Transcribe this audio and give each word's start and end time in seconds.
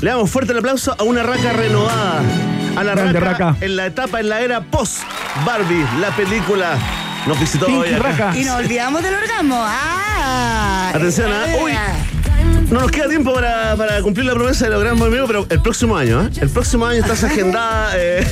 Le 0.00 0.10
damos 0.10 0.30
fuerte 0.30 0.52
el 0.52 0.58
aplauso 0.58 0.94
a 0.96 1.02
una 1.02 1.24
raca 1.24 1.52
renovada. 1.52 2.22
A 2.76 2.84
la 2.84 2.94
raca, 2.94 3.56
en 3.60 3.76
la 3.76 3.86
etapa, 3.86 4.20
en 4.20 4.28
la 4.28 4.40
era 4.40 4.60
post 4.60 5.02
Barbie, 5.44 5.84
la 6.00 6.10
película. 6.14 6.78
Nos 7.26 7.40
visitó 7.40 7.66
Pinky 7.66 7.90
Y 8.36 8.44
nos 8.44 8.60
olvidamos 8.60 9.02
del 9.02 9.14
orgasmo. 9.14 9.56
Ah, 9.58 10.92
Atención, 10.94 11.32
¿ah? 11.32 11.46
Eh. 11.48 11.60
Uy. 11.64 11.72
No 12.70 12.80
nos 12.80 12.90
queda 12.90 13.08
tiempo 13.08 13.32
para, 13.32 13.76
cumplir 14.02 14.26
la 14.26 14.34
promesa 14.34 14.64
de 14.64 14.70
los 14.70 14.82
gran 14.82 14.96
movimiento, 14.96 15.26
pero 15.26 15.46
el 15.48 15.60
próximo 15.60 15.96
año, 15.96 16.22
¿eh? 16.22 16.30
El 16.40 16.50
próximo 16.50 16.86
año 16.86 17.00
estás 17.00 17.22
agendada 17.24 17.92
eh, 17.96 18.24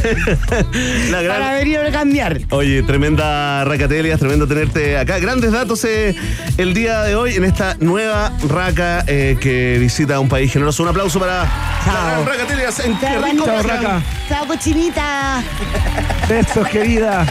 la 1.11 1.23
gran... 1.23 1.39
Para 1.39 1.55
venir 1.55 1.79
a 1.79 1.91
cambiar. 1.91 2.41
Oye, 2.51 2.83
tremenda 2.83 3.65
Racatelias, 3.65 4.19
tremendo 4.19 4.47
tenerte 4.47 4.99
acá. 4.99 5.19
Grandes 5.19 5.53
datos 5.53 5.85
eh, 5.85 6.15
el 6.57 6.75
día 6.75 7.03
de 7.03 7.15
hoy 7.15 7.35
en 7.35 7.45
esta 7.45 7.77
nueva 7.81 8.33
Raca 8.49 9.05
eh, 9.07 9.37
que 9.41 9.77
visita 9.79 10.19
un 10.19 10.29
país 10.29 10.53
generoso. 10.53 10.83
Un 10.83 10.89
aplauso 10.89 11.21
para 11.21 11.45
Chao. 11.85 12.25
la 12.25 12.31
Racatelias 12.31 12.79
en 12.81 12.99
Qué 12.99 13.19
rico 13.19 13.45
Chao, 14.29 14.47
cochinita. 14.47 15.43
Besos, 16.29 16.69
querida. 16.69 17.27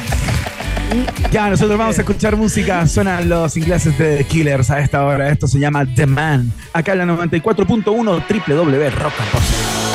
Ya, 1.32 1.50
nosotros 1.50 1.78
vamos 1.78 1.98
a 1.98 2.02
escuchar 2.02 2.36
música. 2.36 2.86
Suenan 2.88 3.30
los 3.30 3.56
ingleses 3.56 3.98
de 3.98 4.18
The 4.18 4.24
Killers 4.26 4.70
a 4.70 4.80
esta 4.80 5.06
hora. 5.06 5.30
Esto 5.30 5.48
se 5.48 5.60
llama 5.60 5.86
The 5.86 6.06
Man. 6.06 6.52
Acá 6.74 6.94
en 6.94 7.00
la 7.00 7.06
94.1 7.06 7.86
www.rockandpop. 7.86 9.91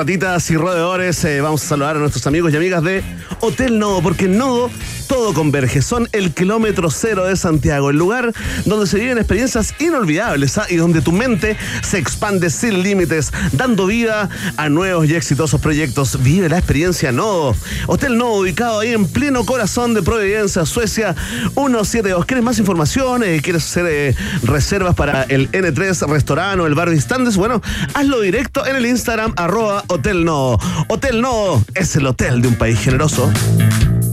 ratitas 0.00 0.50
y 0.50 0.56
roedores, 0.56 1.22
eh, 1.26 1.42
vamos 1.42 1.62
a 1.62 1.66
saludar 1.66 1.96
a 1.96 1.98
nuestros 1.98 2.26
amigos 2.26 2.54
y 2.54 2.56
amigas 2.56 2.82
de 2.82 3.04
Hotel 3.40 3.78
Nodo, 3.78 4.00
porque 4.00 4.28
Nodo 4.28 4.70
todo 5.10 5.34
converge. 5.34 5.82
Son 5.82 6.08
el 6.12 6.32
kilómetro 6.32 6.88
cero 6.88 7.24
de 7.24 7.34
Santiago, 7.34 7.90
el 7.90 7.96
lugar 7.96 8.32
donde 8.64 8.86
se 8.86 8.96
viven 8.96 9.18
experiencias 9.18 9.74
inolvidables 9.80 10.56
¿ah? 10.56 10.66
y 10.70 10.76
donde 10.76 11.02
tu 11.02 11.10
mente 11.10 11.56
se 11.82 11.98
expande 11.98 12.48
sin 12.48 12.84
límites, 12.84 13.32
dando 13.50 13.86
vida 13.86 14.28
a 14.56 14.68
nuevos 14.68 15.08
y 15.08 15.16
exitosos 15.16 15.60
proyectos. 15.60 16.22
Vive 16.22 16.48
la 16.48 16.58
experiencia 16.58 17.10
Nodo. 17.10 17.56
Hotel 17.88 18.16
Nodo, 18.18 18.34
ubicado 18.34 18.78
ahí 18.78 18.92
en 18.92 19.04
pleno 19.04 19.44
corazón 19.44 19.94
de 19.94 20.02
Providencia, 20.02 20.64
Suecia 20.64 21.16
172. 21.54 22.24
¿Quieres 22.24 22.44
más 22.44 22.60
información? 22.60 23.24
Eh, 23.24 23.40
¿Quieres 23.42 23.64
hacer 23.64 23.86
eh, 23.88 24.14
reservas 24.44 24.94
para 24.94 25.24
el 25.24 25.50
N3 25.50 26.06
restaurante 26.06 26.62
o 26.62 26.68
el 26.68 26.76
bar 26.76 26.88
Distantes? 26.88 27.36
Bueno, 27.36 27.60
hazlo 27.94 28.20
directo 28.20 28.64
en 28.64 28.76
el 28.76 28.86
Instagram 28.86 29.32
arroba 29.36 29.82
Hotel 29.88 30.24
Nodo. 30.24 30.60
Hotel 30.86 31.20
Nodo 31.20 31.64
es 31.74 31.96
el 31.96 32.06
hotel 32.06 32.42
de 32.42 32.46
un 32.46 32.54
país 32.54 32.78
generoso. 32.78 33.28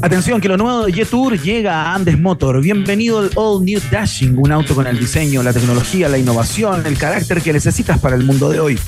Atención, 0.01 0.39
que 0.39 0.47
lo 0.47 0.57
nuevo 0.57 0.85
de 0.85 0.93
Jetour 0.93 1.41
llega 1.41 1.81
a 1.81 1.95
Andes 1.95 2.19
Motor. 2.19 2.61
Bienvenido 2.61 3.19
al 3.19 3.31
All 3.35 3.65
New 3.65 3.81
Dashing, 3.91 4.37
un 4.37 4.51
auto 4.51 4.75
con 4.75 4.85
el 4.85 4.99
diseño, 4.99 5.41
la 5.41 5.53
tecnología, 5.53 6.07
la 6.07 6.19
innovación, 6.19 6.85
el 6.85 6.97
carácter 6.99 7.41
que 7.41 7.51
necesitas 7.51 7.99
para 7.99 8.15
el 8.15 8.23
mundo 8.23 8.49
de 8.49 8.59
hoy. 8.59 8.79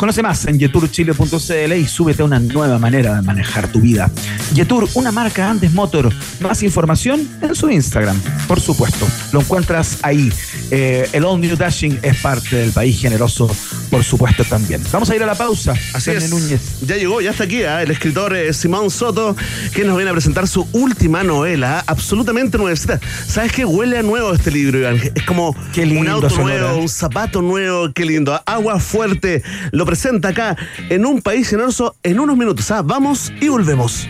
Conoce 0.00 0.22
más 0.22 0.46
en 0.46 0.58
jeturchile.cl 0.58 1.72
y 1.74 1.86
súbete 1.86 2.22
a 2.22 2.24
una 2.24 2.38
nueva 2.38 2.78
manera 2.78 3.16
de 3.16 3.20
manejar 3.20 3.68
tu 3.68 3.82
vida. 3.82 4.10
Jetour, 4.54 4.88
una 4.94 5.12
marca 5.12 5.50
Andes 5.50 5.74
Motor. 5.74 6.10
Más 6.40 6.62
información 6.62 7.28
en 7.42 7.54
su 7.54 7.68
Instagram, 7.68 8.18
por 8.48 8.60
supuesto. 8.60 9.06
Lo 9.32 9.40
encuentras 9.40 9.98
ahí. 10.00 10.32
Eh, 10.70 11.06
el 11.12 11.22
All 11.24 11.38
New 11.38 11.54
Dashing 11.54 11.98
es 12.02 12.16
parte 12.16 12.56
del 12.56 12.72
país 12.72 12.98
generoso, 12.98 13.54
por 13.90 14.02
supuesto 14.02 14.42
también. 14.44 14.82
Vamos 14.90 15.10
a 15.10 15.16
ir 15.16 15.22
a 15.22 15.26
la 15.26 15.34
pausa. 15.34 15.74
Así 15.92 16.12
es. 16.12 16.30
Núñez. 16.30 16.80
Ya 16.80 16.96
llegó, 16.96 17.20
ya 17.20 17.32
está 17.32 17.44
aquí 17.44 17.62
¿ah? 17.64 17.82
el 17.82 17.90
escritor 17.90 18.34
eh, 18.34 18.54
Simón 18.54 18.90
Soto, 18.90 19.36
que 19.74 19.84
nos 19.84 19.96
viene 19.96 20.10
a 20.10 20.14
presentar 20.14 20.48
su 20.50 20.66
última 20.72 21.22
novela, 21.22 21.84
absolutamente 21.86 22.58
nuevecita. 22.58 22.98
¿Sabes 23.26 23.52
qué? 23.52 23.64
Huele 23.64 23.98
a 23.98 24.02
nuevo 24.02 24.34
este 24.34 24.50
libro, 24.50 24.78
Iván. 24.78 25.00
Es 25.14 25.22
como 25.24 25.54
Qué 25.72 25.86
lindo 25.86 26.00
un 26.00 26.08
auto 26.08 26.28
sonora. 26.28 26.58
nuevo, 26.62 26.80
un 26.80 26.88
zapato 26.88 27.40
nuevo, 27.40 27.92
qué 27.94 28.04
lindo. 28.04 28.42
Agua 28.44 28.80
fuerte, 28.80 29.44
lo 29.70 29.86
presenta 29.86 30.30
acá 30.30 30.56
en 30.88 31.06
un 31.06 31.22
país 31.22 31.48
generoso 31.48 31.94
en 32.02 32.18
unos 32.18 32.36
minutos. 32.36 32.68
¿ah? 32.72 32.82
Vamos 32.82 33.32
y 33.40 33.46
volvemos. 33.48 34.08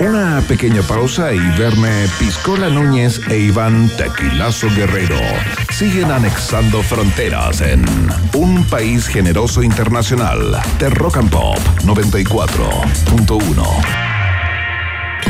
Una 0.00 0.42
pequeña 0.46 0.82
pausa 0.82 1.32
y 1.32 1.38
verme 1.58 2.04
Piscola 2.18 2.68
Núñez 2.68 3.18
e 3.30 3.38
Iván 3.38 3.90
Tequilazo 3.96 4.68
Guerrero 4.76 5.16
siguen 5.72 6.10
anexando 6.10 6.82
fronteras 6.82 7.62
en 7.62 7.82
un 8.34 8.62
país 8.64 9.06
generoso 9.06 9.62
internacional 9.62 10.60
de 10.78 10.90
Rock 10.90 11.16
and 11.16 11.30
Pop 11.30 11.56
94.1. 11.86 14.15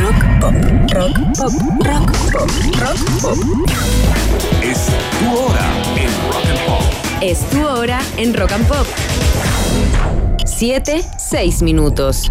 Rock 0.07 0.23
pop, 0.41 0.55
rock 0.95 1.17
pop, 1.37 1.53
rock 1.85 2.07
pop, 2.33 2.51
rock 2.81 2.99
pop. 3.21 3.37
Es 4.63 4.87
tu 5.19 5.37
hora 5.37 5.51
en 5.97 6.05
Rock 6.23 6.47
and 6.47 6.67
Pop. 6.67 6.83
Es 7.21 7.41
tu 7.51 7.67
hora 7.67 8.01
en 8.17 8.35
Rock 8.35 8.53
and 8.53 8.69
Pop. 8.69 8.87
7, 10.45 11.05
6 11.17 11.63
minutos. 11.63 12.31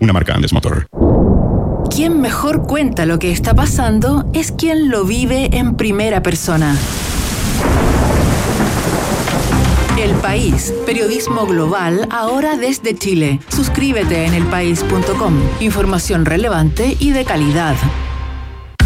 Una 0.00 0.12
marca 0.12 0.34
Andes 0.34 0.52
Motor. 0.52 0.86
Quien 1.94 2.20
mejor 2.20 2.66
cuenta 2.66 3.06
lo 3.06 3.18
que 3.18 3.30
está 3.30 3.54
pasando 3.54 4.28
es 4.32 4.52
quien 4.52 4.90
lo 4.90 5.04
vive 5.04 5.50
en 5.52 5.76
primera 5.76 6.22
persona. 6.22 6.76
El 9.98 10.12
País, 10.16 10.74
periodismo 10.86 11.46
global 11.46 12.08
ahora 12.10 12.56
desde 12.56 12.96
Chile. 12.96 13.40
Suscríbete 13.48 14.26
en 14.26 14.34
elpaís.com. 14.34 15.34
Información 15.60 16.26
relevante 16.26 16.96
y 16.98 17.10
de 17.12 17.24
calidad. 17.24 17.76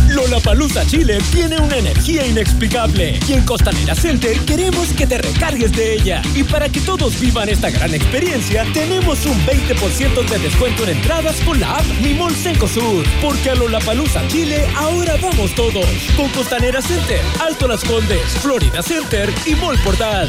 Lollapalooza 0.09 0.87
Chile 0.87 1.19
tiene 1.33 1.59
una 1.59 1.77
energía 1.77 2.27
inexplicable 2.27 3.19
y 3.29 3.33
en 3.33 3.45
Costanera 3.45 3.95
Center 3.95 4.39
queremos 4.41 4.89
que 4.95 5.07
te 5.07 5.19
recargues 5.19 5.73
de 5.73 5.95
ella. 5.95 6.23
Y 6.35 6.43
para 6.45 6.69
que 6.69 6.81
todos 6.81 7.21
vivan 7.21 7.49
esta 7.49 7.71
gran 7.71 7.95
experiencia, 7.95 8.65
tenemos 8.73 9.25
un 9.27 9.39
20% 9.47 10.29
de 10.29 10.39
descuento 10.39 10.85
en 10.85 10.97
entradas 10.97 11.37
con 11.43 11.61
la 11.61 11.77
app 11.77 11.87
Mi 12.03 12.15
Mall 12.15 12.35
Cencosud. 12.35 13.05
Porque 13.21 13.51
a 13.51 13.55
Lollapalooza 13.55 14.27
Chile 14.29 14.67
ahora 14.77 15.17
vamos 15.21 15.55
todos. 15.55 15.87
Con 16.17 16.29
Costanera 16.31 16.81
Center, 16.81 17.21
Alto 17.41 17.69
Las 17.69 17.85
Condes, 17.85 18.23
Florida 18.43 18.83
Center 18.83 19.33
y 19.47 19.55
Mall 19.55 19.79
Portal. 19.79 20.29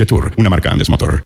Jetour, 0.00 0.32
una 0.38 0.48
marca 0.48 0.70
Andes 0.70 0.88
Motor. 0.88 1.22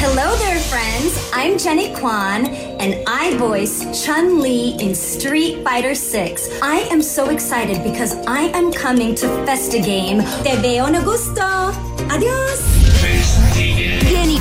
Hello 0.00 0.36
there, 0.38 0.58
friends. 0.58 1.30
I'm 1.32 1.58
Jenny 1.58 1.94
Kwan, 1.94 2.46
and 2.80 2.96
I 3.06 3.36
voice 3.36 4.04
Chun 4.04 4.40
Li 4.40 4.74
in 4.80 4.96
Street 4.96 5.62
Fighter 5.62 5.94
6. 5.94 6.48
I 6.60 6.88
am 6.90 7.02
so 7.02 7.30
excited 7.30 7.84
because 7.84 8.16
I 8.26 8.50
am 8.52 8.72
coming 8.72 9.14
to 9.14 9.28
Festa 9.46 9.78
Game. 9.78 10.24
Te 10.42 10.56
veo 10.56 10.88
no 10.88 11.04
gusto. 11.04 11.70
Adiós. 12.10 12.87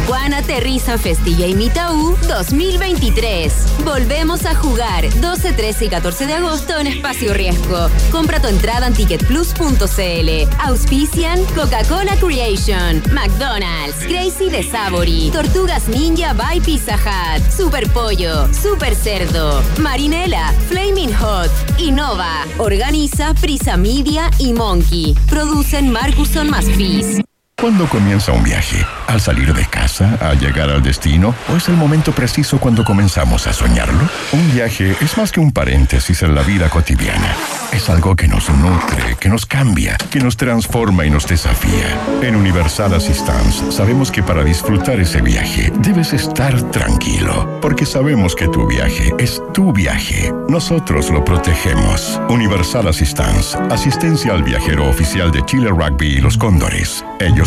Kwan 0.07 0.33
aterriza 0.33 0.97
Festilla 0.97 1.47
y 1.47 1.53
Mitaú 1.53 2.15
2023. 2.29 3.53
Volvemos 3.83 4.45
a 4.45 4.55
jugar 4.55 5.03
12, 5.19 5.51
13 5.51 5.85
y 5.85 5.89
14 5.89 6.27
de 6.27 6.33
agosto 6.33 6.79
en 6.79 6.87
Espacio 6.87 7.33
Riesgo. 7.33 7.89
Compra 8.09 8.41
tu 8.41 8.47
entrada 8.47 8.87
en 8.87 8.93
ticketplus.cl. 8.93 10.49
Auspician 10.59 11.43
Coca-Cola 11.53 12.15
Creation, 12.21 13.03
McDonald's, 13.11 13.97
Crazy 14.07 14.49
de 14.49 14.63
Savory, 14.63 15.29
Tortugas 15.31 15.89
Ninja 15.89 16.33
by 16.33 16.61
Pizza 16.61 16.95
Hut, 16.95 17.43
Super 17.51 17.89
Pollo, 17.89 18.47
Super 18.53 18.95
Cerdo, 18.95 19.61
Marinela, 19.79 20.53
Flaming 20.69 21.13
Hot, 21.15 21.51
Innova. 21.79 22.45
Organiza 22.59 23.33
Prisa 23.41 23.75
Media 23.75 24.31
y 24.39 24.53
Monkey. 24.53 25.15
Producen 25.29 25.91
Marcuson 25.91 26.49
más 26.49 26.65
Fizz. 26.65 27.26
¿Cuándo 27.59 27.89
comienza 27.89 28.33
un 28.33 28.43
viaje? 28.43 28.85
¿Al 29.07 29.19
salir 29.19 29.51
de 29.51 29.65
casa? 29.65 30.15
¿Al 30.21 30.39
llegar 30.39 30.69
al 30.69 30.83
destino? 30.83 31.33
¿O 31.51 31.55
es 31.55 31.67
el 31.69 31.75
momento 31.75 32.11
preciso 32.11 32.59
cuando 32.59 32.85
comenzamos 32.85 33.47
a 33.47 33.53
soñarlo? 33.53 34.07
Un 34.31 34.53
viaje 34.53 34.95
es 35.01 35.17
más 35.17 35.31
que 35.31 35.39
un 35.39 35.51
paréntesis 35.51 36.21
en 36.21 36.35
la 36.35 36.43
vida 36.43 36.69
cotidiana. 36.69 37.35
Es 37.73 37.89
algo 37.89 38.15
que 38.15 38.27
nos 38.27 38.47
nutre, 38.51 39.15
que 39.19 39.27
nos 39.27 39.47
cambia, 39.47 39.97
que 40.11 40.19
nos 40.19 40.37
transforma 40.37 41.07
y 41.07 41.09
nos 41.09 41.25
desafía. 41.25 41.97
En 42.21 42.35
Universal 42.35 42.93
Assistance 42.93 43.71
sabemos 43.71 44.11
que 44.11 44.21
para 44.21 44.43
disfrutar 44.43 44.99
ese 44.99 45.23
viaje 45.23 45.73
debes 45.79 46.13
estar 46.13 46.61
tranquilo, 46.69 47.59
porque 47.59 47.87
sabemos 47.87 48.35
que 48.35 48.47
tu 48.49 48.67
viaje 48.67 49.11
es 49.17 49.41
tu 49.55 49.73
viaje. 49.73 50.31
Nosotros 50.47 51.09
lo 51.09 51.25
protegemos. 51.25 52.21
Universal 52.29 52.87
Assistance, 52.87 53.57
asistencia 53.71 54.33
al 54.33 54.43
viajero 54.43 54.87
oficial 54.87 55.31
de 55.31 55.43
Chile 55.45 55.69
Rugby 55.69 56.17
y 56.17 56.21
los 56.21 56.37
Cóndores. 56.37 57.03
Ellos 57.19 57.46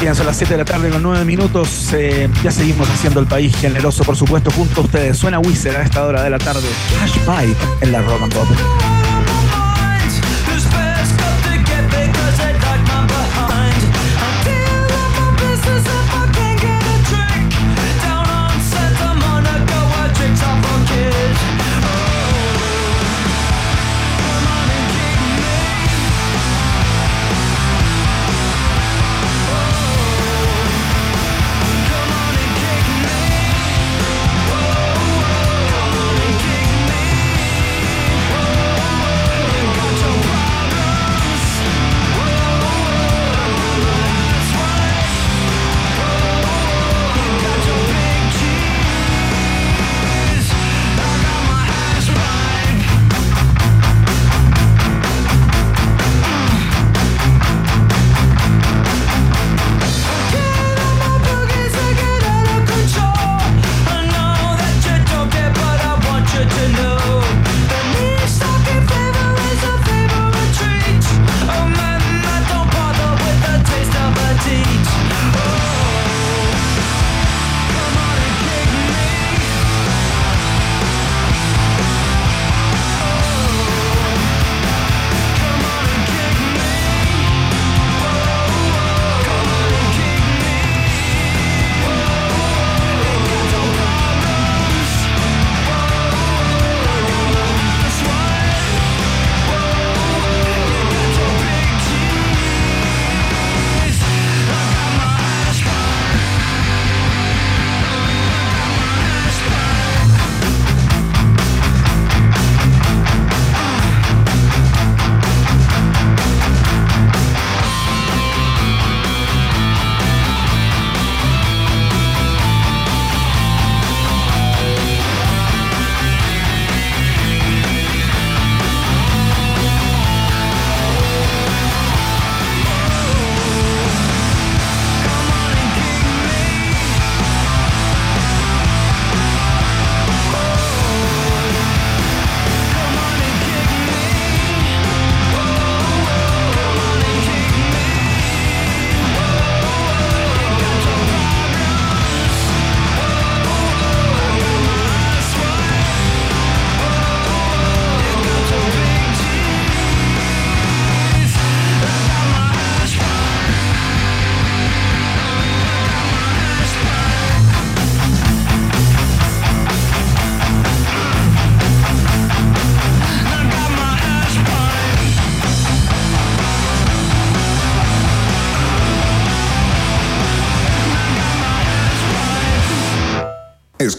Bien, 0.00 0.14
son 0.14 0.26
las 0.26 0.36
7 0.36 0.54
de 0.54 0.58
la 0.58 0.64
tarde 0.64 0.90
con 0.90 1.02
9 1.02 1.24
minutos. 1.24 1.92
Eh, 1.92 2.28
ya 2.44 2.52
seguimos 2.52 2.88
haciendo 2.88 3.18
el 3.18 3.26
país 3.26 3.56
generoso, 3.56 4.04
por 4.04 4.16
supuesto, 4.16 4.50
junto 4.52 4.82
a 4.82 4.84
ustedes. 4.84 5.18
Suena 5.18 5.40
Wizard 5.40 5.76
a 5.76 5.82
esta 5.82 6.06
hora 6.06 6.22
de 6.22 6.30
la 6.30 6.38
tarde. 6.38 6.68
Pipe 7.14 7.56
en 7.80 7.92
la 7.92 8.00
Rock 8.02 8.22
and 8.22 8.34
Pop. 8.34 9.07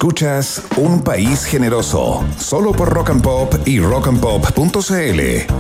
Escuchas 0.10 0.64
Un 0.78 1.04
País 1.04 1.46
Generoso, 1.46 2.26
solo 2.36 2.72
por 2.72 2.90
Rock 2.90 3.12
and 3.12 3.22
Pop 3.22 3.54
y 3.66 3.80
rockandpop.cl 3.80 4.60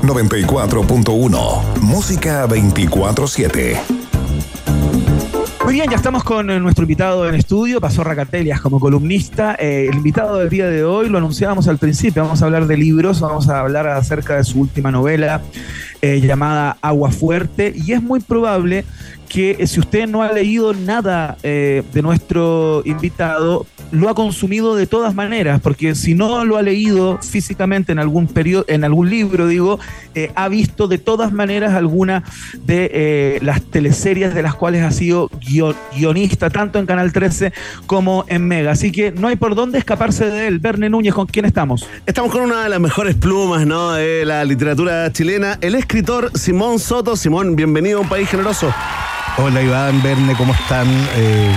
94.1, 0.01 1.79
música 1.81 2.47
24-7. 2.47 3.77
Muy 5.65 5.73
bien, 5.75 5.87
ya 5.91 5.97
estamos 5.97 6.23
con 6.23 6.49
eh, 6.49 6.59
nuestro 6.59 6.81
invitado 6.81 7.29
en 7.29 7.35
estudio, 7.35 7.79
pasó 7.79 8.03
Racatelias 8.03 8.59
como 8.59 8.79
columnista. 8.79 9.55
Eh, 9.59 9.85
el 9.87 9.97
invitado 9.97 10.37
del 10.37 10.49
día 10.49 10.67
de 10.67 10.83
hoy 10.83 11.09
lo 11.09 11.19
anunciábamos 11.19 11.67
al 11.67 11.77
principio, 11.77 12.23
vamos 12.23 12.41
a 12.41 12.45
hablar 12.45 12.65
de 12.65 12.75
libros, 12.75 13.19
vamos 13.19 13.49
a 13.49 13.59
hablar 13.59 13.87
acerca 13.87 14.37
de 14.37 14.43
su 14.45 14.61
última 14.61 14.89
novela 14.89 15.43
eh, 16.01 16.21
llamada 16.21 16.77
Agua 16.81 17.11
Fuerte 17.11 17.73
y 17.75 17.91
es 17.93 18.01
muy 18.01 18.19
probable 18.19 18.85
que 19.27 19.57
eh, 19.59 19.67
si 19.67 19.79
usted 19.79 20.07
no 20.07 20.23
ha 20.23 20.31
leído 20.33 20.73
nada 20.73 21.37
eh, 21.43 21.83
de 21.93 22.01
nuestro 22.01 22.81
invitado, 22.85 23.65
lo 23.91 24.09
ha 24.09 24.15
consumido 24.15 24.75
de 24.75 24.87
todas 24.87 25.13
maneras, 25.13 25.59
porque 25.61 25.93
si 25.95 26.15
no 26.15 26.45
lo 26.45 26.57
ha 26.57 26.61
leído 26.63 27.19
físicamente 27.21 27.91
en 27.91 27.99
algún 27.99 28.27
periodo, 28.27 28.65
en 28.67 28.83
algún 28.83 29.09
libro, 29.09 29.47
digo, 29.47 29.79
ha 30.35 30.49
visto 30.49 30.87
de 30.87 30.97
todas 30.97 31.31
maneras 31.31 31.73
alguna 31.73 32.23
de 32.65 33.39
las 33.41 33.61
teleseries 33.63 34.33
de 34.33 34.41
las 34.43 34.53
cuales 34.55 34.83
ha 34.83 34.91
sido 34.91 35.29
guio- 35.41 35.75
guionista, 35.95 36.49
tanto 36.49 36.77
en 36.79 36.85
Canal 36.85 37.11
13 37.13 37.53
como 37.87 38.25
en 38.27 38.47
Mega. 38.47 38.71
Así 38.71 38.91
que 38.91 39.11
no 39.11 39.27
hay 39.27 39.35
por 39.37 39.55
dónde 39.55 39.77
escaparse 39.79 40.25
de 40.25 40.47
él. 40.47 40.59
Verne 40.59 40.89
Núñez, 40.89 41.13
¿con 41.13 41.25
quién 41.27 41.45
estamos? 41.45 41.87
Estamos 42.05 42.31
con 42.31 42.41
una 42.41 42.63
de 42.63 42.69
las 42.69 42.79
mejores 42.79 43.15
plumas 43.15 43.65
¿no? 43.65 43.93
de 43.93 44.25
la 44.25 44.43
literatura 44.45 45.11
chilena, 45.13 45.57
el 45.61 45.75
escritor 45.89 46.29
Simón 46.35 46.77
Soto. 46.77 47.15
Simón, 47.15 47.55
bienvenido 47.55 47.97
a 47.97 48.01
un 48.01 48.09
país 48.09 48.29
generoso. 48.29 48.71
Hola 49.39 49.59
Iván, 49.59 50.03
Verne, 50.03 50.35
¿cómo 50.35 50.53
están? 50.53 50.87
Eh, 51.15 51.51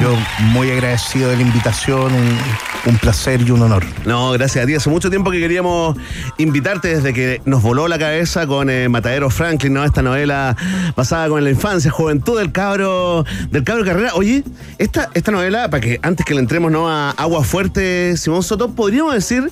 yo 0.00 0.14
muy 0.52 0.70
agradecido 0.70 1.30
de 1.30 1.34
la 1.34 1.42
invitación, 1.42 2.12
un, 2.14 2.38
un 2.86 2.98
placer 2.98 3.42
y 3.42 3.50
un 3.50 3.60
honor. 3.60 3.84
No, 4.04 4.30
gracias 4.30 4.62
a 4.62 4.66
ti. 4.68 4.76
Hace 4.76 4.88
mucho 4.88 5.10
tiempo 5.10 5.32
que 5.32 5.40
queríamos 5.40 5.96
invitarte 6.38 6.94
desde 6.94 7.12
que 7.12 7.42
nos 7.44 7.60
voló 7.60 7.88
la 7.88 7.98
cabeza 7.98 8.46
con 8.46 8.70
eh, 8.70 8.88
Matadero 8.88 9.30
Franklin, 9.30 9.74
¿no? 9.74 9.82
Esta 9.82 10.00
novela 10.00 10.56
basada 10.94 11.28
con 11.28 11.42
la 11.42 11.50
infancia, 11.50 11.90
juventud 11.90 12.38
del 12.38 12.52
cabro, 12.52 13.24
del 13.50 13.64
cabro 13.64 13.84
Carrera. 13.84 14.12
Oye, 14.14 14.44
esta, 14.78 15.10
esta 15.14 15.32
novela, 15.32 15.70
para 15.70 15.80
que 15.80 15.98
antes 16.02 16.24
que 16.24 16.34
le 16.34 16.40
entremos 16.40 16.70
¿no? 16.70 16.88
a 16.88 17.10
Agua 17.10 17.42
Fuerte, 17.42 18.16
Simón 18.16 18.44
Soto, 18.44 18.76
podríamos 18.76 19.12
decir 19.12 19.50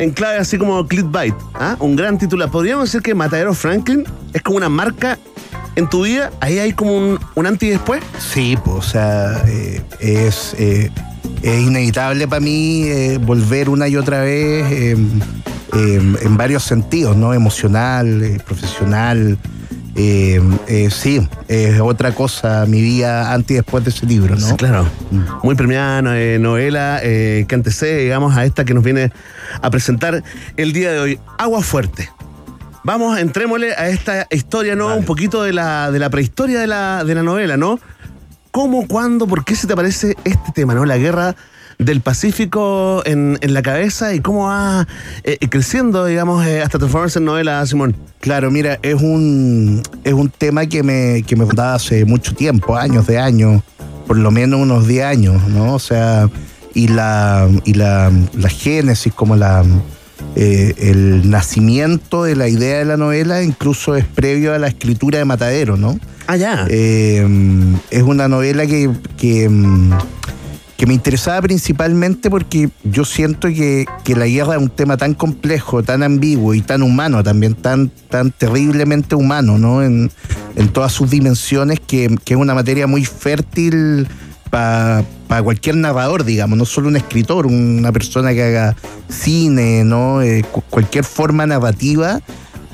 en 0.00 0.10
clave 0.10 0.38
así 0.38 0.58
como 0.58 0.86
clickbait, 0.86 1.34
¿ah? 1.54 1.76
un 1.78 1.94
gran 1.94 2.18
titular. 2.18 2.50
Podríamos 2.50 2.86
decir 2.86 3.02
que 3.02 3.14
Matadero 3.14 3.54
Franklin 3.54 4.04
es 4.32 4.42
como 4.42 4.56
una 4.56 4.70
marca 4.70 5.18
en 5.76 5.88
tu 5.88 6.04
vida. 6.04 6.32
Ahí 6.40 6.58
hay 6.58 6.72
como 6.72 6.96
un, 6.96 7.20
un 7.34 7.46
antes 7.46 7.68
y 7.68 7.72
después. 7.72 8.02
Sí, 8.18 8.56
pues, 8.64 8.76
o 8.78 8.82
sea, 8.82 9.44
eh, 9.46 9.82
es, 10.00 10.54
eh, 10.58 10.90
es 11.42 11.60
inevitable 11.60 12.26
para 12.26 12.40
mí 12.40 12.84
eh, 12.84 13.18
volver 13.18 13.68
una 13.68 13.88
y 13.88 13.96
otra 13.96 14.22
vez 14.22 14.72
eh, 14.72 14.96
eh, 15.76 16.16
en 16.22 16.36
varios 16.36 16.64
sentidos, 16.64 17.16
¿no? 17.16 17.34
Emocional, 17.34 18.42
profesional, 18.46 19.38
eh, 20.02 20.40
eh, 20.66 20.90
sí, 20.90 21.28
es 21.48 21.78
otra 21.80 22.12
cosa 22.14 22.64
mi 22.66 22.80
vida 22.80 23.32
antes 23.34 23.50
y 23.50 23.54
después 23.54 23.84
de 23.84 23.90
ese 23.90 24.06
libro, 24.06 24.34
¿no? 24.34 24.46
Sí, 24.46 24.54
claro. 24.54 24.86
Muy 25.42 25.54
premiada 25.54 26.18
eh, 26.18 26.38
novela 26.38 27.00
que 27.02 27.46
antecede, 27.50 28.04
digamos, 28.04 28.34
a 28.36 28.44
esta 28.44 28.64
que 28.64 28.72
nos 28.72 28.82
viene 28.82 29.12
a 29.60 29.70
presentar 29.70 30.22
el 30.56 30.72
día 30.72 30.92
de 30.92 31.00
hoy. 31.00 31.20
Agua 31.38 31.62
Fuerte. 31.62 32.08
Vamos, 32.82 33.18
entrémosle 33.18 33.74
a 33.74 33.90
esta 33.90 34.26
historia, 34.30 34.74
¿no? 34.74 34.96
Un 34.96 35.04
poquito 35.04 35.42
de 35.42 35.52
la, 35.52 35.90
de 35.90 35.98
la 35.98 36.08
prehistoria 36.08 36.60
de 36.60 36.66
la, 36.66 37.04
de 37.04 37.14
la 37.14 37.22
novela, 37.22 37.58
¿no? 37.58 37.78
¿Cómo, 38.52 38.88
cuándo, 38.88 39.26
por 39.26 39.44
qué 39.44 39.54
se 39.54 39.66
te 39.66 39.76
parece 39.76 40.16
este 40.24 40.52
tema, 40.54 40.74
¿no? 40.74 40.86
La 40.86 40.96
guerra 40.96 41.36
del 41.80 42.02
Pacífico 42.02 43.02
en, 43.06 43.38
en 43.40 43.54
la 43.54 43.62
cabeza 43.62 44.14
y 44.14 44.20
cómo 44.20 44.46
va 44.46 44.86
eh, 45.24 45.38
creciendo, 45.48 46.04
digamos, 46.04 46.46
eh, 46.46 46.62
hasta 46.62 46.78
transformarse 46.78 47.18
en 47.18 47.24
novela, 47.24 47.64
Simón. 47.66 47.96
Claro, 48.20 48.50
mira, 48.50 48.78
es 48.82 49.00
un, 49.00 49.82
es 50.04 50.12
un 50.12 50.28
tema 50.28 50.66
que 50.66 50.82
me, 50.82 51.22
que 51.22 51.36
me 51.36 51.46
contaba 51.46 51.74
hace 51.74 52.04
mucho 52.04 52.34
tiempo, 52.34 52.76
años 52.76 53.06
de 53.06 53.18
años, 53.18 53.62
por 54.06 54.18
lo 54.18 54.30
menos 54.30 54.60
unos 54.60 54.86
10 54.86 55.04
años, 55.04 55.48
¿no? 55.48 55.74
O 55.74 55.78
sea, 55.78 56.28
y 56.74 56.88
la, 56.88 57.48
y 57.64 57.74
la, 57.74 58.12
la 58.34 58.48
génesis, 58.50 59.12
como 59.14 59.36
la, 59.36 59.64
eh, 60.36 60.74
el 60.78 61.30
nacimiento 61.30 62.24
de 62.24 62.36
la 62.36 62.48
idea 62.48 62.78
de 62.78 62.84
la 62.84 62.96
novela 62.96 63.42
incluso 63.42 63.96
es 63.96 64.04
previo 64.04 64.54
a 64.54 64.58
la 64.58 64.68
escritura 64.68 65.18
de 65.18 65.24
Matadero, 65.24 65.76
¿no? 65.76 65.98
Ah, 66.26 66.36
ya. 66.36 66.66
Eh, 66.68 67.26
es 67.90 68.02
una 68.02 68.28
novela 68.28 68.66
que, 68.66 68.90
que, 69.16 69.48
mm, 69.48 69.92
que 70.80 70.86
me 70.86 70.94
interesaba 70.94 71.42
principalmente 71.42 72.30
porque 72.30 72.70
yo 72.84 73.04
siento 73.04 73.48
que, 73.48 73.84
que 74.02 74.16
la 74.16 74.26
guerra 74.26 74.54
es 74.56 74.62
un 74.62 74.70
tema 74.70 74.96
tan 74.96 75.12
complejo, 75.12 75.82
tan 75.82 76.02
ambiguo 76.02 76.54
y 76.54 76.62
tan 76.62 76.80
humano 76.82 77.22
también, 77.22 77.54
tan, 77.54 77.90
tan 78.08 78.30
terriblemente 78.30 79.14
humano, 79.14 79.58
¿no? 79.58 79.82
En, 79.82 80.10
en 80.56 80.68
todas 80.68 80.90
sus 80.92 81.10
dimensiones, 81.10 81.80
que, 81.80 82.16
que 82.24 82.32
es 82.32 82.40
una 82.40 82.54
materia 82.54 82.86
muy 82.86 83.04
fértil 83.04 84.08
para 84.48 85.04
cualquier 85.44 85.76
narrador, 85.76 86.24
digamos, 86.24 86.56
no 86.56 86.64
solo 86.64 86.88
un 86.88 86.96
escritor, 86.96 87.44
una 87.44 87.92
persona 87.92 88.32
que 88.32 88.42
haga 88.42 88.74
cine, 89.10 89.84
¿no? 89.84 90.22
Eh, 90.22 90.46
cu- 90.50 90.62
cualquier 90.70 91.04
forma 91.04 91.44
narrativa 91.46 92.22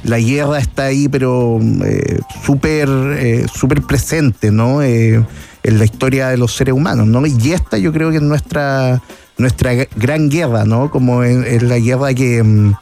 la 0.05 0.21
guerra 0.21 0.61
está 0.61 0.85
ahí, 0.85 1.09
pero 1.09 1.59
eh, 1.85 2.21
súper 2.45 2.89
eh, 3.19 3.47
presente, 3.89 4.53
¿no? 4.53 4.81
Eh, 4.81 5.25
en 5.67 5.79
la 5.79 5.85
historia 5.85 6.29
de 6.29 6.37
los 6.37 6.55
seres 6.55 6.75
humanos, 6.75 7.07
¿no? 7.09 7.27
Y 7.27 7.53
esta 7.53 7.77
yo 7.77 7.93
creo 7.93 8.11
que 8.11 8.17
es 8.17 8.23
nuestra, 8.23 9.03
nuestra 9.37 9.73
gran 9.97 10.29
guerra, 10.29 10.65
¿no? 10.65 10.91
Como 10.91 11.25
es, 11.25 11.45
es 11.47 11.63
la 11.63 11.79
guerra 11.79 12.15
que, 12.15 12.43
mm, 12.43 12.75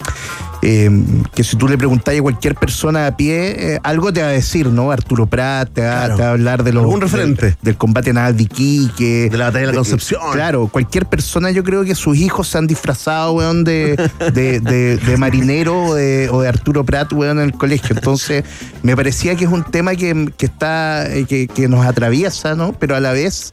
eh, 0.67 0.91
que 1.35 1.45
si 1.45 1.57
tú 1.57 1.69
le 1.69 1.77
preguntas 1.77 2.17
a 2.17 2.23
cualquier 2.23 2.55
persona 2.55 3.07
a 3.07 3.17
pie, 3.17 3.75
eh, 3.75 3.81
algo 3.83 4.13
te 4.13 4.23
va 4.23 4.29
a 4.29 4.31
decir, 4.31 4.67
¿no? 4.69 4.91
Arturo 4.91 5.27
Prat 5.27 5.71
te 5.73 5.83
va, 5.83 5.91
Claro. 6.07 6.17
te 6.17 6.23
va 6.23 6.29
a 6.29 6.31
hablar 6.33 6.65
de 6.65 6.73
los, 6.73 6.83
Algún 6.85 7.03
referente. 7.03 7.47
Del, 7.47 7.57
del 7.61 7.77
combate 7.77 8.13
naval 8.15 8.37
de 8.37 8.45
Iquique. 8.45 9.29
De 9.31 9.37
la 9.37 9.47
batalla 9.47 9.61
de 9.61 9.67
la 9.67 9.73
de- 9.73 9.79
Concepción. 9.79 10.21
Claro, 10.33 10.69
cualquier 10.69 11.05
persona, 11.07 11.51
yo 11.51 11.63
creo 11.63 11.85
que 11.85 11.95
sus 11.95 12.17
hijos 12.17 12.49
se 12.49 12.57
han 12.59 12.67
disfrazado, 12.67 13.33
weón, 13.33 13.63
de, 13.65 13.97
de, 14.33 14.61
de- 14.61 15.17
marinero 15.19 15.85
o 15.89 15.95
de, 15.95 16.29
o 16.33 16.41
de 16.41 16.49
Arturo 16.49 16.83
Prat, 16.85 17.13
weón, 17.13 17.39
en 17.41 17.45
el 17.45 17.53
colegio. 17.53 17.95
Entonces, 17.95 18.43
me 18.83 18.97
parecía 18.97 19.35
que 19.37 19.45
es 19.45 19.51
un 19.51 19.65
tema 19.65 19.95
que, 19.95 20.33
que 20.37 20.47
está, 20.47 21.07
eh, 21.15 21.27
que, 21.27 21.47
que 21.47 21.69
nos 21.69 21.85
atraviesa, 21.85 22.55
¿no? 22.55 22.73
Pero 22.73 22.97
a 22.97 23.01
la 23.01 23.13
vez. 23.13 23.51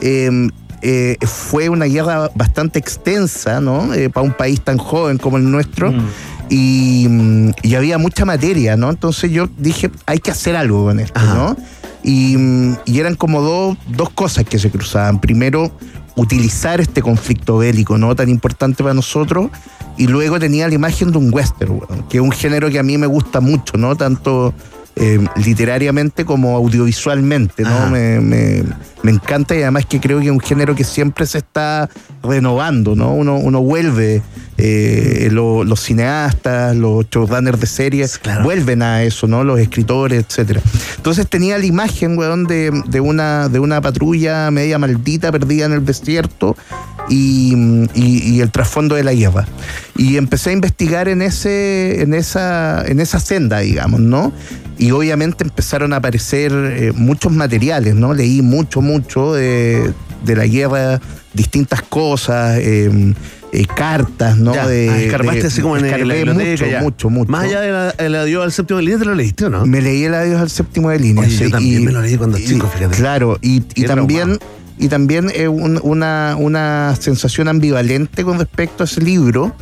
eh, 0.00 0.48
eh, 0.84 1.16
fue 1.24 1.68
una 1.68 1.84
guerra 1.84 2.28
bastante 2.34 2.80
extensa, 2.80 3.60
¿no? 3.60 3.94
Eh, 3.94 4.10
para 4.10 4.24
un 4.26 4.32
país 4.32 4.60
tan 4.60 4.78
joven 4.78 5.16
como 5.16 5.36
el 5.36 5.48
nuestro. 5.48 5.92
Mm, 5.92 6.08
y 6.54 7.74
había 7.74 7.98
mucha 7.98 8.24
materia, 8.24 8.76
¿no? 8.76 8.90
Entonces 8.90 9.30
yo 9.30 9.48
dije, 9.56 9.90
hay 10.06 10.18
que 10.18 10.30
hacer 10.30 10.56
algo 10.56 10.84
con 10.84 11.00
esto, 11.00 11.18
Ajá. 11.18 11.34
¿no? 11.34 11.56
Y, 12.02 12.36
mm, 12.36 12.76
y 12.84 13.00
eran 13.00 13.14
como 13.14 13.40
dos, 13.40 13.78
dos 13.88 14.10
cosas 14.10 14.44
que 14.44 14.58
se 14.58 14.70
cruzaban. 14.70 15.20
Primero, 15.20 15.72
utilizar 16.16 16.80
este 16.80 17.00
conflicto 17.00 17.58
bélico, 17.58 17.96
¿no? 17.98 18.14
Tan 18.14 18.28
importante 18.28 18.82
para 18.82 18.94
nosotros. 18.94 19.50
Y 19.96 20.06
luego 20.06 20.38
tenía 20.38 20.68
la 20.68 20.74
imagen 20.74 21.12
de 21.12 21.18
un 21.18 21.32
western, 21.32 21.72
weón, 21.72 22.08
que 22.08 22.18
es 22.18 22.22
un 22.22 22.32
género 22.32 22.70
que 22.70 22.78
a 22.78 22.82
mí 22.82 22.96
me 22.98 23.06
gusta 23.06 23.40
mucho, 23.40 23.76
¿no? 23.76 23.96
Tanto 23.96 24.54
eh, 24.96 25.18
literariamente 25.44 26.24
como 26.24 26.56
audiovisualmente, 26.56 27.62
¿no? 27.62 27.88
Me, 27.90 28.20
me- 28.20 28.62
me 29.02 29.10
encanta 29.10 29.56
y 29.56 29.62
además 29.62 29.84
que 29.86 29.98
creo 29.98 30.20
que 30.20 30.26
es 30.26 30.30
un 30.30 30.38
género 30.38 30.76
que 30.76 30.84
siempre 30.84 31.26
se 31.26 31.38
está 31.38 31.88
renovando, 32.22 32.94
¿no? 32.94 33.12
Uno, 33.12 33.36
uno 33.36 33.60
vuelve, 33.60 34.22
eh, 34.58 35.28
lo- 35.32 35.64
los 35.64 35.80
cineastas, 35.80 36.76
los 36.76 37.08
showrunners 37.10 37.58
de 37.58 37.66
series, 37.66 38.18
Claro. 38.18 38.44
vuelven 38.44 38.80
a 38.82 39.02
eso, 39.02 39.26
¿no? 39.26 39.42
Los 39.42 39.58
escritores, 39.58 40.24
etcétera. 40.28 40.60
Entonces 40.98 41.26
tenía 41.28 41.58
la 41.58 41.66
imagen, 41.66 42.16
weón, 42.16 42.44
de, 42.44 42.70
de 42.86 43.00
una, 43.00 43.48
de 43.48 43.58
una 43.58 43.80
patrulla 43.80 44.50
media 44.52 44.78
maldita 44.78 45.32
perdida 45.32 45.66
en 45.66 45.72
el 45.72 45.84
desierto 45.84 46.56
y, 47.08 47.54
y- 47.94 48.18
y 48.36 48.40
el 48.40 48.50
trasfondo 48.50 48.94
de 48.94 49.04
la 49.04 49.12
guerra. 49.14 49.46
Y 49.96 50.16
empecé 50.16 50.50
a 50.50 50.52
investigar 50.52 51.08
en, 51.08 51.22
ese, 51.22 52.02
en, 52.02 52.14
esa, 52.14 52.84
en 52.86 53.00
esa 53.00 53.20
senda, 53.20 53.58
digamos, 53.60 54.00
¿no? 54.00 54.32
Y 54.78 54.90
obviamente 54.90 55.44
empezaron 55.44 55.92
a 55.92 55.96
aparecer 55.96 56.52
eh, 56.52 56.92
muchos 56.94 57.32
materiales, 57.32 57.94
¿no? 57.94 58.14
Leí 58.14 58.42
mucho, 58.42 58.80
mucho 58.80 59.34
de, 59.34 59.92
de 60.24 60.36
la 60.36 60.46
guerra, 60.46 61.00
distintas 61.34 61.82
cosas, 61.82 62.58
eh, 62.60 63.14
eh, 63.52 63.66
cartas, 63.76 64.38
¿no? 64.38 64.54
Ya, 64.54 64.66
de, 64.66 64.88
ah, 64.88 65.02
escarbaste 65.02 65.42
de- 65.42 65.46
así 65.48 65.60
como 65.60 65.76
en, 65.76 65.82
biblioteca. 65.84 66.32
mucho, 66.34 66.66
ya. 66.66 66.80
mucho, 66.80 67.10
mucho. 67.10 67.30
Más 67.30 67.44
allá 67.44 67.60
de 67.60 67.70
la- 67.70 67.90
el 67.98 68.14
adiós 68.16 68.42
al 68.44 68.50
séptimo 68.52 68.78
de 68.78 68.84
línea, 68.84 68.98
te 68.98 69.04
lo 69.04 69.14
leíste, 69.14 69.44
¿o 69.44 69.50
no? 69.50 69.66
Me 69.66 69.82
leí 69.82 70.04
el 70.04 70.14
adiós 70.14 70.40
al 70.40 70.50
séptimo 70.50 70.88
de 70.88 70.98
línea. 70.98 71.22
Oye, 71.24 71.36
yo 71.36 71.50
también 71.50 71.84
me 71.84 71.92
lo 71.92 72.00
leí 72.00 72.16
cuando 72.16 72.38
chico, 72.38 72.66
fíjate. 72.66 72.96
Claro, 72.96 73.38
y, 73.42 73.62
y 73.74 73.84
también, 73.84 74.38
traumado. 74.38 74.61
Y 74.78 74.88
también 74.88 75.30
es 75.34 75.48
un- 75.48 75.80
una, 75.82 76.36
una 76.38 76.94
sensación 76.98 77.48
ambivalente 77.48 78.24
con 78.24 78.38
respecto 78.38 78.82
a 78.82 78.86
ese 78.86 79.00
libro, 79.00 79.54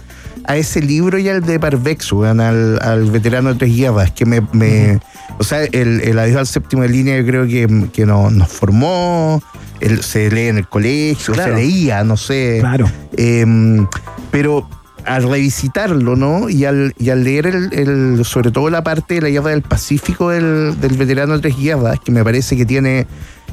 a 0.45 0.57
ese 0.57 0.81
libro 0.81 1.19
y 1.19 1.29
al 1.29 1.43
de 1.43 1.59
Parvex, 1.61 2.13
weón, 2.13 2.41
al, 2.41 2.79
al 2.83 3.11
veterano 3.11 3.51
de 3.53 3.59
Tres 3.59 3.77
Guerras, 3.77 4.11
que 4.13 4.25
me, 4.25 4.41
me- 4.53 5.01
o 5.39 5.45
sea, 5.45 5.63
el, 5.65 6.01
el 6.01 6.19
adiós 6.19 6.39
al 6.39 6.47
séptimo 6.47 6.83
de 6.83 6.89
línea 6.89 7.19
yo 7.21 7.27
creo 7.27 7.47
que, 7.47 7.89
que 7.93 8.07
nos, 8.07 8.33
nos 8.33 8.49
formó, 8.49 9.43
el- 9.81 10.03
se 10.03 10.31
lee 10.31 10.49
en 10.49 10.59
el 10.59 10.69
colegio, 10.69 11.35
Claro. 11.35 11.57
se 11.57 11.63
leía, 11.63 12.05
no 12.05 12.17
sé. 12.17 12.59
Claro. 12.61 12.91
Eh, 13.17 13.45
pero 14.31 14.69
al 15.07 15.23
revisitarlo, 15.23 16.15
¿no? 16.15 16.49
Y 16.51 16.67
al, 16.67 16.95
y 16.99 17.09
al 17.11 17.25
leer 17.25 17.47
el, 17.47 17.73
el- 17.73 18.25
sobre 18.25 18.51
todo 18.51 18.69
la 18.71 18.83
parte 18.85 19.15
de 19.15 19.23
la 19.23 19.29
guerra 19.31 19.51
del 19.51 19.63
Pacífico 19.63 20.29
del, 20.31 20.79
del 20.81 20.97
veterano 20.97 21.35
de 21.35 21.41
Tres 21.41 21.57
Guerras, 21.59 21.99
que 22.05 22.13
me 22.13 22.23
parece 22.23 22.57
que 22.57 22.67
tiene 22.67 23.07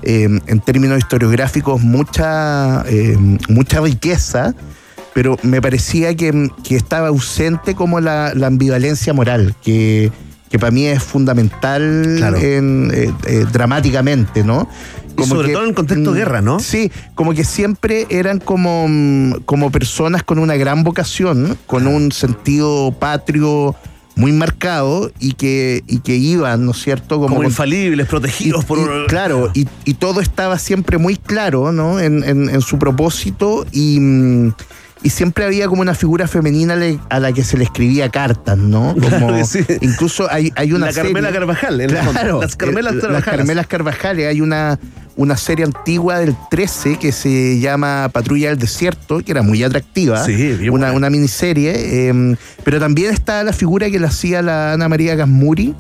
eh, 0.04 0.28
en 0.46 0.60
términos 0.62 0.98
historiográficos 1.00 1.82
mucha, 1.82 2.84
eh, 2.88 3.18
mucha 3.50 3.82
riqueza, 3.82 4.54
pero 5.14 5.38
me 5.44 5.62
parecía 5.62 6.16
que, 6.16 6.50
que 6.64 6.76
estaba 6.76 7.08
ausente 7.08 7.76
como 7.76 8.00
la, 8.00 8.34
la 8.36 8.48
ambivalencia 8.48 9.14
moral, 9.14 9.56
que, 9.64 10.12
que 10.50 10.60
para 10.60 10.72
mí 10.72 10.86
es 10.86 11.04
fundamental 11.04 12.16
Claro. 12.18 12.38
en, 12.38 12.92
eh, 12.94 13.12
eh, 13.26 13.46
dramáticamente, 13.52 14.44
¿no? 14.44 14.70
Y 15.20 15.24
sobre 15.24 15.52
todo 15.52 15.64
en 15.64 15.70
el 15.70 15.76
contexto 15.76 16.12
mm, 16.12 16.14
guerra, 16.14 16.42
¿no? 16.44 16.60
Sí, 16.60 16.92
como 17.16 17.34
que 17.34 17.44
siempre 17.44 18.06
eran 18.12 18.40
como, 18.40 18.86
como 19.46 19.72
personas 19.72 20.22
con 20.22 20.38
una 20.38 20.56
gran 20.58 20.84
vocación, 20.84 21.58
con 21.66 21.88
un 21.88 22.12
sentido 22.12 22.92
patrio 23.00 23.76
muy 24.17 24.34
marcado 24.34 25.12
y 25.19 25.34
que, 25.34 25.84
y 25.88 25.99
que 25.99 26.15
iban, 26.15 26.65
¿no 26.65 26.71
es 26.71 26.77
cierto? 26.82 27.19
Como, 27.19 27.38
con- 27.38 27.45
infalibles, 27.45 28.08
protegidos 28.08 28.65
por 28.65 28.80
y- 28.80 29.08
claro, 29.08 29.49
y, 29.53 29.67
y 29.86 29.93
todo 29.93 30.19
estaba 30.19 30.60
siempre 30.60 30.97
muy 30.97 31.15
claro, 31.15 31.71
¿no? 31.71 31.99
En, 31.99 32.23
en- 32.23 32.49
en 32.49 32.62
su 32.62 32.77
propósito 32.77 33.65
y, 33.71 33.99
mm, 34.01 34.53
y 35.03 35.10
siempre 35.12 35.45
había 35.45 35.67
como 35.67 35.82
una 35.82 35.93
figura 35.93 36.27
femenina 36.27 36.75
a 37.10 37.19
la 37.19 37.32
que 37.32 37.43
se 37.43 37.56
le 37.58 37.63
escribía 37.63 38.10
cartas, 38.10 38.58
¿no? 38.58 38.95
Como, 39.19 39.27
Claro 39.27 39.45
sí. 39.45 39.60
Incluso 39.82 40.27
hay, 40.32 40.51
hay 40.56 40.73
una 40.73 40.88
La 40.88 40.93
Carmela 40.93 41.27
serie- 41.27 41.39
Carvajal, 41.39 41.82
Claro, 41.88 42.12
fondo. 42.32 42.41
Las 42.41 42.56
Carmelas 42.56 42.93
eh, 42.93 42.95
Las 42.95 43.03
Carvajales. 43.06 43.38
Carmelas 43.38 43.67
Carvajales. 43.67 44.27
Hay 44.27 44.41
una, 44.41 44.80
una 45.17 45.36
serie 45.36 45.65
antigua 45.65 46.19
del 46.19 46.36
13 46.49 46.97
que 46.97 47.12
se 47.12 47.60
llama 47.60 48.10
Patrulla 48.13 48.49
del 48.49 48.60
Desierto, 48.60 49.19
que 49.19 49.32
era 49.32 49.41
muy 49.41 49.63
atractiva. 49.63 50.23
Sí, 50.23 50.36
bien 50.36 50.71
una, 50.71 50.93
una 50.93 51.10
miniserie. 51.10 51.73
eh, 52.10 52.36
pero 52.63 52.80
también 52.80 53.12
está 53.12 53.43
la 53.43 53.51
figura 53.51 53.89
que 53.89 53.99
le 53.99 54.08
hacía 54.08 54.41
la 54.41 54.73
Ana 54.73 54.88
María 54.88 55.15
Gasmuri. 55.15 55.73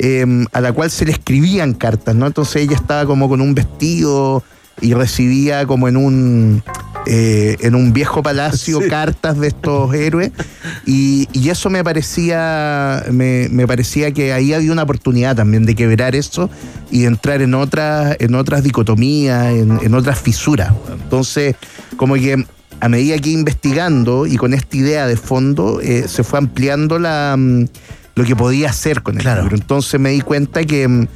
eh, 0.00 0.24
a 0.52 0.60
la 0.60 0.72
cual 0.72 0.90
se 0.90 1.04
le 1.04 1.12
escribían 1.12 1.74
cartas, 1.74 2.14
¿no? 2.14 2.26
Entonces 2.26 2.62
ella 2.62 2.76
estaba 2.76 3.04
como 3.04 3.28
con 3.28 3.40
un 3.40 3.54
vestido 3.54 4.42
y 4.80 4.94
recibía 4.94 5.66
como 5.66 5.88
en 5.88 5.96
un 5.96 6.62
eh, 7.10 7.56
en 7.60 7.74
un 7.74 7.92
viejo 7.92 8.22
palacio 8.22 8.80
Sí. 8.82 8.88
cartas 8.88 9.38
de 9.40 9.48
estos 9.48 9.92
héroes 9.94 10.30
y, 10.86 11.26
y 11.32 11.48
eso 11.48 11.70
me 11.70 11.82
parecía 11.82 13.04
me, 13.10 13.48
me 13.50 13.66
parecía 13.66 14.12
que 14.12 14.32
ahí 14.32 14.52
había 14.52 14.70
una 14.72 14.82
oportunidad 14.82 15.34
también 15.34 15.64
de 15.66 15.74
quebrar 15.74 16.14
eso 16.14 16.50
y 16.90 17.04
entrar 17.06 17.40
en 17.42 17.54
otras 17.54 18.16
en 18.20 18.34
otras 18.34 18.62
dicotomías 18.62 19.46
en, 19.54 19.78
en 19.82 19.94
otras 19.94 20.20
fisuras 20.20 20.72
entonces 20.92 21.56
como 21.96 22.14
que 22.14 22.44
a 22.80 22.88
medida 22.88 23.18
que 23.18 23.30
investigando 23.30 24.26
y 24.26 24.36
con 24.36 24.54
esta 24.54 24.76
idea 24.76 25.06
de 25.06 25.16
fondo 25.16 25.80
eh, 25.80 26.04
se 26.06 26.22
fue 26.22 26.38
ampliando 26.38 26.98
la 26.98 27.34
mm, 27.36 27.64
lo 28.14 28.24
que 28.24 28.36
podía 28.36 28.70
hacer 28.70 29.02
con 29.02 29.14
el 29.16 29.22
Claro. 29.22 29.42
libro. 29.42 29.56
Entonces 29.56 29.98
me 30.00 30.10
di 30.10 30.20
cuenta 30.20 30.64
que, 30.64 30.86
mm, 30.88 31.06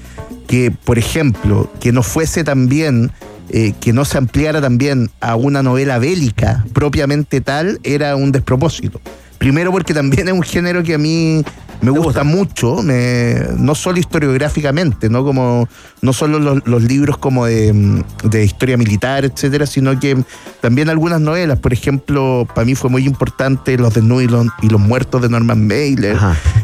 que 0.46 0.70
por 0.70 0.98
ejemplo, 0.98 1.68
que 1.80 1.90
no 1.92 2.02
fuese 2.04 2.44
también, 2.44 3.10
eh, 3.50 3.72
que 3.80 3.92
no 3.92 4.04
se 4.04 4.18
ampliara 4.18 4.60
también 4.60 5.10
a 5.20 5.36
una 5.36 5.62
novela 5.62 5.98
bélica 5.98 6.64
propiamente 6.72 7.40
tal, 7.40 7.80
era 7.82 8.16
un 8.16 8.32
despropósito. 8.32 9.00
Primero 9.38 9.72
porque 9.72 9.92
también 9.92 10.28
es 10.28 10.34
un 10.34 10.42
género 10.42 10.82
que 10.84 10.94
a 10.94 10.98
mí 10.98 11.42
me 11.80 11.90
gusta 11.90 12.22
mucho, 12.22 12.80
me- 12.80 13.40
no 13.58 13.74
solo 13.74 13.98
historiográficamente, 13.98 15.08
no 15.10 15.24
como 15.24 15.68
no 16.00 16.12
solo 16.12 16.38
los, 16.38 16.64
los 16.64 16.80
libros 16.84 17.18
como 17.18 17.46
de, 17.46 18.04
de 18.22 18.44
historia 18.44 18.76
militar, 18.76 19.24
etcétera, 19.24 19.66
sino 19.66 19.98
que 19.98 20.16
también 20.60 20.88
algunas 20.88 21.20
novelas. 21.20 21.58
Por 21.58 21.72
ejemplo, 21.72 22.46
para 22.54 22.64
mí 22.64 22.76
fue 22.76 22.88
muy 22.88 23.04
importante 23.04 23.76
Los 23.76 23.94
desnudos 23.94 24.22
y 24.22 24.28
los, 24.28 24.46
y 24.62 24.68
los 24.68 24.80
muertos 24.80 25.20
de 25.22 25.28
Norman 25.28 25.66
Mailer, 25.66 26.16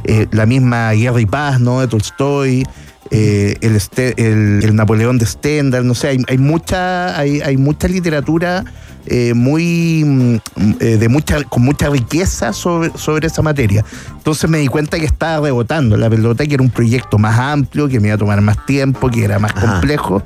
eh, 0.05 0.29
la 0.31 0.47
misma 0.47 0.93
Guerra 0.93 1.21
y 1.21 1.27
Paz, 1.27 1.59
¿no? 1.61 1.81
De 1.81 1.89
Tolstoy. 1.89 2.65
Eh, 3.11 3.57
el, 3.61 3.77
este- 3.77 4.15
el- 4.31 4.61
el 4.65 4.75
Napoleón 4.77 5.19
de 5.19 5.27
Stendhal, 5.27 5.87
no 5.87 5.95
sé, 5.95 6.09
hay, 6.09 6.19
hay 6.29 6.39
mucha, 6.39 7.19
hay, 7.19 7.41
hay 7.41 7.57
mucha 7.57 7.89
literatura 7.89 8.65
eh, 9.07 9.33
muy 9.35 10.03
mm, 10.05 10.37
eh, 10.81 10.97
de 10.99 11.09
mucha, 11.09 11.43
con 11.45 11.63
mucha 11.63 11.89
riqueza 11.89 12.53
sobre, 12.53 12.91
sobre 12.97 13.27
esa 13.27 13.41
materia. 13.43 13.85
Entonces 14.17 14.51
me 14.51 14.59
di 14.59 14.67
cuenta 14.69 14.99
que 14.99 15.07
estaba 15.07 15.47
rebotando 15.47 15.97
la 15.97 16.11
pelota, 16.11 16.45
que 16.47 16.55
era 16.55 16.63
un 16.63 16.71
proyecto 16.71 17.17
más 17.19 17.39
amplio, 17.39 17.89
que 17.89 18.01
me 18.01 18.09
iba 18.09 18.17
a 18.17 18.19
tomar 18.19 18.41
más 18.43 18.67
tiempo, 18.67 19.09
que 19.11 19.25
era 19.25 19.39
más 19.39 19.53
Ajá. 19.57 19.73
complejo. 19.73 20.23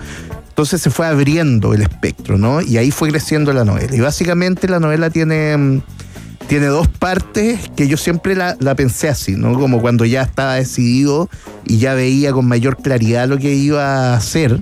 Entonces 0.49 0.83
se 0.83 0.91
fue 0.91 1.07
abriendo 1.07 1.73
el 1.75 1.83
espectro, 1.83 2.37
¿no? 2.39 2.61
Y 2.61 2.77
ahí 2.77 2.91
fue 2.91 3.09
creciendo 3.11 3.53
la 3.53 3.65
novela. 3.65 3.95
Y 3.95 4.01
básicamente 4.01 4.69
la 4.69 4.81
novela 4.81 5.09
tiene, 5.11 5.57
mm, 5.57 5.83
tiene 6.49 6.67
dos 6.67 6.87
partes 6.89 7.71
que 7.77 7.89
yo 7.89 7.97
siempre 7.97 8.35
la, 8.35 8.57
la 8.61 8.75
pensé 8.75 9.09
así, 9.09 9.37
¿no? 9.37 9.55
Como 9.59 9.81
cuando 9.81 10.05
ya 10.05 10.23
estaba 10.23 10.55
decidido 10.55 11.29
y 11.65 11.79
ya 11.79 11.95
veía 11.95 12.33
con 12.33 12.47
mayor 12.47 12.77
claridad 12.77 13.27
lo 13.29 13.39
que 13.39 13.55
iba 13.55 14.13
a 14.13 14.17
hacer. 14.17 14.61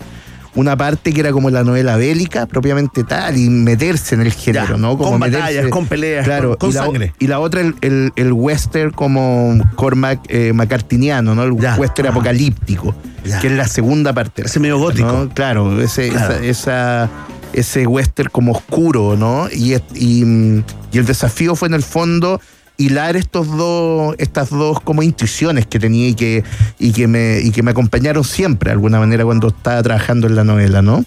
Una 0.56 0.76
parte 0.76 1.12
que 1.12 1.20
era 1.20 1.30
como 1.30 1.48
la 1.50 1.62
novela 1.62 1.96
bélica, 1.96 2.46
propiamente 2.46 3.04
tal, 3.04 3.36
y 3.36 3.48
meterse 3.48 4.16
en 4.16 4.22
el 4.22 4.32
género, 4.32 4.66
Ya, 4.74 4.76
¿no? 4.76 4.98
Como 4.98 5.12
con 5.12 5.20
meterse- 5.20 5.38
batallas, 5.38 5.68
con 5.68 5.86
peleas, 5.86 6.24
claro, 6.24 6.50
con- 6.50 6.58
con 6.58 6.70
y 6.70 6.72
la, 6.72 6.82
sangre. 6.84 7.14
Y 7.20 7.26
la 7.28 7.38
otra, 7.38 7.60
el, 7.60 7.76
el, 7.82 8.12
el 8.16 8.32
western 8.32 8.90
como 8.90 9.56
Cormac 9.76 10.20
eh, 10.28 10.52
McCartiniano, 10.52 11.36
¿no? 11.36 11.44
El 11.44 11.56
Ya, 11.56 11.76
western 11.76 12.08
ajá. 12.08 12.16
apocalíptico, 12.16 12.94
Ya. 13.24 13.38
que 13.38 13.46
es 13.46 13.52
la 13.52 13.68
segunda 13.68 14.12
parte. 14.12 14.42
Ese 14.44 14.58
medio 14.58 14.78
gótico. 14.80 15.06
¿no? 15.12 15.28
Claro, 15.28 15.80
ese, 15.80 16.08
Claro. 16.08 16.34
Esa, 16.34 16.44
esa- 16.44 17.10
ese 17.52 17.86
western 17.86 18.30
como 18.30 18.52
oscuro, 18.52 19.16
¿no? 19.16 19.48
Y, 19.52 19.72
es- 19.74 19.82
y, 19.94 20.24
mm, 20.24 20.64
y 20.92 20.98
el 20.98 21.06
desafío 21.06 21.54
fue 21.56 21.68
en 21.68 21.74
el 21.74 21.82
fondo 21.82 22.40
hilar 22.76 23.16
estos 23.16 23.46
dos, 23.56 24.14
estas 24.18 24.48
dos 24.50 24.80
como 24.80 25.02
intuiciones 25.02 25.66
que 25.66 25.78
tenía 25.78 26.08
y 26.08 26.14
que, 26.14 26.44
y 26.78 26.92
que 26.92 27.06
me, 27.06 27.40
y 27.40 27.50
que 27.50 27.62
me 27.62 27.72
acompañaron 27.72 28.24
siempre 28.24 28.68
de 28.70 28.72
alguna 28.72 28.98
manera 28.98 29.24
cuando 29.24 29.48
estaba 29.48 29.82
trabajando 29.82 30.26
en 30.26 30.34
la 30.36 30.44
novela, 30.44 30.80
¿no? 30.80 31.04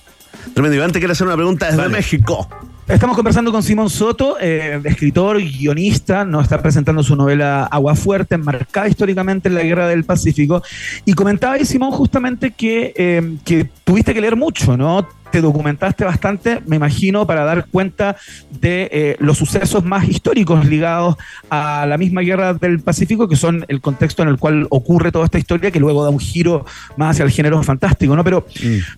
Tremendo. 0.54 0.76
Iván, 0.76 0.92
te 0.92 1.00
quiero 1.00 1.14
hacer 1.14 1.26
una 1.26 1.36
pregunta 1.36 1.66
desde 1.66 1.78
Vale. 1.80 1.94
México. 1.94 2.48
Estamos 2.86 3.16
conversando 3.16 3.50
con 3.52 3.64
Simón 3.64 3.90
Soto, 3.90 4.36
eh, 4.42 4.80
escritor, 4.84 5.38
guionista, 5.40 6.26
nos 6.26 6.44
está 6.44 6.62
presentando 6.62 7.02
su 7.02 7.16
novela 7.16 7.64
Agua 7.64 7.96
Fuerte, 7.96 8.36
enmarcada 8.36 8.90
históricamente 8.90 9.48
en 9.48 9.56
la 9.56 9.64
Guerra 9.64 9.88
del 9.88 10.04
Pacífico. 10.04 10.62
Y 11.06 11.14
comentaba 11.14 11.54
ahí, 11.54 11.66
Simón, 11.66 11.92
justamente 11.92 12.52
que, 12.52 12.94
eh, 12.98 13.38
que 13.46 13.70
tuviste 13.86 14.14
que 14.14 14.20
leer 14.20 14.36
mucho, 14.36 14.76
¿no? 14.76 15.08
Te 15.34 15.42
documentaste 15.42 16.06
bastante, 16.06 16.62
me 16.68 16.76
imagino, 16.76 17.26
para 17.26 17.44
dar 17.44 17.66
cuenta 17.66 18.18
de 18.52 18.88
eh, 18.92 19.16
los 19.18 19.36
sucesos 19.36 19.84
más 19.84 20.08
históricos 20.08 20.64
ligados 20.64 21.16
a 21.50 21.88
la 21.88 21.98
misma 21.98 22.22
Guerra 22.22 22.54
del 22.54 22.82
Pacífico, 22.82 23.28
que 23.28 23.36
son 23.36 23.66
el 23.68 23.82
contexto 23.82 24.22
en 24.22 24.30
el 24.30 24.38
cual 24.38 24.68
ocurre 24.70 25.12
toda 25.12 25.26
esta 25.26 25.40
historia, 25.40 25.72
que 25.72 25.80
luego 25.80 26.04
da 26.04 26.12
un 26.12 26.20
giro 26.20 26.68
más 26.98 27.16
hacia 27.16 27.26
el 27.26 27.32
género 27.32 27.64
fantástico, 27.64 28.16
¿no? 28.16 28.24
Pero 28.24 28.46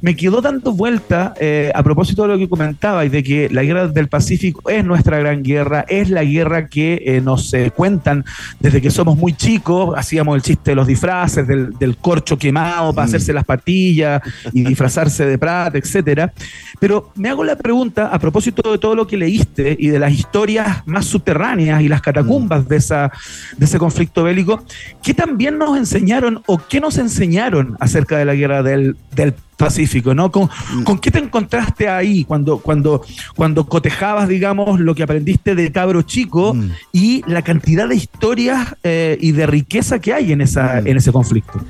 me 0.02 0.17
quedó 0.17 0.41
dando 0.41 0.74
vuelta 0.74 1.34
eh, 1.39 1.71
a 1.74 1.82
propósito 1.84 2.24
de 2.24 2.28
lo 2.28 2.38
que 2.38 2.50
comentaba 2.50 3.06
y 3.06 3.08
de 3.08 3.24
que 3.24 3.48
la 3.50 3.63
guerra 3.63 3.88
del 3.88 4.10
Pacífico 4.10 4.69
es 4.69 4.84
nuestra 4.84 5.17
gran 5.19 5.41
guerra, 5.41 5.86
es 5.88 6.10
la 6.10 6.26
guerra 6.26 6.67
que 6.67 7.02
eh, 7.06 7.21
nos 7.21 7.56
cuentan 7.74 8.26
desde 8.60 8.82
que 8.82 8.91
somos 8.91 9.15
muy 9.15 9.32
chicos, 9.32 9.93
hacíamos 9.95 10.36
el 10.36 10.41
chiste 10.41 10.71
de 10.71 10.76
los 10.76 10.86
disfraces, 10.86 11.48
del, 11.48 11.71
del 11.80 11.95
corcho 11.95 12.38
quemado 12.38 12.93
para 12.93 13.06
hacerse 13.06 13.32
las 13.32 13.45
patillas 13.45 14.21
y 14.52 14.65
disfrazarse 14.65 15.26
de 15.26 15.38
Prat, 15.38 15.74
etcétera. 15.76 16.25
Pero 16.80 17.12
me 17.16 17.30
hago 17.30 17.44
la 17.44 17.56
pregunta 17.56 18.08
a 18.08 18.20
propósito 18.20 18.72
de 18.72 18.78
todo 18.78 18.96
lo 18.96 19.08
que 19.08 19.18
leíste 19.18 19.76
y 19.80 19.88
de 19.88 20.00
las 20.00 20.12
historias 20.12 20.84
más 20.86 21.06
subterráneas 21.06 21.82
y 21.82 21.88
las 21.88 22.02
catacumbas 22.02 22.68
de, 22.68 22.78
esa, 22.78 23.12
de 23.58 23.66
ese 23.66 23.80
conflicto 23.80 24.24
bélico, 24.24 24.64
¿qué 25.02 25.14
también 25.14 25.58
nos 25.58 25.78
enseñaron 25.78 26.42
o 26.48 26.58
qué 26.58 26.80
nos 26.80 26.98
enseñaron 26.98 27.78
acerca 27.80 28.18
de 28.18 28.26
la 28.26 28.36
guerra 28.36 28.64
del, 28.64 28.98
del 29.16 29.34
Pacífico, 29.58 30.14
¿no? 30.14 30.32
¿Con, 30.32 30.50
con 30.84 31.00
qué 31.00 31.12
te 31.12 31.20
encontraste 31.20 31.88
ahí 31.88 32.26
cuando, 32.26 32.58
cuando, 32.58 33.02
cuando 33.38 33.66
cotejabas, 33.66 34.28
digamos, 34.28 34.82
lo 34.82 34.94
que 34.96 35.04
aprendiste 35.04 35.56
de 35.56 35.72
cabro 35.72 36.02
chico 36.02 36.54
y 36.92 37.24
la 37.26 37.42
cantidad 37.42 37.88
de 37.88 37.96
historias 37.96 38.76
eh, 38.84 39.18
y 39.22 39.32
de 39.32 39.48
riqueza 39.48 40.00
que 40.00 40.14
hay 40.14 40.34
en, 40.34 40.42
esa, 40.42 40.80
en 40.80 40.98
ese 40.98 41.14
conflicto? 41.14 41.64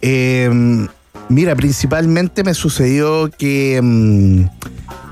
Eh, 0.00 0.88
mira, 1.28 1.54
principalmente 1.54 2.44
me 2.44 2.54
sucedió 2.54 3.30
que, 3.30 3.80
mm, 3.82 4.44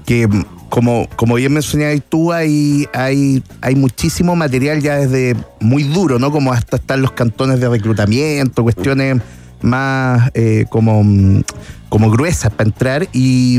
que 0.05 0.27
mm, 0.27 0.45
como, 0.69 1.09
como 1.17 1.37
bien 1.37 1.53
mencionabas 1.53 2.03
tú, 2.09 2.33
hay, 2.33 2.87
hay, 2.93 3.43
hay 3.61 3.75
muchísimo 3.77 4.37
material 4.37 4.81
ya 4.83 4.97
desde 4.97 5.37
muy 5.61 5.85
duro, 5.85 6.19
¿no? 6.19 6.31
Como 6.31 6.53
hasta 6.53 6.77
están 6.77 7.03
los 7.03 7.13
cantones 7.13 7.61
de 7.61 7.69
reclutamiento, 7.69 8.63
cuestiones 8.63 9.23
más 9.63 10.31
eh, 10.35 10.67
como, 10.69 11.03
mm, 11.03 11.43
como 11.89 12.11
gruesas 12.11 12.53
para 12.53 12.69
entrar 12.69 13.09
y, 13.13 13.59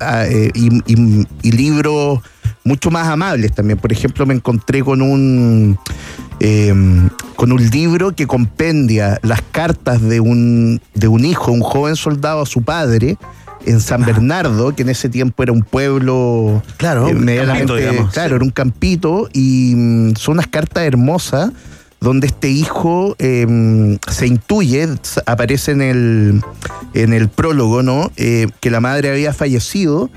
ah, 0.00 0.24
eh, 0.26 0.50
libros 1.42 2.20
mucho 2.68 2.90
más 2.90 3.08
amables 3.08 3.52
también. 3.52 3.78
Por 3.78 3.92
ejemplo, 3.92 4.26
me 4.26 4.34
encontré 4.34 4.82
con 4.84 5.02
un 5.02 5.78
eh, 6.40 6.72
con 7.34 7.50
un 7.52 7.70
libro 7.70 8.14
que 8.14 8.26
compendia 8.26 9.18
las 9.22 9.42
cartas 9.42 10.00
de 10.02 10.20
un, 10.20 10.80
de 10.94 11.08
un 11.08 11.24
hijo, 11.24 11.50
un 11.50 11.62
joven 11.62 11.96
soldado 11.96 12.42
a 12.42 12.46
su 12.46 12.62
padre 12.62 13.16
en 13.66 13.80
San 13.80 14.04
Bernardo, 14.04 14.74
que 14.74 14.82
en 14.82 14.88
ese 14.90 15.08
tiempo 15.08 15.42
era 15.42 15.52
un 15.52 15.62
pueblo 15.62 16.62
Claro, 16.76 17.08
eh, 17.08 17.12
un 17.14 17.24
medianamente- 17.24 17.66
campito, 17.66 17.76
digamos, 17.76 18.12
claro, 18.12 18.28
sí. 18.28 18.34
era 18.36 18.44
un 18.44 18.50
campito 18.50 19.28
y 19.32 19.74
mm, 19.76 20.14
son 20.16 20.34
unas 20.34 20.46
cartas 20.46 20.84
hermosas 20.84 21.50
donde 22.00 22.28
este 22.28 22.48
hijo 22.50 23.16
eh, 23.18 23.98
se 24.08 24.26
intuye, 24.28 24.88
aparece 25.26 25.72
en 25.72 25.82
el, 25.82 26.42
en 26.94 27.12
el 27.12 27.28
prólogo, 27.28 27.82
¿no? 27.82 28.12
Eh, 28.16 28.46
que 28.60 28.70
la 28.70 28.80
madre 28.80 29.10
había 29.10 29.32
fallecido 29.32 30.08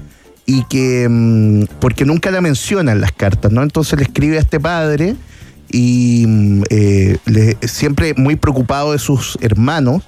y 0.58 0.64
que, 0.66 1.08
mm, 1.10 1.64
porque 1.80 2.04
nunca 2.06 2.30
la 2.32 2.42
mencionan 2.42 3.00
las 3.00 3.12
cartas, 3.14 3.52
¿no? 3.52 3.64
Entonces 3.64 3.98
le 3.98 4.04
escribe 4.04 4.38
a 4.38 4.42
este 4.42 4.60
padre 4.60 5.16
y 5.72 6.26
mm, 6.28 6.64
eh, 6.70 7.18
le- 7.26 7.58
siempre 7.68 8.14
muy 8.18 8.36
preocupado 8.36 8.92
de 8.92 9.00
sus 9.00 9.38
hermanos 9.42 10.04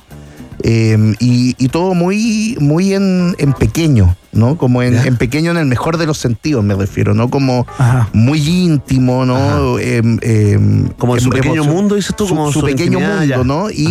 eh, 0.64 1.16
y, 1.20 1.56
y 1.58 1.68
todo 1.70 1.94
muy, 1.94 2.56
muy 2.60 2.94
en, 2.94 3.36
en 3.38 3.54
pequeño, 3.54 4.16
¿no? 4.32 4.58
Como 4.58 4.82
en, 4.84 5.18
pequeño 5.18 5.52
en 5.52 5.58
el 5.58 5.66
mejor 5.66 5.98
de 5.98 6.06
los 6.06 6.18
sentidos, 6.18 6.64
me 6.64 6.76
refiero, 6.76 7.14
¿no? 7.14 7.30
Como 7.30 7.66
Ajá. 7.78 8.10
muy 8.14 8.40
íntimo, 8.48 9.26
¿no? 9.26 9.80
Em, 9.80 10.20
em, 10.22 10.88
Como 10.98 11.16
en 11.16 11.22
su 11.22 11.28
em- 11.30 11.34
pequeño 11.42 11.64
mundo, 11.66 11.96
dices 11.96 12.16
tú, 12.16 12.28
como 12.28 12.52
su 12.52 12.60
su 12.60 12.66
pequeño 12.66 13.00
mundo, 13.00 13.24
ya. 13.26 13.44
¿no? 13.44 13.70
Y, 13.72 13.88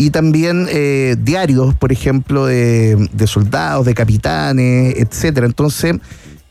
y 0.00 0.10
también 0.10 0.68
eh, 0.70 1.16
diarios, 1.18 1.74
por 1.74 1.90
ejemplo, 1.90 2.46
de, 2.46 3.08
de 3.12 3.26
soldados, 3.26 3.84
de 3.84 3.94
capitanes, 3.94 4.94
etcétera. 4.96 5.44
Entonces, 5.44 5.96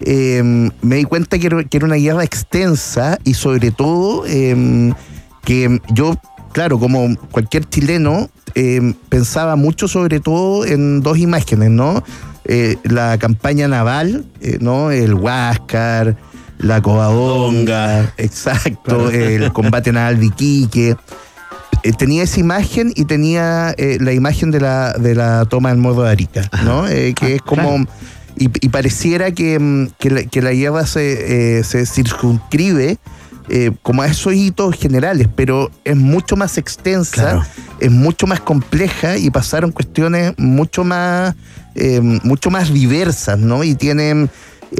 em, 0.02 0.70
me 0.82 0.98
di 0.98 1.06
cuenta 1.06 1.40
que 1.40 1.48
era, 1.48 1.64
que 1.64 1.78
era 1.78 1.86
una 1.86 1.96
guerra 1.96 2.26
extensa 2.26 3.18
y 3.24 3.36
sobre 3.36 3.72
todo 3.72 4.26
em, 4.28 4.94
que 5.46 5.82
yo, 5.94 6.18
claro, 6.52 6.78
como 6.78 7.16
cualquier 7.32 7.64
chileno, 7.64 8.30
em, 8.54 8.94
pensaba 9.08 9.56
mucho 9.56 9.88
sobre 9.88 10.20
todo 10.20 10.66
en 10.66 11.00
dos 11.00 11.18
imágenes, 11.18 11.72
¿no? 11.72 12.04
Eh, 12.44 12.76
la 12.84 13.18
campaña 13.18 13.70
naval, 13.70 14.26
eh, 14.42 14.58
¿no? 14.60 14.92
El 14.92 15.14
Huáscar, 15.14 16.18
la 16.58 16.82
Covadonga, 16.82 18.14
exacto, 18.18 19.10
el 19.10 19.54
combate 19.54 19.94
naval 19.94 20.20
de 20.20 20.26
Iquique. 20.26 20.98
Eh, 21.88 21.94
tenía 21.98 22.24
esa 22.24 22.40
imagen 22.40 22.92
y 22.96 23.06
tenía 23.06 23.74
eh, 23.78 23.98
la 24.02 24.12
imagen 24.14 24.52
de 24.52 24.60
la, 24.60 24.94
de 24.94 25.16
la 25.16 25.46
toma 25.46 25.70
del 25.70 25.78
Morro 25.78 26.04
de 26.04 26.10
Arica, 26.12 26.50
¿no? 26.64 26.88
Eh, 26.88 27.14
que 27.14 27.36
es 27.36 27.42
como... 27.42 27.86
Y, 28.40 28.50
y 28.64 28.70
pareciera 28.70 29.32
que, 29.32 29.58
mm, 29.58 29.88
que, 29.98 30.10
la, 30.12 30.24
que 30.24 30.42
la 30.42 30.52
guerra 30.52 30.86
se, 30.86 31.64
se 31.64 31.86
circunscribe 31.86 32.98
eh, 33.50 33.72
como 33.82 34.02
a 34.02 34.08
esos 34.08 34.34
hitos 34.34 34.76
generales, 34.76 35.30
pero 35.34 35.72
es 35.86 35.96
mucho 35.96 36.36
más 36.36 36.58
extensa, 36.58 37.22
Claro. 37.22 37.46
es 37.80 37.90
mucho 37.90 38.28
más 38.28 38.42
compleja 38.42 39.18
y 39.18 39.30
pasaron 39.30 39.72
cuestiones 39.72 40.34
mucho 40.38 40.84
más, 40.84 41.34
eh, 41.76 42.02
mucho 42.02 42.52
más 42.52 42.74
diversas, 42.74 43.40
¿no? 43.40 43.64
Y 43.64 43.74
tienen 43.76 44.30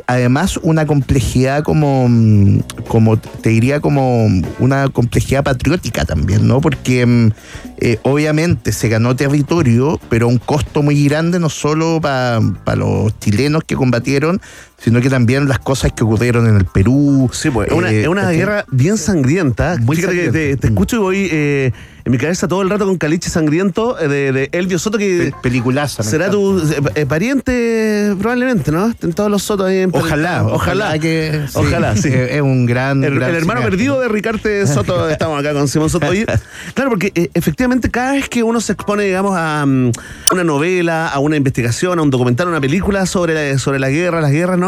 además 0.06 0.58
una 0.62 0.86
complejidad 0.86 1.64
como, 1.64 2.08
mm, 2.10 2.60
como 2.88 3.18
te 3.18 3.50
diría 3.50 3.80
como 3.80 4.28
una 4.60 4.88
complejidad 4.90 5.44
patriótica 5.44 6.06
también, 6.06 6.48
¿no? 6.48 6.62
Porque 6.62 7.06
mm, 7.06 7.32
eh, 7.80 8.00
obviamente 8.04 8.72
se 8.72 8.90
ganó 8.90 9.16
territorio, 9.16 10.00
pero 10.10 10.26
a 10.26 10.30
un 10.30 10.38
costo 10.38 10.82
muy 10.84 11.06
grande, 11.06 11.40
no 11.40 11.50
solo 11.50 12.00
para 12.02 12.40
los 12.76 13.18
chilenos 13.20 13.64
que 13.64 13.76
combatieron, 13.76 14.42
sino 14.78 15.02
que 15.02 15.10
también 15.10 15.48
las 15.48 15.60
cosas 15.60 15.92
que 15.92 16.04
ocurrieron 16.04 16.48
en 16.48 16.56
el 16.58 16.66
Perú. 16.66 17.30
Sí, 17.34 17.50
pues, 17.50 17.70
es 17.70 17.74
una, 17.74 17.92
eh, 17.92 18.02
es 18.02 18.08
una 18.08 18.22
¿cachai? 18.22 18.38
guerra 18.38 18.66
bien 18.70 18.98
sangrienta. 18.98 19.78
Muy 19.82 19.96
Fíjate 19.96 20.32
que 20.32 20.58
te, 20.58 20.68
escucho 20.68 20.96
y 20.98 21.00
voy 21.00 21.30
eh, 21.32 21.72
en 22.06 22.12
mi 22.12 22.18
cabeza 22.18 22.48
todo 22.48 22.62
el 22.62 22.70
rato 22.70 22.86
con 22.86 22.98
Caliche 22.98 23.30
Sangriento 23.30 24.00
eh, 24.00 24.08
de, 24.08 24.32
de 24.32 24.50
Elvio 24.54 24.78
Soto, 24.80 24.98
que 24.98 25.32
Pe- 25.34 25.38
peliculaza. 25.42 26.04
será 26.04 26.30
tu 26.30 26.62
eh, 26.96 27.06
pariente 27.06 28.16
probablemente, 28.20 28.72
¿no? 28.72 28.94
En 29.02 29.14
todos 29.14 29.30
los 29.32 29.44
Sotos 29.44 29.68
ahí 29.68 29.80
en 29.80 29.92
Ojalá, 29.94 30.46
ojalá, 30.46 30.98
que 31.00 31.46
sí, 31.48 31.54
Ojalá, 31.58 31.96
sí. 31.96 32.10
Es 32.14 32.42
un 32.42 32.66
gran. 32.66 33.04
El, 33.04 33.16
gran 33.16 33.30
el 33.32 33.36
hermano 33.36 33.62
cineasta. 33.62 33.70
perdido 33.72 34.00
de 34.00 34.08
Ricarte 34.10 34.68
Soto, 34.68 35.10
estamos 35.10 35.40
acá 35.40 35.54
con 35.54 35.68
Simón 35.68 35.90
Soto. 35.90 36.08
Oye, 36.08 36.26
claro, 36.74 36.90
porque 36.92 37.12
efectivamente 37.34 37.90
cada 37.90 38.12
vez 38.14 38.30
que 38.30 38.44
uno 38.44 38.62
se 38.62 38.74
expone, 38.74 39.04
digamos, 39.04 39.34
a 39.36 39.66
mm, 39.66 39.92
una 40.34 40.44
novela, 40.44 41.08
a 41.08 41.20
una 41.20 41.36
investigación, 41.36 42.00
a 42.00 42.02
un 42.02 42.10
documental, 42.10 42.48
a 42.48 42.52
una 42.52 42.62
película 42.62 43.06
sobre 43.06 43.34
la, 43.34 43.58
sobre 43.58 43.80
la 43.80 43.90
guerra, 43.90 44.22
las 44.22 44.32
guerras, 44.32 44.58
¿no? 44.60 44.67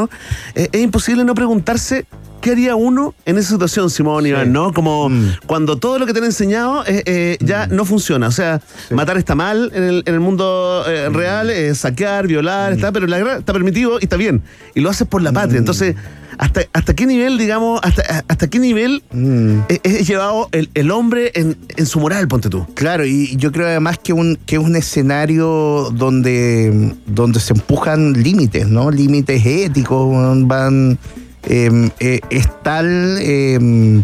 Eh, 0.56 0.70
es 0.72 0.82
imposible 0.82 1.24
no 1.24 1.34
preguntarse 1.36 2.06
qué 2.42 2.52
haría 2.52 2.76
uno 2.76 3.14
en 3.26 3.38
esa 3.38 3.50
situación, 3.50 3.90
Simón 3.90 4.26
Iván, 4.26 4.54
¿no? 4.54 4.72
Como 4.74 5.10
Mm. 5.10 5.32
cuando 5.46 5.78
todo 5.78 6.00
lo 6.00 6.06
que 6.06 6.14
te 6.14 6.20
han 6.20 6.26
enseñado 6.26 6.86
eh, 6.86 7.04
eh, 7.06 7.38
ya 7.42 7.68
no 7.68 7.84
funciona. 7.84 8.28
O 8.28 8.32
sea, 8.32 8.62
matar 8.92 9.18
está 9.18 9.36
mal 9.36 9.72
en 9.74 9.84
el, 9.84 10.04
en 10.06 10.14
el 10.14 10.20
mundo 10.22 10.84
eh, 10.88 11.10
real, 11.10 11.52
saquear, 11.76 12.28
violar, 12.28 12.72
está, 12.72 12.94
pero 12.94 13.08
la 13.08 13.18
guerra 13.18 13.38
está 13.40 13.52
permitido 13.52 14.00
y 14.00 14.04
está 14.06 14.16
bien. 14.16 14.42
Y 14.74 14.80
lo 14.80 14.90
haces 14.90 15.06
por 15.06 15.22
la 15.22 15.34
patria. 15.34 15.58
Entonces, 15.60 15.96
¿hasta, 16.40 16.62
hasta 16.74 16.96
qué 16.96 17.06
nivel, 17.06 17.38
digamos, 17.38 17.80
hasta, 17.84 18.24
hasta 18.28 18.48
qué 18.50 18.58
nivel 18.58 19.04
Mm. 19.14 19.60
es, 19.70 19.80
es 19.84 20.08
llevado 20.08 20.50
el, 20.54 20.70
el 20.74 20.90
hombre 20.90 21.32
en, 21.36 21.56
en 21.78 21.86
su 21.86 22.00
moral, 22.00 22.28
ponte 22.28 22.50
tú? 22.50 22.66
Claro, 22.74 23.06
y 23.06 23.36
yo 23.36 23.52
creo 23.52 23.68
además 23.68 24.00
que 24.04 24.14
un 24.14 24.40
que 24.48 24.56
es 24.56 24.62
un 24.62 24.76
escenario 24.76 25.92
donde, 25.94 26.94
donde 27.06 27.40
se 27.40 27.54
empujan 27.54 28.14
límites, 28.14 28.68
¿no? 28.68 28.90
Límites 28.90 29.46
éticos, 29.46 30.10
van. 30.48 30.98
eh, 31.44 31.92
eh, 32.00 32.20
es 32.32 32.48
tal 32.64 33.18
eh, 33.22 34.02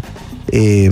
eh, 0.52 0.90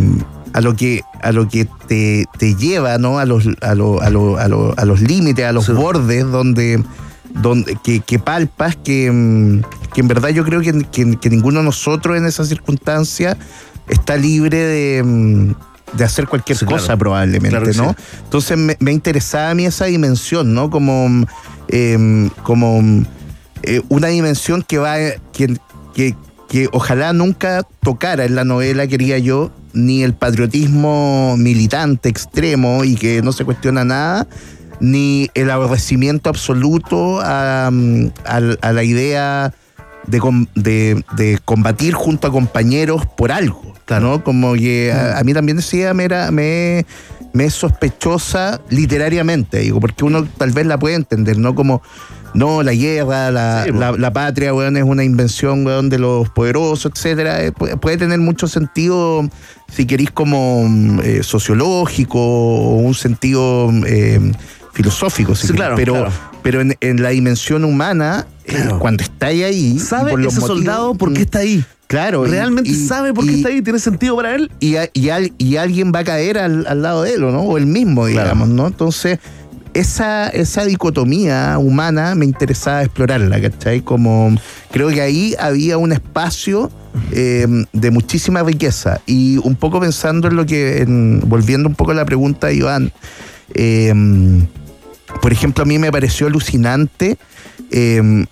a 0.52 0.60
lo 0.60 0.74
que 0.76 1.02
a 1.22 1.32
lo 1.32 1.48
que 1.48 1.66
te, 1.88 2.26
te 2.38 2.54
lleva, 2.54 2.98
¿no? 2.98 3.18
A 3.18 3.24
los, 3.24 3.48
a, 3.62 3.74
lo- 3.74 4.00
a, 4.02 4.10
lo- 4.10 4.38
a, 4.38 4.46
lo- 4.48 4.74
a 4.76 4.84
los 4.84 5.00
límites, 5.00 5.44
a 5.46 5.52
los 5.52 5.66
Sí. 5.66 5.72
bordes 5.72 6.24
donde. 6.26 6.82
Donde, 7.34 7.76
que, 7.82 8.00
que 8.00 8.18
palpas 8.18 8.76
que, 8.76 9.10
mm, 9.10 9.62
que 9.92 10.00
en 10.00 10.08
verdad 10.08 10.28
yo 10.30 10.44
creo 10.44 10.60
que, 10.60 10.72
que- 10.90 11.16
que 11.16 11.30
ninguno 11.30 11.58
de 11.60 11.64
nosotros 11.66 12.16
en 12.16 12.26
esa 12.26 12.44
circunstancia 12.44 13.36
está 13.88 14.16
libre 14.16 14.56
de, 14.58 15.02
mm, 15.02 15.54
de 15.96 16.04
hacer 16.04 16.26
cualquier 16.28 16.56
Sí, 16.58 16.64
claro. 16.64 16.80
cosa 16.80 16.96
probablemente, 16.96 17.50
Claro 17.50 17.72
¿no? 17.74 17.90
sí. 17.98 18.04
Entonces 18.24 18.56
me, 18.56 18.76
me 18.80 18.92
interesaba 18.92 19.50
a 19.50 19.54
mí 19.54 19.66
esa 19.66 19.84
dimensión, 19.86 20.54
¿no? 20.54 20.70
Como, 20.70 21.08
mm, 21.08 21.24
em, 21.68 22.30
como 22.44 22.80
eh, 23.62 23.80
una 23.88 24.08
dimensión 24.08 24.62
que 24.62 24.78
va, 24.78 24.96
que, 25.32 25.56
que, 25.94 26.14
que 26.48 26.68
ojalá 26.72 27.12
nunca 27.12 27.62
tocara 27.82 28.24
en 28.26 28.34
la 28.36 28.44
novela, 28.44 28.86
quería 28.86 29.18
yo, 29.18 29.50
ni 29.72 30.02
el 30.04 30.14
patriotismo 30.14 31.34
militante 31.36 32.08
extremo 32.08 32.84
y 32.84 32.94
que 32.94 33.22
no 33.22 33.32
se 33.32 33.44
cuestiona 33.44 33.84
nada, 33.84 34.26
ni 34.80 35.30
el 35.34 35.50
aborrecimiento 35.50 36.30
absoluto 36.30 37.20
a, 37.22 37.70
mm, 37.72 38.06
a 38.24 38.72
la 38.72 38.82
idea 38.84 39.52
de, 40.06 40.18
com- 40.20 40.46
de- 40.54 41.02
de 41.16 41.38
combatir 41.44 41.94
junto 41.94 42.26
a 42.28 42.30
compañeros 42.30 43.02
por 43.16 43.32
algo, 43.32 43.62
¿no? 44.00 44.22
Como 44.24 44.54
que 44.54 44.92
a, 44.92 45.18
a 45.18 45.24
mí 45.24 45.32
también 45.32 45.56
decía, 45.56 45.94
me, 45.94 46.04
era, 46.04 46.30
me, 46.30 46.84
me 47.32 47.46
es 47.46 47.54
sospechosa 47.54 48.60
literariamente, 48.68 49.60
digo, 49.60 49.80
porque 49.80 50.04
uno 50.04 50.26
tal 50.36 50.50
vez 50.50 50.66
la 50.66 50.78
puede 50.78 50.96
entender, 50.96 51.38
¿no? 51.38 51.54
Como, 51.54 51.80
no, 52.34 52.62
la 52.64 52.74
guerra, 52.74 53.30
la, 53.30 53.62
Sí, 53.64 53.72
po. 53.72 53.78
la, 53.78 53.92
la 53.92 54.12
patria, 54.12 54.52
weón, 54.52 54.76
es 54.76 54.82
una 54.82 55.04
invención, 55.04 55.64
weón, 55.64 55.88
de 55.88 55.98
los 56.00 56.28
poderosos, 56.30 56.90
etcétera. 56.94 57.42
Eh, 57.44 57.52
puede, 57.52 57.76
puede 57.76 57.96
tener 57.96 58.18
mucho 58.18 58.46
sentido, 58.48 59.26
si 59.72 59.86
queréis, 59.86 60.10
como 60.10 60.64
mm, 60.68 61.00
eh, 61.02 61.22
sociológico 61.22 62.18
o 62.18 62.74
un 62.76 62.94
sentido 62.94 63.70
eh, 63.86 64.32
filosófico, 64.74 65.34
si 65.34 65.46
Sí, 65.46 65.52
claro, 65.54 65.76
pero, 65.76 65.92
claro. 65.94 66.10
pero 66.42 66.60
en, 66.60 66.76
en 66.80 67.02
la 67.02 67.08
dimensión 67.10 67.64
humana, 67.64 68.26
eh, 68.44 68.68
cuando 68.78 69.02
está 69.02 69.26
ahí, 69.28 69.78
¿Sabe 69.78 70.10
por 70.10 70.20
los 70.20 70.32
ese 70.34 70.40
motivos- 70.42 70.58
soldado 70.58 70.94
por 70.94 71.12
qué 71.14 71.20
Mm, 71.20 71.22
está 71.22 71.38
ahí? 71.38 71.64
Claro. 71.86 72.24
¿Realmente 72.24 72.70
y- 72.70 72.86
sabe 72.86 73.14
por 73.14 73.24
qué 73.24 73.32
y- 73.32 73.36
está 73.36 73.48
ahí? 73.50 73.62
¿Tiene 73.62 73.78
sentido 73.78 74.16
para 74.16 74.34
él? 74.34 74.50
y, 74.60 74.74
y 74.94 75.08
al- 75.10 75.32
y 75.38 75.56
alguien 75.56 75.92
va 75.94 76.00
a 76.00 76.04
caer 76.04 76.38
al, 76.38 76.66
al 76.66 76.82
lado 76.82 77.02
de 77.02 77.14
él, 77.14 77.24
¿o 77.24 77.30
¿no? 77.30 77.42
O 77.42 77.56
él 77.56 77.66
mismo, 77.66 78.06
digamos, 78.06 78.48
¿no? 78.48 78.66
Entonces, 78.66 79.18
esa, 79.74 80.28
esa 80.28 80.64
dicotomía 80.64 81.56
humana 81.58 82.14
me 82.14 82.24
interesaba 82.24 82.82
explorarla, 82.82 83.40
¿cachai? 83.40 83.80
Como 83.80 84.34
creo 84.72 84.88
que 84.88 85.00
ahí 85.02 85.34
había 85.38 85.78
un 85.78 85.92
espacio 85.92 86.70
eh, 87.12 87.46
de 87.72 87.90
muchísima 87.90 88.42
riqueza. 88.44 89.00
Y 89.06 89.38
un 89.38 89.56
poco 89.56 89.80
pensando 89.80 90.28
en 90.28 90.36
lo 90.36 90.46
que, 90.46 90.78
en- 90.82 91.20
volviendo 91.26 91.68
un 91.68 91.74
poco 91.74 91.90
a 91.90 91.94
la 91.94 92.04
pregunta 92.04 92.46
de 92.48 92.54
Iván, 92.56 92.92
eh, 93.52 93.92
por 95.20 95.32
ejemplo, 95.32 95.62
a 95.62 95.66
mí 95.66 95.78
me 95.78 95.90
pareció 95.90 96.26
alucinante 96.26 97.16
eh, 97.70 98.24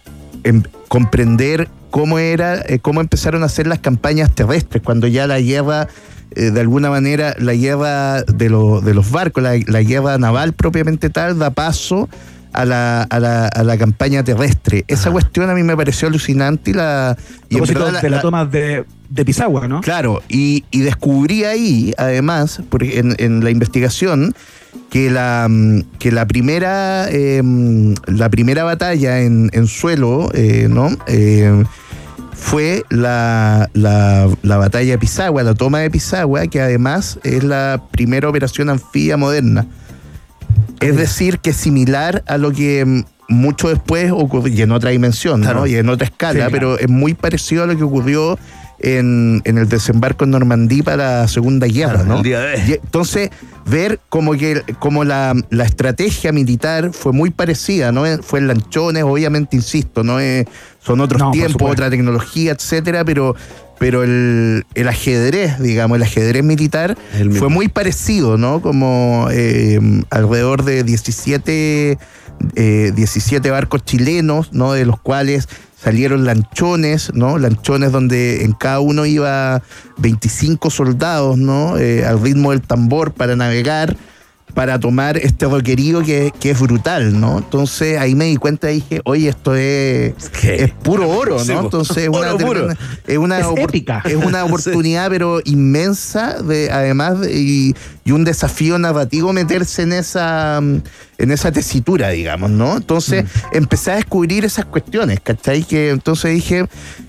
em- 0.45 0.63
comprender 0.89 1.69
cómo 1.91 2.19
era, 2.19 2.63
eh, 2.67 2.79
cómo 2.81 3.01
empezaron 3.01 3.43
a 3.43 3.47
hacer 3.47 3.67
las 3.67 3.79
campañas 3.79 4.35
terrestres, 4.35 4.83
cuando 4.83 5.07
ya 5.07 5.27
la 5.27 5.41
guerra, 5.41 5.89
eh, 6.35 6.51
de 6.51 6.61
alguna 6.61 6.91
manera, 6.91 7.35
la 7.39 7.55
guerra 7.55 8.23
de, 8.23 8.49
lo- 8.51 8.81
de 8.81 8.95
los 8.95 9.11
barcos, 9.11 9.43
la, 9.43 9.53
la 9.67 9.83
guerra 9.83 10.19
naval 10.19 10.53
propiamente 10.53 11.11
tal, 11.11 11.39
da 11.39 11.51
paso 11.51 12.09
a 12.55 12.67
la, 12.67 13.03
a 13.05 13.19
la, 13.21 13.47
a 13.49 13.63
la 13.65 13.79
campaña 13.79 14.23
terrestre. 14.25 14.85
Esa 14.89 15.11
cuestión 15.11 15.49
a 15.49 15.55
mí 15.55 15.63
me 15.63 15.75
pareció 15.77 16.09
alucinante 16.09 16.73
y 16.73 16.75
la... 16.75 17.17
Y 17.49 17.57
en 17.57 17.65
verdad 17.65 18.03
de 18.03 18.11
la, 18.11 18.21
toma 18.21 18.45
de, 18.45 18.85
de 19.09 19.25
Pisagua, 19.25 19.67
¿no? 19.69 19.81
Claro, 19.81 20.23
y, 20.29 20.65
y 20.71 20.81
descubrí 20.81 21.45
ahí, 21.45 21.95
además, 21.97 22.61
por- 22.69 22.83
en, 22.85 23.15
en 23.19 23.43
la 23.43 23.51
investigación, 23.51 24.35
que 24.93 25.11
la, 25.11 25.47
mm, 25.49 25.85
que 25.99 26.13
la 26.13 26.27
primera 26.27 27.07
eh, 27.11 27.43
la 28.07 28.29
primera 28.29 28.63
batalla 28.63 29.21
en, 29.21 29.49
en 29.55 29.67
suelo, 29.67 30.29
eh, 30.35 30.67
¿no? 30.69 30.91
Eh, 31.07 31.65
fue 32.35 32.85
la, 32.91 33.71
la, 33.73 34.29
la 34.43 34.57
batalla 34.59 34.93
de 34.93 34.99
Pisagua, 34.99 35.43
la 35.45 35.55
toma 35.55 35.79
de 35.79 35.91
Pisagua, 35.91 36.47
que 36.49 36.61
además 36.61 37.19
es 37.25 37.43
la 37.43 37.83
primera 37.91 38.29
operación 38.29 38.69
anfibia 38.69 39.17
moderna. 39.17 39.67
Es 40.81 40.97
decir, 40.97 41.39
que 41.39 41.51
es 41.51 41.57
similar 41.57 42.23
a 42.27 42.37
lo 42.37 42.53
que 42.53 42.85
mm, 42.85 43.05
mucho 43.29 43.71
después 43.71 44.13
ocurrió, 44.13 44.53
y 44.55 44.61
en 44.61 44.73
otra 44.73 44.91
dimensión, 44.91 45.41
¿no? 45.41 45.67
Y 45.67 45.77
en 45.77 45.89
otra 45.89 46.05
escala, 46.07 46.33
Sí, 46.33 46.37
claro. 46.39 46.53
pero 46.53 46.79
es 46.79 46.91
muy 46.91 47.15
parecido 47.15 47.63
a 47.63 47.67
lo 47.67 47.77
que 47.79 47.83
ocurrió 47.85 48.39
en, 48.83 49.41
en 49.45 49.59
el 49.59 49.69
desembarco 49.69 50.25
en 50.25 50.31
Normandía 50.31 50.83
para 50.83 51.21
la 51.23 51.29
Segunda 51.29 51.67
Guerra, 51.67 52.05
Claro, 52.05 52.23
¿no? 52.23 52.29
Y 52.29 52.73
entonces, 52.73 53.31
ver 53.67 54.01
como 54.09 54.33
que 54.33 54.63
como 54.79 55.05
la, 55.05 55.35
la 55.51 55.65
estrategia 55.65 56.33
militar 56.33 56.91
fue 56.93 57.13
muy 57.13 57.31
parecida, 57.31 57.93
¿no? 57.93 58.05
Fue 58.23 58.41
en 58.41 58.49
lanchones, 58.49 59.05
obviamente, 59.05 59.57
insisto, 59.57 60.03
no 60.03 60.21
es, 60.21 60.47
son 60.81 61.01
otros 61.01 61.21
No, 61.21 61.31
tiempos, 61.31 61.71
otra 61.71 61.91
tecnología, 61.91 62.53
etcétera, 62.53 63.05
pero, 63.05 63.37
pero 63.79 64.03
el, 64.03 64.65
el 64.75 64.89
ajedrez, 64.89 65.61
digamos, 65.61 65.97
el 65.97 66.03
ajedrez 66.03 66.43
militar 66.43 66.97
El 67.19 67.33
fue 67.33 67.49
muy 67.49 67.69
parecido, 67.69 68.37
¿no? 68.37 68.61
Como 68.61 69.29
eh, 69.31 69.81
alrededor 70.11 70.65
de 70.65 70.83
17, 70.85 71.99
eh, 72.57 72.93
17 72.95 73.51
barcos 73.51 73.85
chilenos, 73.85 74.53
¿no? 74.53 74.73
De 74.73 74.85
los 74.85 74.99
cuales 75.01 75.49
salieron 75.83 76.25
lanchones, 76.25 77.11
¿no? 77.15 77.39
Lanchones 77.39 77.93
donde 77.93 78.45
en 78.45 78.53
cada 78.53 78.81
uno 78.81 79.05
iba 79.07 79.63
25 79.99 80.71
soldados, 80.71 81.37
¿no? 81.39 81.79
Eh, 81.79 82.05
al 82.05 82.21
ritmo 82.23 82.51
del 82.53 82.61
tambor 82.63 83.13
para 83.13 83.35
navegar, 83.37 83.97
para 84.55 84.79
tomar 84.79 85.17
este 85.17 85.47
roquerío 85.47 86.03
que, 86.03 86.31
que 86.39 86.51
es 86.51 86.61
brutal, 86.61 87.19
¿no? 87.19 87.39
Entonces 87.39 87.99
ahí 87.99 88.15
me 88.15 88.27
di 88.27 88.37
cuenta 88.37 88.71
y 88.71 88.77
dije, 88.77 89.01
oye, 89.05 89.31
esto 89.31 89.55
es, 89.55 90.13
¿Qué? 90.41 90.65
es 90.65 90.71
puro 90.73 91.09
oro, 91.09 91.43
¿no? 91.43 91.61
Entonces 91.63 91.97
es 91.97 92.09
una, 92.11 92.19
Oro 92.35 92.39
puro. 92.47 92.69
es 93.07 93.17
una, 93.19 93.39
Es 93.41 93.47
opor- 93.47 93.61
épica. 93.71 94.03
es 94.05 94.15
una 94.17 94.45
oportunidad, 94.47 95.09
pero 95.09 95.41
inmensa, 95.45 96.43
de, 96.43 96.71
además, 96.71 97.21
de- 97.21 97.33
y, 97.35 97.75
y 98.05 98.11
un 98.13 98.25
desafío 98.25 98.79
narrativo 98.79 99.33
meterse 99.33 99.83
en 99.83 99.93
esa, 99.93 100.61
mm, 100.61 100.83
en 101.19 101.31
esa 101.31 101.53
tesitura, 101.53 102.09
digamos, 102.11 102.51
¿no? 102.51 102.77
Entonces 102.77 103.25
empecé 103.53 103.93
a 103.93 103.97
descubrir 103.97 104.45
esas 104.45 104.65
cuestiones, 104.65 105.21
¿cachai? 105.21 105.63
Que 105.63 105.91
entonces 105.91 106.33
dije, 106.35 106.67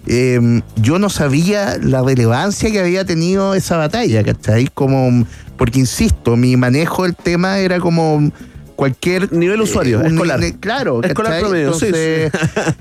eh, 0.08 0.62
yo 0.76 1.00
no 1.00 1.10
sabía 1.10 1.78
la 1.82 2.04
relevancia 2.04 2.70
que 2.70 2.80
había 2.80 3.06
tenido 3.06 3.56
esa 3.56 3.78
batalla, 3.78 4.24
¿cachai? 4.24 4.70
Como, 4.74 5.26
porque 5.58 5.80
insisto, 5.80 6.36
mi 6.38 6.58
manejo 6.58 7.04
del 7.04 7.16
tema 7.16 7.58
era 7.60 7.80
como 7.80 8.32
cualquier 8.76 9.32
Nivel 9.32 9.62
usuario, 9.62 10.00
un- 10.00 10.14
escolar. 10.14 10.40
ne- 10.40 10.60
claro, 10.60 11.02
Escolar 11.04 11.40
promedio, 11.40 11.74
sí, 11.74 11.86
entonces, 11.88 12.32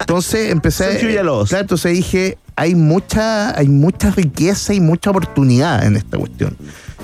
entonces 0.01 0.51
empecé 0.51 0.99
Villalobos. 1.07 1.49
claro, 1.51 1.63
entonces 1.63 1.93
dije, 1.93 2.39
hay 2.57 2.75
mucha, 2.75 3.57
hay 3.59 3.69
mucha 3.69 4.11
riqueza 4.11 4.75
y 4.75 4.81
mucha 4.81 5.11
oportunidad 5.11 5.85
en 5.87 5.97
esta 5.97 6.19
cuestión. 6.19 6.57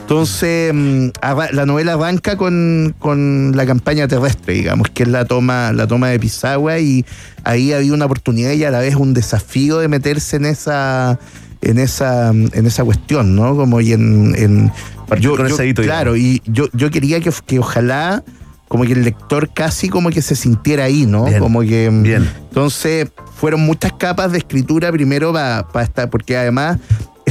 Entonces, 0.08 0.72
mm, 0.72 1.08
la 1.52 1.66
novela 1.66 1.92
arranca 1.92 2.38
con, 2.38 2.94
con 2.98 3.52
la 3.54 3.66
campaña 3.66 4.08
terrestre, 4.08 4.54
digamos, 4.54 4.88
que 4.88 5.02
es 5.02 5.08
la 5.10 5.26
toma, 5.26 5.70
la 5.74 5.86
toma 5.86 6.08
de 6.08 6.18
Pisagua, 6.18 6.78
y 6.78 7.04
ahí 7.44 7.74
había 7.74 7.92
una 7.92 8.06
oportunidad 8.06 8.52
y 8.52 8.64
a 8.64 8.70
la 8.70 8.78
vez 8.78 8.94
un 8.94 9.12
desafío 9.12 9.76
de 9.80 9.88
meterse 9.88 10.36
en 10.36 10.46
esa, 10.46 11.18
en 11.60 11.78
esa, 11.78 12.30
en 12.30 12.66
esa 12.66 12.84
cuestión, 12.84 13.36
¿no? 13.36 13.54
Como 13.54 13.82
y 13.82 13.92
en, 13.92 14.34
en 14.34 14.72
Partir 15.06 15.28
con 15.28 15.46
ese 15.46 15.68
hito, 15.68 15.82
claro, 15.82 16.16
y 16.16 16.40
yo, 16.46 16.68
yo 16.72 16.90
quería 16.90 17.20
que, 17.20 17.30
que 17.44 17.58
ojalá 17.58 18.24
como 18.66 18.84
que 18.84 18.94
el 18.94 19.04
lector 19.04 19.50
casi 19.52 19.90
como 19.90 20.08
que 20.08 20.22
se 20.22 20.36
sintiera 20.36 20.84
ahí, 20.84 21.04
¿no? 21.04 21.26
Bien, 21.26 21.38
Como 21.38 21.60
que 21.60 21.90
mm, 21.90 22.02
bien. 22.02 22.30
entonces 22.48 23.10
fueron 23.36 23.60
muchas 23.60 23.92
capas 23.92 24.32
de 24.32 24.38
escritura 24.38 24.90
primero 24.90 25.34
para 25.34 25.82
estar, 25.82 26.08
porque 26.08 26.34
además 26.34 26.78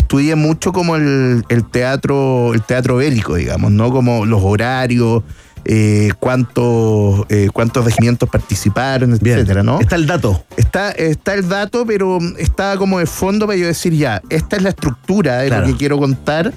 estudié 0.08 0.36
mucho 0.36 0.72
como 0.72 0.96
el, 0.96 1.44
el 1.50 1.66
teatro, 1.70 2.54
el 2.54 2.62
teatro 2.62 2.96
bélico, 2.96 3.36
digamos, 3.36 3.72
¿no? 3.74 3.92
Como 3.92 4.26
los 4.26 4.42
horarios, 4.42 5.22
eh, 5.66 6.12
cuántos, 6.18 7.26
eh, 7.28 7.50
cuántos 7.52 7.84
regimientos 7.84 8.30
participaron, 8.30 9.12
etcétera, 9.14 9.64
¿no? 9.64 9.82
Está 9.82 9.98
el 9.98 10.08
dato. 10.08 10.42
Está, 10.56 10.92
está 10.92 11.34
el 11.34 11.50
dato, 11.50 11.86
pero 11.86 12.20
está 12.38 12.78
como 12.78 13.00
de 13.00 13.06
fondo 13.06 13.48
para 13.48 13.58
yo 13.60 13.68
decir 13.68 13.94
ya, 13.94 14.22
esta 14.30 14.56
es 14.56 14.64
la 14.64 14.70
estructura 14.70 15.40
de 15.40 15.48
Claro. 15.50 15.68
lo 15.68 15.74
que 15.74 15.78
quiero 15.78 15.98
contar. 15.98 16.54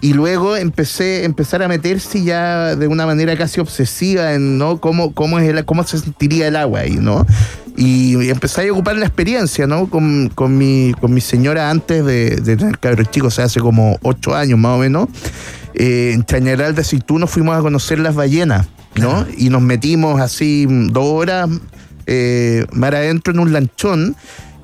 Y 0.00 0.12
luego 0.12 0.56
empecé 0.56 1.24
empezar 1.24 1.62
a 1.62 1.68
meterse 1.68 2.22
ya 2.22 2.76
de 2.76 2.86
una 2.86 3.06
manera 3.06 3.36
casi 3.36 3.60
obsesiva 3.60 4.34
en 4.34 4.58
¿no? 4.58 4.78
cómo, 4.78 5.12
cómo, 5.14 5.38
es 5.38 5.48
el, 5.48 5.64
cómo 5.64 5.84
se 5.84 5.98
sentiría 5.98 6.48
el 6.48 6.56
agua 6.56 6.80
ahí, 6.80 6.96
¿no? 6.96 7.26
Y 7.76 8.30
empecé 8.30 8.68
a 8.68 8.72
ocupar 8.72 8.96
la 8.96 9.06
experiencia, 9.06 9.66
¿no? 9.66 9.88
Con, 9.88 10.30
con 10.34 10.56
mi, 10.56 10.94
con 11.00 11.12
mi 11.12 11.20
señora 11.20 11.70
antes 11.70 12.04
de, 12.04 12.36
de 12.36 12.56
tener 12.56 12.78
cabros 12.78 13.10
chicos, 13.10 13.34
o 13.34 13.36
sea, 13.36 13.44
hace 13.46 13.60
como 13.60 13.98
ocho 14.02 14.34
años 14.34 14.58
más 14.58 14.76
o 14.76 14.78
menos. 14.78 15.08
Eh, 15.74 16.12
en 16.14 16.24
Chañaral 16.24 16.74
de 16.74 16.80
Aceituno 16.80 17.26
fuimos 17.26 17.54
a 17.56 17.60
conocer 17.60 17.98
las 17.98 18.14
ballenas, 18.14 18.66
¿no? 18.94 19.26
Y 19.36 19.50
nos 19.50 19.60
metimos 19.60 20.20
así 20.20 20.66
dos 20.68 21.04
horas 21.04 21.50
eh, 22.06 22.64
mar 22.72 22.94
adentro 22.94 23.34
en 23.34 23.40
un 23.40 23.52
lanchón. 23.52 24.16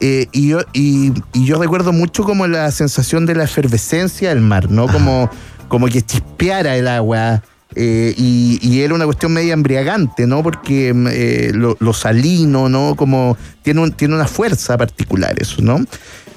Eh, 0.03 0.27
y, 0.33 0.49
yo, 0.49 0.59
y, 0.75 1.13
y 1.33 1.47
yo 1.47 1.59
recuerdo 1.59 1.93
mucho 1.93 2.25
como 2.25 2.47
la 2.47 2.71
sensación 2.73 3.25
de 3.25 3.35
la 3.37 3.45
efervescencia 3.45 4.29
del 4.29 4.41
mar, 4.43 4.71
¿no? 4.71 4.87
Como, 4.89 5.31
como 5.69 5.87
que 5.87 6.03
chispeara 6.03 6.77
el 6.77 6.89
agua. 6.89 7.43
eh, 7.75 8.13
y, 8.19 8.59
y 8.61 8.83
era 8.83 8.93
una 8.95 9.07
cuestión 9.07 9.33
media 9.33 9.55
embriagante, 9.55 10.27
¿no? 10.27 10.43
Porque 10.43 10.93
mm, 10.93 11.07
eh, 11.11 11.51
lo, 11.55 11.77
lo 11.81 11.93
salino, 11.95 12.69
¿no? 12.69 12.95
Como 12.97 13.37
tiene, 13.63 13.81
un- 13.81 13.93
tiene 13.93 14.15
una 14.15 14.27
fuerza 14.27 14.77
particular 14.77 15.35
eso, 15.41 15.63
¿no? 15.63 15.79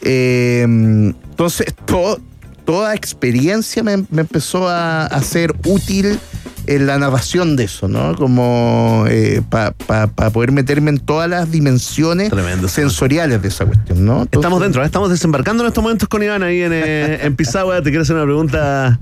Eh, 0.02 0.62
entonces, 0.64 1.68
todo, 1.86 2.20
toda 2.66 2.94
experiencia 2.96 3.84
me, 3.84 3.98
me 4.10 4.22
empezó 4.22 4.68
a, 4.68 5.06
a 5.06 5.22
ser 5.22 5.54
útil 5.66 6.20
en 6.68 6.88
la 6.88 6.98
narración 6.98 7.56
de 7.56 7.66
eso, 7.66 7.88
¿no? 7.88 8.16
Como 8.16 9.06
para 9.50 10.10
poder 10.32 10.52
meterme 10.52 10.90
en 10.90 10.98
todas 11.00 11.30
las 11.30 11.52
dimensiones 11.52 12.32
Tremendo, 12.32 12.68
sensoriales 12.68 13.40
de 13.42 13.48
esa 13.50 13.66
cuestión, 13.68 14.04
¿no? 14.04 14.24
Entonces- 14.24 14.40
Estamos 14.40 14.62
dentro, 14.62 14.82
¿eh? 14.82 14.86
estamos 14.88 15.10
desembarcando 15.12 15.64
en 15.64 15.68
estos 15.68 15.84
momentos 15.84 16.10
con 16.10 16.24
Iván 16.24 16.42
ahí 16.42 16.62
en, 16.62 16.72
eh, 16.74 17.20
en 17.22 17.36
Pisagua. 17.36 17.78
Te 17.84 17.90
quiero 17.92 18.02
hacer 18.02 18.16
una 18.16 18.26
pregunta, 18.26 19.00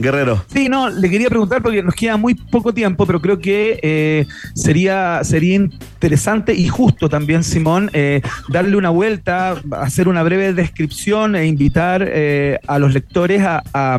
Guerrero. 0.00 0.44
Sí, 0.52 0.68
no, 0.68 0.88
le 0.88 1.10
quería 1.10 1.28
preguntar 1.28 1.62
porque 1.62 1.82
nos 1.82 1.94
queda 1.94 2.16
muy 2.16 2.34
poco 2.34 2.72
tiempo, 2.72 3.06
pero 3.06 3.20
creo 3.20 3.38
que 3.38 3.78
eh, 3.82 4.26
sería, 4.54 5.20
sería 5.24 5.54
interesante 5.54 6.54
y 6.54 6.68
justo 6.68 7.08
también, 7.08 7.44
Simón, 7.44 7.90
eh, 7.92 8.22
darle 8.48 8.76
una 8.76 8.90
vuelta, 8.90 9.60
hacer 9.72 10.08
una 10.08 10.22
breve 10.22 10.52
descripción 10.54 11.36
e 11.36 11.46
invitar 11.46 12.04
eh, 12.06 12.58
a 12.66 12.78
los 12.78 12.94
lectores 12.94 13.42
a, 13.42 13.62
a- 13.74 13.98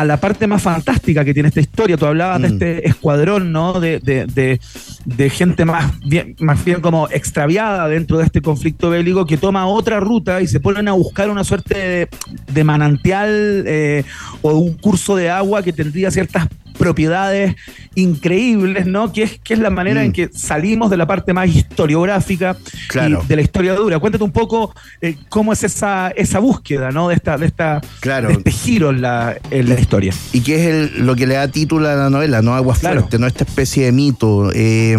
a 0.00 0.04
la 0.04 0.18
parte 0.18 0.46
más 0.46 0.62
fantástica 0.62 1.24
que 1.24 1.34
tiene 1.34 1.48
esta 1.48 1.60
historia. 1.60 1.96
Tú 1.96 2.06
hablabas 2.06 2.40
de 2.42 2.48
Mm. 2.48 2.52
este 2.52 2.88
escuadrón, 2.88 3.52
¿no? 3.52 3.80
De, 3.80 3.98
de- 4.00 4.26
de- 4.26 4.60
de 5.04 5.30
gente 5.30 5.64
más 5.64 5.98
bien, 6.00 6.36
más 6.40 6.64
bien 6.64 6.80
como 6.80 7.08
extraviada 7.10 7.88
dentro 7.88 8.18
de 8.18 8.24
este 8.24 8.40
conflicto 8.42 8.90
bélico 8.90 9.26
que 9.26 9.36
toma 9.38 9.66
otra 9.66 10.00
ruta 10.00 10.40
y 10.42 10.46
se 10.46 10.60
ponen 10.60 10.88
a 10.88 10.92
buscar 10.92 11.30
una 11.30 11.44
suerte 11.44 11.74
de, 11.78 12.08
de 12.52 12.64
manantial 12.64 13.64
eh, 13.66 14.04
o 14.42 14.52
un 14.52 14.74
curso 14.74 15.16
de 15.16 15.30
agua 15.30 15.62
que 15.62 15.72
tendría 15.72 16.10
ciertas 16.10 16.48
propiedades 16.78 17.56
increíbles, 17.94 18.86
¿no? 18.86 19.12
Que 19.12 19.24
es, 19.24 19.40
que 19.42 19.54
es 19.54 19.60
la 19.60 19.70
manera 19.70 20.00
Mm. 20.00 20.04
en 20.04 20.12
que 20.12 20.30
salimos 20.32 20.90
de 20.90 20.96
la 20.96 21.06
parte 21.06 21.32
más 21.32 21.48
historiográfica 21.48 22.56
Claro. 22.88 23.20
y 23.24 23.26
de 23.26 23.36
la 23.36 23.42
historia 23.42 23.74
dura. 23.74 23.98
Cuéntate 23.98 24.24
un 24.24 24.30
poco 24.32 24.74
eh, 25.00 25.16
cómo 25.28 25.52
es 25.52 25.64
esa, 25.64 26.08
esa 26.10 26.38
búsqueda, 26.38 26.90
¿no? 26.90 27.08
De 27.08 27.14
esta, 27.16 27.36
de 27.36 27.46
esta, 27.46 27.80
Claro. 28.00 28.28
de 28.28 28.34
este 28.34 28.50
giro 28.52 28.90
en 28.90 29.02
la, 29.02 29.36
en 29.50 29.68
la 29.68 29.78
historia. 29.80 30.12
y 30.32 30.40
que 30.40 30.54
es 30.56 30.66
el- 30.96 31.06
lo 31.06 31.16
que 31.16 31.26
le 31.26 31.34
da 31.34 31.48
título 31.48 31.88
a 31.88 31.94
la 31.94 32.10
novela, 32.10 32.40
¿no? 32.42 32.54
Agua 32.54 32.76
Claro. 32.78 33.00
Fuerte, 33.00 33.18
¿no? 33.18 33.26
Esta 33.26 33.44
especie 33.44 33.86
de 33.86 33.92
mito. 33.92 34.50
Eh, 34.54 34.96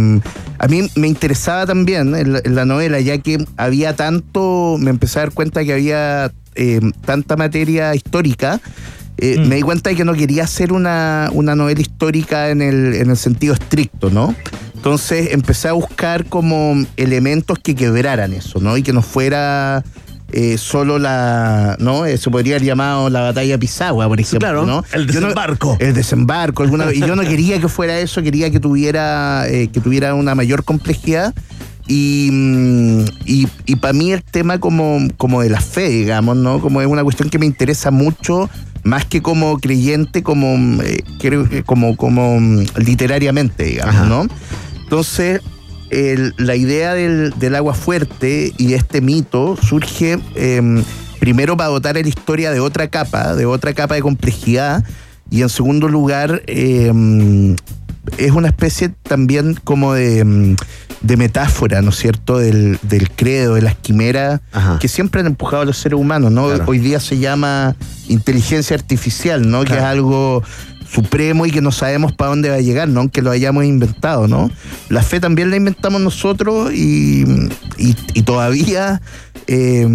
a 0.57 0.67
mí 0.67 0.89
me 0.95 1.07
interesaba 1.07 1.65
también 1.65 2.13
en 2.15 2.33
la, 2.33 2.41
en 2.43 2.55
la 2.55 2.65
novela, 2.65 2.99
ya 2.99 3.17
que 3.19 3.37
había 3.57 3.95
tanto, 3.95 4.75
me 4.79 4.89
empecé 4.89 5.19
a 5.19 5.21
dar 5.23 5.31
cuenta 5.31 5.63
que 5.63 5.73
había 5.73 6.31
eh, 6.55 6.81
tanta 7.05 7.37
materia 7.37 7.95
histórica. 7.95 8.59
Eh, 9.21 9.35
Mm. 9.39 9.47
Me 9.47 9.55
di 9.55 9.61
cuenta 9.61 9.89
de 9.89 9.95
que 9.95 10.05
no 10.05 10.13
quería 10.13 10.43
hacer 10.43 10.71
una, 10.73 11.29
una 11.33 11.55
novela 11.55 11.81
histórica 11.81 12.49
en 12.49 12.61
el, 12.61 12.93
en 12.95 13.09
el 13.09 13.17
sentido 13.17 13.53
estricto, 13.53 14.09
¿no? 14.09 14.33
Entonces 14.75 15.29
empecé 15.31 15.67
a 15.67 15.73
buscar 15.73 16.25
como 16.25 16.75
elementos 16.95 17.59
que 17.59 17.75
quebraran 17.75 18.33
eso, 18.33 18.59
¿no? 18.61 18.77
Y 18.77 18.83
que 18.83 18.93
no 18.93 19.01
fuera 19.01 19.83
eh, 20.31 20.57
solo 20.57 20.99
la, 20.99 21.75
¿no? 21.79 22.05
Eh, 22.05 22.17
se 22.17 22.29
podría 22.29 22.55
haber 22.55 22.65
llamado 22.65 23.09
la 23.09 23.21
batalla 23.21 23.57
Pisagua, 23.57 24.07
por 24.07 24.19
ejemplo, 24.19 24.39
claro, 24.39 24.65
¿no? 24.65 24.83
el 24.93 25.05
no- 25.07 25.11
desembarco. 25.13 25.75
el 25.79 25.93
desembarco, 25.93 26.63
alguna. 26.63 26.93
Y 26.93 26.99
yo 26.99 27.15
no 27.15 27.23
quería 27.23 27.59
que 27.59 27.67
fuera 27.67 27.99
eso, 27.99 28.21
quería 28.21 28.49
que 28.51 28.59
tuviera, 28.61 29.45
eh, 29.49 29.67
que 29.67 29.81
tuviera 29.81 30.13
una 30.13 30.33
mayor 30.35 30.63
complejidad. 30.63 31.33
Y, 31.87 32.29
mm, 32.31 33.05
y, 33.25 33.75
para 33.77 33.93
mí 33.93 34.11
el 34.11 34.23
tema 34.23 34.59
como, 34.59 34.99
como 35.17 35.41
de 35.41 35.49
la 35.49 35.59
fe, 35.59 35.89
digamos, 35.89 36.37
¿no? 36.37 36.61
Como 36.61 36.81
es 36.81 36.87
una 36.87 37.03
cuestión 37.03 37.29
que 37.31 37.39
me 37.39 37.47
interesa 37.47 37.89
mucho, 37.89 38.47
más 38.83 39.05
que 39.05 39.21
como 39.21 39.57
creyente, 39.59 40.23
como, 40.23 40.57
mm, 40.57 40.81
eh, 40.81 41.03
creo 41.19 41.47
que 41.49 41.63
como, 41.63 41.95
como 41.97 42.39
mm, 42.39 42.65
literariamente, 42.77 43.63
digamos, 43.63 43.95
Ajá. 43.95 44.05
¿no? 44.05 44.27
Entonces, 44.83 45.41
el- 45.89 46.33
la 46.37 46.55
idea 46.55 46.93
del, 46.93 47.33
del 47.37 47.55
agua 47.55 47.73
fuerte 47.73 48.53
y 48.57 48.73
este 48.73 49.01
mito 49.01 49.57
surge 49.61 50.19
em, 50.35 50.83
primero 51.19 51.57
para 51.57 51.69
dotar 51.69 51.97
a 51.97 52.01
la 52.01 52.07
historia 52.07 52.51
de 52.51 52.59
otra 52.59 52.87
capa, 52.89 53.35
de 53.35 53.45
otra 53.45 53.73
capa 53.73 53.95
de 53.95 54.01
complejidad, 54.01 54.83
y 55.31 55.41
en 55.43 55.49
segundo 55.49 55.87
lugar, 55.87 56.41
em, 56.47 57.55
es 58.17 58.31
una 58.31 58.47
especie 58.47 58.89
también 59.03 59.55
como 59.63 59.93
de, 59.93 60.19
em, 60.19 60.55
de 61.01 61.17
metáfora, 61.17 61.81
¿no 61.81 61.89
es 61.91 61.95
cierto?, 61.97 62.37
del, 62.39 62.77
del 62.83 63.09
credo, 63.11 63.55
de 63.55 63.61
las 63.61 63.75
quimeras 63.75 64.41
Ajá. 64.51 64.79
que 64.79 64.87
siempre 64.87 65.21
han 65.21 65.27
empujado 65.27 65.61
a 65.61 65.65
los 65.65 65.77
seres 65.77 65.99
humanos, 65.99 66.31
¿no? 66.31 66.47
Claro. 66.47 66.65
Hoy 66.67 66.79
día 66.79 66.99
se 66.99 67.17
llama 67.19 67.75
inteligencia 68.07 68.75
artificial, 68.75 69.49
¿no? 69.49 69.63
Que 69.63 69.73
es 69.73 69.79
algo 69.81 70.43
supremo 70.91 71.45
y 71.45 71.51
que 71.51 71.61
no 71.61 71.71
sabemos 71.71 72.13
para 72.13 72.29
dónde 72.31 72.49
va 72.49 72.55
a 72.55 72.61
llegar, 72.61 72.87
¿no? 72.89 73.01
Aunque 73.01 73.21
lo 73.21 73.29
hayamos 73.31 73.63
inventado, 73.63 74.27
¿no? 74.27 74.49
La 74.89 75.03
fe 75.03 75.19
también 75.19 75.51
la 75.51 75.55
inventamos 75.57 76.01
nosotros 76.01 76.73
y, 76.73 77.23
y- 77.77 77.95
y 78.15 78.21
todavía 78.23 78.99
eh, 79.47 79.87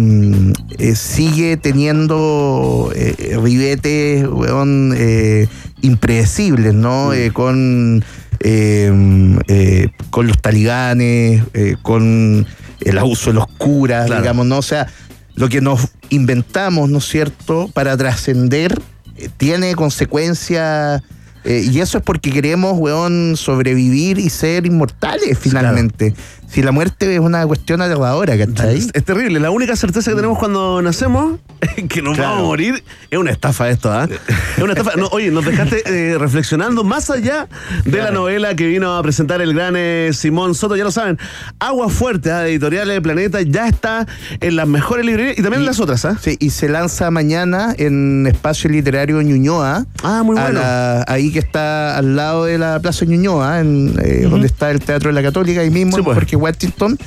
eh, 0.79 0.95
sigue 0.95 1.57
teniendo 1.57 2.91
eh, 2.95 3.37
ribetes, 3.41 4.25
weón, 4.27 4.93
eh, 4.97 5.47
impredecibles, 5.85 6.73
¿no? 6.73 7.13
Eh, 7.13 7.31
con, 7.31 8.03
eh, 8.39 9.37
eh, 9.47 9.89
con 10.09 10.27
los 10.27 10.41
talibanes, 10.41 11.43
eh, 11.53 11.75
con 11.81 12.45
el 12.81 12.97
abuso 12.97 13.29
de 13.29 13.35
los 13.35 13.47
curas, 13.57 14.07
Claro. 14.07 14.21
digamos, 14.21 14.45
¿no? 14.45 14.57
O 14.57 14.61
sea, 14.61 14.87
lo 15.35 15.49
que 15.49 15.61
nos 15.61 15.89
inventamos, 16.09 16.89
¿no 16.89 16.97
es 16.99 17.05
cierto?, 17.05 17.69
para 17.73 17.95
trascender, 17.97 18.79
eh, 19.17 19.29
tiene 19.37 19.75
consecuencias. 19.75 21.01
Eh, 21.45 21.65
y 21.71 21.79
eso 21.79 21.97
es 21.99 22.03
porque 22.03 22.31
queremos, 22.31 22.73
weón, 22.77 23.35
sobrevivir 23.37 24.17
y 24.19 24.29
ser 24.29 24.65
inmortales 24.65 25.37
finalmente. 25.39 26.13
Si 26.47 26.61
la 26.61 26.71
muerte 26.71 27.13
es 27.15 27.19
una 27.19 27.45
cuestión 27.47 27.81
aterradora, 27.81 28.37
¿cachai? 28.37 28.77
Es, 28.77 28.89
es 28.93 29.03
terrible. 29.03 29.39
La 29.39 29.49
única 29.51 29.75
certeza 29.75 30.11
que 30.11 30.15
tenemos 30.15 30.37
cuando 30.37 30.81
nacemos 30.81 31.39
es 31.75 31.83
que 31.89 32.01
nos 32.01 32.15
Claro. 32.15 32.29
vamos 32.31 32.43
a 32.45 32.47
morir. 32.47 32.83
Es 33.09 33.17
una 33.19 33.31
estafa 33.31 33.69
esto, 33.69 33.91
¿ah? 33.91 34.07
Es 34.55 34.63
una 34.63 34.73
estafa. 34.73 34.95
No, 34.95 35.07
oye, 35.07 35.31
nos 35.31 35.43
dejaste 35.43 35.83
eh, 35.85 36.17
reflexionando 36.17 36.83
más 36.83 37.09
allá 37.09 37.47
de 37.83 37.97
la 37.97 38.11
novela 38.11 38.55
que 38.55 38.67
vino 38.67 38.95
a 38.95 39.01
presentar 39.03 39.41
el 39.41 39.53
gran 39.53 39.73
eh, 39.75 40.11
Simón 40.13 40.53
Soto. 40.55 40.75
Ya 40.77 40.83
lo 40.83 40.91
saben, 40.91 41.17
Agua 41.59 41.89
Fuerte, 41.89 42.31
¿ah? 42.31 42.41
de 42.41 42.51
Editorial 42.51 42.87
del 42.87 43.01
Planeta, 43.01 43.41
ya 43.41 43.67
está 43.67 44.07
en 44.39 44.55
las 44.55 44.67
mejores 44.67 45.05
librerías 45.05 45.37
y 45.37 45.41
también 45.41 45.61
en 45.61 45.65
las 45.65 45.79
otras, 45.79 46.05
¿ah? 46.05 46.17
Sí, 46.21 46.37
y 46.39 46.51
se 46.51 46.69
lanza 46.69 47.09
mañana 47.11 47.73
en 47.77 48.27
Espacio 48.27 48.69
Literario 48.69 49.21
Ñuñoa. 49.21 49.85
Ah, 50.03 50.21
muy 50.23 50.35
bueno. 50.35 50.59
la- 50.61 51.03
ahí 51.07 51.31
que 51.35 51.39
está 51.39 51.97
al 51.97 52.15
lado 52.15 52.45
de 52.45 52.57
la 52.57 52.79
Plaza 52.79 53.03
Ñuñoa, 53.03 53.59
en, 53.59 53.93
eh, 54.01 54.25
donde 54.29 54.47
está 54.47 54.71
el 54.71 54.79
Teatro 54.79 55.09
de 55.09 55.13
la 55.13 55.21
Católica, 55.21 55.59
ahí 55.59 55.69
mismo, 55.69 55.97
Sí, 55.97 56.01
pues. 56.01 56.15
Parque 56.15 56.37
Washington. 56.37 56.97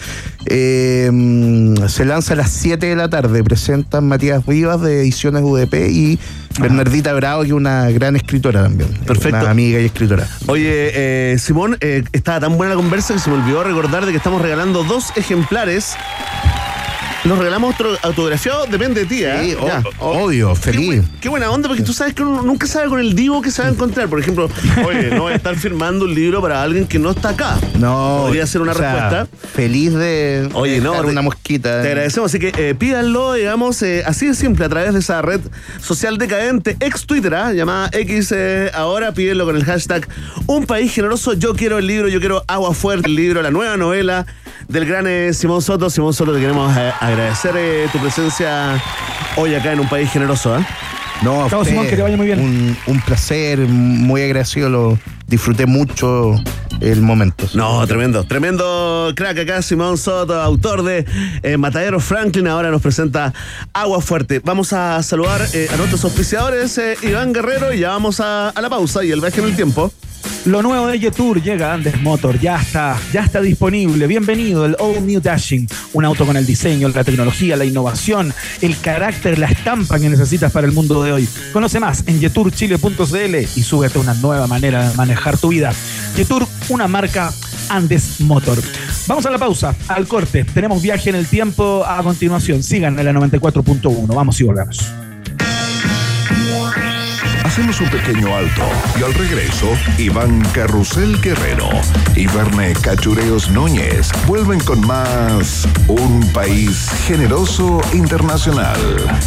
Eh, 0.45 1.11
se 1.89 2.05
lanza 2.05 2.35
a 2.35 2.37
las 2.37 2.51
7 2.51 2.85
de 2.85 2.95
la 2.95 3.09
tarde. 3.09 3.43
Presentan 3.43 4.07
Matías 4.07 4.45
Rivas 4.45 4.83
de 4.83 5.01
Ediciones 5.01 5.43
UDP 5.43 5.89
y 5.91 6.19
Bernardita 6.61 7.15
Bravo, 7.15 7.41
que 7.41 7.49
es 7.49 7.55
una 7.55 7.91
gran 7.91 8.17
escritora 8.17 8.65
también. 8.65 8.91
Perfecto. 9.07 9.39
Una 9.41 9.51
amiga 9.51 9.81
y 9.81 9.87
escritora. 9.87 10.29
Oye, 10.47 10.91
eh, 10.93 11.39
Simón, 11.39 11.79
estaba 12.13 12.41
tan 12.41 12.59
buena 12.59 12.75
la 12.75 12.77
conversa 12.77 13.15
que 13.15 13.21
se 13.21 13.31
me 13.31 13.37
olvidó 13.37 13.65
recordar 13.65 14.05
de 14.05 14.11
que 14.11 14.19
estamos 14.19 14.43
regalando 14.43 14.85
dos 14.85 15.07
ejemplares. 15.17 15.97
Los 17.25 17.37
regalamos 17.37 17.75
otro 17.75 17.97
autografiado, 18.03 18.67
depende 18.67 19.01
de 19.01 19.07
ti, 19.07 19.25
¿eh? 19.25 19.39
Sí, 19.43 19.57
Ya. 19.67 19.83
obvio, 19.99 20.55
feliz. 20.55 21.03
qué 21.21 21.29
buena 21.29 21.51
onda, 21.51 21.69
porque 21.69 21.83
tú 21.83 21.93
sabes 21.93 22.15
que 22.15 22.23
uno 22.23 22.43
nunca 22.43 22.67
sabe 22.67 22.89
con 22.89 23.01
el 23.01 23.15
divo 23.15 23.43
que 23.43 23.51
se 23.51 23.61
va 23.61 23.69
a 23.69 23.71
encontrar. 23.73 24.09
Por 24.09 24.21
ejemplo, 24.21 24.49
oye, 24.87 25.11
no 25.11 25.23
voy 25.23 25.33
a 25.33 25.37
estar 25.37 25.57
firmando 25.57 26.05
un 26.05 26.15
libro 26.15 26.41
para 26.41 26.63
alguien 26.63 26.87
que 26.87 26.99
no 26.99 27.11
está 27.11 27.31
acá. 27.31 27.59
No. 27.79 28.23
Podría 28.27 28.47
ser 28.47 28.61
una 28.63 28.73
o 28.73 28.75
sea, 28.77 28.93
respuesta. 28.93 29.49
Feliz 29.53 29.95
de, 29.95 30.49
Oye, 30.55 30.81
no, 30.81 30.93
una 31.01 31.23
mosquita. 31.23 31.83
Te 31.83 31.89
agradecemos, 31.89 32.31
así 32.31 32.39
que 32.39 32.53
eh, 32.57 32.75
pídanlo, 32.77 33.35
digamos, 33.35 33.83
eh, 33.83 34.05
así 34.07 34.27
de 34.27 34.35
simple, 34.35 34.65
a 34.65 34.69
través 34.69 34.93
de 34.93 35.01
esa 35.01 35.21
red 35.21 35.41
social 35.81 36.19
decadente, 36.19 36.77
ex 36.81 37.05
Twitter, 37.05 37.35
¿ah? 37.35 37.53
llamada 37.53 37.91
X 37.93 38.33
eh, 38.35 38.71
ahora, 38.75 39.13
pídenlo 39.13 39.45
con 39.45 39.57
el 39.57 39.65
hashtag 39.65 40.07
Un 40.47 40.67
País 40.67 40.93
Generoso, 40.93 41.33
yo 41.33 41.55
quiero 41.55 41.79
el 41.79 41.87
libro, 41.87 42.09
yo 42.09 42.21
quiero 42.21 42.45
Agua 42.47 42.73
Fuerte, 42.75 43.09
el 43.09 43.17
libro, 43.17 43.43
la 43.43 43.51
nueva 43.51 43.77
novela 43.77 44.25
del 44.69 44.85
gran 44.87 45.07
eh, 45.07 45.33
Simón 45.33 45.63
Soto. 45.63 45.91
Simón 45.91 46.15
Soto, 46.15 46.33
te 46.33 46.41
queremos 46.41 46.77
eh, 46.77 46.93
agradecer 47.01 47.55
eh, 47.57 47.89
tu 47.91 47.99
presencia 47.99 48.81
hoy 49.37 49.55
acá 49.55 49.73
en 49.73 49.81
Un 49.81 49.89
País 49.89 50.11
Generoso. 50.11 50.57
No, 51.23 51.45
a 51.45 51.51
Chao, 51.51 51.61
usted, 51.61 51.73
Simón, 51.73 51.89
que 51.89 51.97
te 51.97 52.03
vaya 52.03 52.17
muy 52.17 52.27
bien. 52.27 52.41
Un, 52.41 52.77
un 52.87 53.01
placer, 53.01 53.59
muy 53.59 54.23
agradecido, 54.23 54.69
lo 54.69 54.99
disfruté 55.29 55.67
mucho 55.67 56.35
el 56.81 57.03
momento. 57.03 57.47
No, 57.55 57.87
tremendo, 57.87 58.25
tremendo 58.25 59.13
crack 59.15 59.39
acá, 59.39 59.63
Simón 59.63 59.99
Soto, 59.99 60.41
autor 60.41 60.83
de 60.83 61.05
eh, 61.43 61.57
Matadero 61.57 62.01
Franklin, 62.01 62.49
ahora 62.49 62.71
nos 62.71 62.83
presenta 62.83 63.33
Agua 63.73 64.01
Fuerte. 64.01 64.41
Vamos 64.41 64.73
a 64.73 65.03
saludar 65.03 65.47
eh, 65.53 65.69
a 65.73 65.77
nuestros 65.77 66.05
auspiciadores, 66.05 66.77
eh, 66.79 66.97
Iván 67.03 67.33
Guerrero, 67.33 67.73
y 67.73 67.81
ya 67.81 67.91
vamos 67.91 68.21
a, 68.21 68.49
a 68.49 68.61
la 68.61 68.71
pausa 68.71 69.05
y 69.05 69.11
el 69.11 69.21
viaje 69.21 69.41
en 69.41 69.47
el 69.47 69.57
tiempo. 69.57 69.93
Lo 70.45 70.63
nuevo 70.63 70.87
de 70.87 70.99
Jetour 70.99 71.43
llega 71.43 71.71
a 71.71 71.75
Andes 71.75 72.01
Motor, 72.01 72.39
ya 72.39 72.61
está, 72.61 72.97
ya 73.13 73.23
está 73.23 73.41
disponible. 73.41 74.07
Bienvenido, 74.07 74.65
el 74.65 74.77
All 74.79 75.05
New 75.05 75.21
Dashing, 75.21 75.69
un 75.93 76.05
auto 76.05 76.25
con 76.25 76.37
el 76.37 76.47
diseño, 76.47 76.89
la 76.89 77.05
tecnología, 77.05 77.57
la 77.57 77.65
innovación, 77.65 78.33
el 78.63 78.79
carácter, 78.79 79.39
la 79.39 79.49
estampa 79.49 79.99
que 79.99 80.09
necesitas 80.09 80.51
para 80.53 80.67
el 80.67 80.73
mundo 80.73 81.03
de 81.03 81.13
hoy. 81.13 81.29
Conoce 81.53 81.81
más 81.81 82.05
en 82.07 82.21
jeturchile.cl 82.21 83.37
y 83.57 83.63
súbete 83.63 83.99
a 83.99 84.01
una 84.01 84.15
nueva 84.15 84.47
manera 84.47 84.89
de 84.89 84.97
manejar 84.97 85.18
tu 85.41 85.49
vida. 85.49 85.73
Jetour, 86.17 86.47
una 86.69 86.89
marca 86.89 87.33
Andes 87.69 88.21
Motor. 88.21 88.59
Vamos 89.07 89.27
a 89.27 89.31
la 89.31 89.39
pausa, 89.39 89.75
al 89.89 90.07
corte. 90.07 90.45
Tenemos 90.45 90.83
viaje 90.83 91.11
en 91.11 91.17
el 91.17 91.27
tiempo 91.27 91.85
a 91.87 92.03
continuación. 92.03 92.63
Sigan 92.63 92.99
en 92.99 93.05
la 93.05 93.13
94.1. 93.13 94.15
Vamos 94.15 94.41
y 94.41 94.45
volvemos. 94.45 94.93
Hacemos 97.45 97.81
un 97.81 97.89
pequeño 97.91 98.37
alto 98.37 98.63
y 99.01 99.03
al 99.03 99.15
regreso, 99.15 99.67
Iván 99.99 100.43
Carrusel 100.53 101.21
Guerrero 101.21 101.69
y 102.15 102.27
Verne 102.27 102.73
Cachureos 102.75 103.51
Núñez 103.51 104.11
vuelven 104.29 104.61
con 104.61 104.87
más 104.87 105.67
Un 105.89 106.21
País 106.33 106.89
Generoso 107.07 107.81
Internacional 107.93 108.79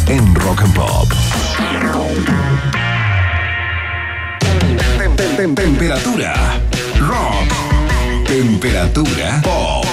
en 0.06 0.34
Rock 0.34 0.62
and 0.62 0.74
Pop. 0.74 1.12
Tem- 5.42 5.54
tem- 5.56 5.64
tem- 5.64 5.72
Temperatura 5.74 6.34
rock. 7.00 7.48
Temperatura 8.26 9.40
pop. 9.42 9.88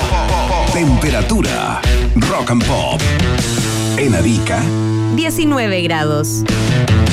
Temperatura 0.71 1.81
rock 2.29 2.51
and 2.51 2.59
pop. 2.59 3.01
En 3.97 4.13
Arica 4.13 4.61
19 5.15 5.81
grados. 5.81 6.43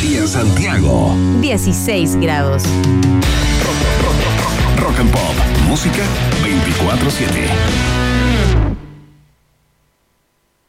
y 0.03 0.16
en 0.18 0.28
Santiago. 0.28 1.14
16 1.41 2.16
grados. 2.16 2.64
Rock 4.76 4.99
and 5.01 5.11
Pop. 5.11 5.34
Música 5.66 6.03
24-7. 6.45 8.05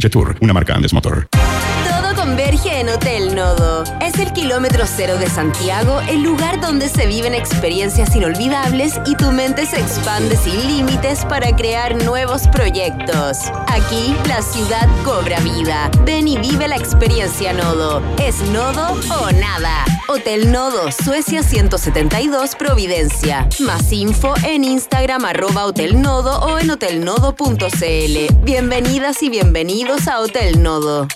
Jetour, 0.00 0.36
una 0.40 0.52
marca 0.52 0.74
Andes 0.74 0.92
Motor. 0.92 1.28
Todo 1.30 2.14
converge 2.16 2.80
en 2.80 2.88
Hotel 2.88 3.34
Nodo. 3.34 3.84
Es 4.00 4.18
el 4.18 4.32
kilómetro 4.32 4.84
cero 4.86 5.16
de 5.18 5.28
Santiago, 5.28 6.00
el 6.08 6.22
lugar 6.22 6.60
donde 6.60 6.88
se 6.88 7.06
viven 7.06 7.34
experiencias 7.34 8.14
inolvidables 8.16 9.00
y 9.06 9.14
tu 9.16 9.30
mente 9.32 9.66
se 9.66 9.80
expande 9.80 10.36
sin 10.36 10.56
límites 10.66 11.24
para 11.24 11.54
crear 11.54 12.02
nuevos 12.04 12.48
proyectos. 12.48 13.38
Aquí 13.68 14.14
la 14.28 14.42
ciudad 14.42 14.88
cobra 15.04 15.38
vida. 15.40 15.90
Ven 16.04 16.28
y 16.28 16.38
vive 16.38 16.68
la 16.68 16.76
experiencia 16.76 17.52
Nodo. 17.52 18.02
¿Es 18.18 18.40
Nodo 18.50 18.92
o 18.92 19.30
nada? 19.32 19.84
Hotel 20.08 20.52
Nodo, 20.52 20.92
Suecia 20.92 21.42
172, 21.42 22.56
Providencia. 22.56 23.48
Más 23.60 23.92
info 23.92 24.34
en 24.44 24.64
Instagram 24.64 25.24
arroba 25.24 25.64
Hotel 25.66 25.94
o 26.06 26.58
en 26.58 26.70
hotelnodo.cl. 26.70 28.34
Bienvenidas 28.44 29.22
y 29.22 29.30
bienvenidos 29.30 29.83
Hotel 29.86 30.62
Nodo. 30.62 31.06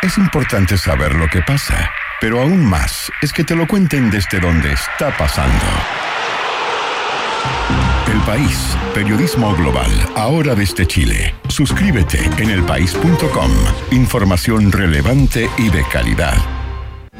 Es 0.00 0.16
importante 0.16 0.76
saber 0.78 1.14
lo 1.14 1.28
que 1.28 1.42
pasa, 1.42 1.90
pero 2.20 2.40
aún 2.40 2.64
más 2.64 3.10
es 3.20 3.32
que 3.32 3.42
te 3.42 3.56
lo 3.56 3.66
cuenten 3.66 4.10
desde 4.10 4.38
donde 4.38 4.72
está 4.72 5.16
pasando. 5.16 5.64
El 8.12 8.20
País, 8.20 8.76
periodismo 8.94 9.54
global, 9.56 9.90
ahora 10.14 10.54
desde 10.54 10.86
Chile. 10.86 11.34
Suscríbete 11.48 12.24
en 12.38 12.50
elpaís.com. 12.50 13.50
Información 13.90 14.70
relevante 14.70 15.50
y 15.58 15.68
de 15.68 15.82
calidad. 15.90 16.61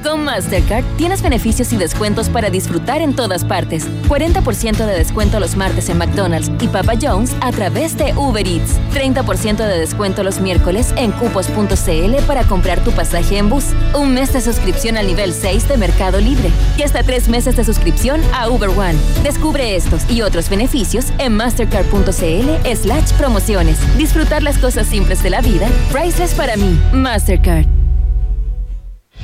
Con 0.03 0.25
Mastercard 0.25 0.85
tienes 0.97 1.23
beneficios 1.23 1.73
y 1.73 1.77
descuentos 1.77 2.29
para 2.29 2.51
disfrutar 2.51 3.01
en 3.01 3.15
todas 3.15 3.45
partes. 3.45 3.87
40% 4.09 4.85
de 4.85 4.99
descuento 4.99 5.39
los 5.39 5.57
martes 5.57 5.89
en 5.89 5.99
McDonald's 5.99 6.51
y 6.61 6.67
Papa 6.67 6.95
John's 7.01 7.37
a 7.41 7.53
través 7.53 7.97
de 7.97 8.13
Uber 8.15 8.47
Eats. 8.47 8.81
30% 8.95 9.57
de 9.57 9.79
descuento 9.79 10.25
los 10.25 10.41
miércoles 10.41 10.93
en 10.97 11.13
cupos.cl 11.13 12.23
para 12.27 12.45
comprar 12.45 12.83
tu 12.83 12.91
pasaje 12.93 13.39
en 13.39 13.49
bus. 13.49 13.67
Un 13.95 14.13
mes 14.15 14.33
de 14.33 14.41
suscripción 14.41 14.97
al 14.97 15.07
nivel 15.07 15.33
6 15.33 15.69
de 15.69 15.77
Mercado 15.77 16.21
Libre. 16.21 16.51
Y 16.77 16.83
hasta 16.83 17.03
tres 17.03 17.29
meses 17.29 17.57
de 17.57 17.65
suscripción 17.65 18.21
a 18.35 18.49
Uber 18.49 18.71
One. 18.71 18.97
Descubre 19.23 19.77
estos 19.77 20.11
y 20.11 20.23
otros 20.23 20.49
beneficios 20.49 21.13
en 21.19 21.37
mastercard.cl 21.37 22.75
slash 22.75 23.13
promociones. 23.19 23.79
Disfrutar 23.97 24.43
las 24.43 24.59
cosas 24.59 24.89
simples 24.89 25.23
de 25.23 25.31
la 25.31 25.41
vida. 25.41 25.69
Priceless 25.93 26.35
para 26.35 26.57
mí. 26.57 26.79
Mastercard. 26.93 27.82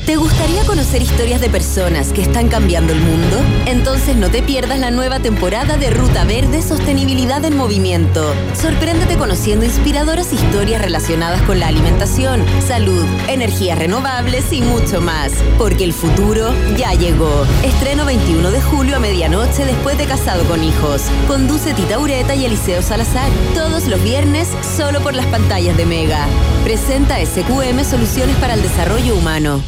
¿Te 0.09 0.17
gustaría 0.17 0.65
conocer 0.65 1.03
historias 1.03 1.39
de 1.39 1.51
personas 1.51 2.15
que 2.15 2.23
están 2.23 2.49
cambiando 2.49 2.95
el 2.95 2.99
mundo? 2.99 3.37
Entonces 3.67 4.17
no 4.17 4.31
te 4.31 4.43
pierdas 4.43 4.79
la 4.79 4.91
nueva 4.91 5.21
temporada 5.21 5.77
de 5.77 5.91
Ruta 5.91 6.25
Verde 6.25 6.63
Sostenibilidad 6.63 7.45
en 7.45 7.59
Movimiento. 7.59 8.33
Sorpréndete 8.55 9.19
conociendo 9.19 9.67
inspiradoras 9.67 10.33
historias 10.33 10.81
relacionadas 10.81 11.43
con 11.43 11.61
la 11.61 11.69
alimentación, 11.69 12.43
salud, 12.67 13.05
energías 13.29 13.79
renovables 13.79 14.51
y 14.51 14.63
mucho 14.63 15.03
más. 15.03 15.31
Porque 15.59 15.85
el 15.85 15.93
futuro 15.93 16.55
ya 16.79 16.95
llegó. 16.95 17.45
Estreno 17.63 18.07
21 18.07 18.51
de 18.51 18.63
julio 18.63 18.97
a 18.97 19.01
medianoche 19.01 19.67
después 19.67 19.99
de 19.99 20.07
Casado 20.07 20.45
con 20.45 20.65
Hijos. 20.65 21.03
Conduce 21.27 21.75
Tita 21.75 21.99
Ureta 21.99 22.35
y 22.35 22.47
Eliseo 22.47 22.81
Salazar. 22.81 23.31
Todos 23.55 23.87
los 23.87 24.03
viernes 24.03 24.49
solo 24.75 25.03
por 25.03 25.13
las 25.13 25.27
pantallas 25.27 25.77
de 25.77 25.85
Mega. 25.85 26.27
Presenta 26.65 27.19
SQM 27.23 27.85
Soluciones 27.85 28.37
para 28.37 28.55
el 28.55 28.63
Desarrollo 28.63 29.15
Humano. 29.15 29.63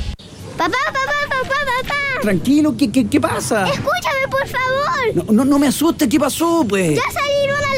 Papá, 0.61 0.76
papá, 0.92 1.12
papá, 1.30 1.54
papá. 1.64 2.20
Tranquilo, 2.20 2.76
¿qué, 2.76 2.92
qué, 2.92 3.08
qué 3.08 3.18
pasa? 3.18 3.66
Escúchame, 3.66 4.28
por 4.30 4.46
favor. 4.46 5.14
No, 5.14 5.32
no, 5.32 5.44
no 5.46 5.58
me 5.58 5.68
asustes, 5.68 6.06
¿qué 6.06 6.20
pasó, 6.20 6.66
pues? 6.68 6.96
Ya 6.96 7.11
salieron 7.11 7.64
a 7.64 7.70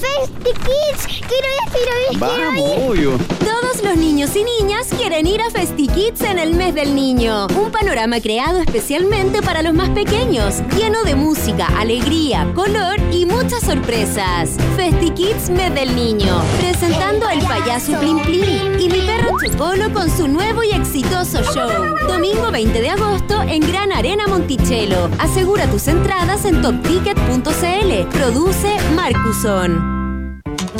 de 0.00 0.06
Festikids. 0.06 1.06
Quiero 1.06 1.48
ir, 1.48 1.72
quiero 1.72 1.92
ir, 2.12 2.18
quiero 2.18 2.54
ir. 2.54 2.90
obvio. 2.90 3.18
Todos 3.40 3.82
los 3.82 3.96
niños 3.96 4.34
y 4.36 4.44
niñas 4.44 4.88
quieren 4.96 5.26
ir 5.26 5.40
a 5.40 5.50
FestiKids 5.50 6.22
en 6.22 6.38
el 6.38 6.54
mes 6.54 6.74
del 6.74 6.94
niño. 6.94 7.46
Un 7.48 7.70
panorama 7.70 8.20
creado 8.20 8.60
especialmente 8.60 9.42
para 9.42 9.62
los 9.62 9.74
más 9.74 9.90
pequeños, 9.90 10.62
lleno 10.76 11.02
de 11.04 11.14
música, 11.14 11.66
alegría, 11.78 12.50
color 12.54 12.96
y 13.12 13.26
muchas 13.26 13.60
sorpresas. 13.60 14.50
FestiKids 14.76 15.50
mes 15.50 15.74
del 15.74 15.94
niño, 15.94 16.42
presentando 16.58 17.26
al 17.26 17.40
payaso 17.40 17.98
Plim 17.98 18.20
Plim 18.22 18.80
y 18.80 18.88
mi 18.88 19.00
perro 19.00 19.36
Chocolo 19.44 19.92
con 19.92 20.10
su 20.10 20.28
nuevo 20.28 20.62
y 20.62 20.70
exitoso 20.70 21.42
show. 21.42 21.70
Domingo 22.08 22.50
20 22.50 22.80
de 22.80 22.90
agosto 22.90 23.42
en 23.42 23.60
Gran 23.60 23.92
Arena 23.92 24.26
Monticello. 24.26 25.10
Asegura 25.18 25.66
tus 25.70 25.88
entradas 25.88 26.44
en 26.44 26.62
topticket.cl. 26.62 28.18
Produce 28.18 28.76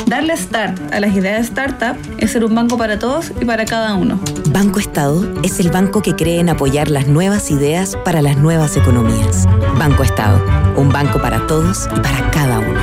Darle 0.07 0.36
start 0.36 0.92
a 0.92 1.01
las 1.01 1.14
ideas 1.14 1.38
de 1.38 1.42
startup 1.42 1.97
es 2.18 2.30
ser 2.30 2.44
un 2.44 2.55
banco 2.55 2.78
para 2.78 2.99
todos 2.99 3.32
y 3.40 3.44
para 3.44 3.64
cada 3.64 3.94
uno. 3.94 4.20
Banco 4.51 4.78
Estado 4.78 5.24
es 5.42 5.59
el 5.59 5.70
banco 5.70 6.01
que 6.01 6.14
cree 6.14 6.38
en 6.38 6.49
apoyar 6.49 6.88
las 6.88 7.09
nuevas 7.09 7.51
ideas 7.51 7.97
para 8.05 8.22
las 8.22 8.36
nuevas 8.36 8.76
economías. 8.76 9.47
Banco 9.78 10.05
Estado, 10.05 10.40
un 10.76 10.90
banco 10.90 11.20
para 11.20 11.47
todos 11.49 11.88
y 11.97 12.01
para 12.01 12.30
cada 12.30 12.61
uno. 12.61 12.76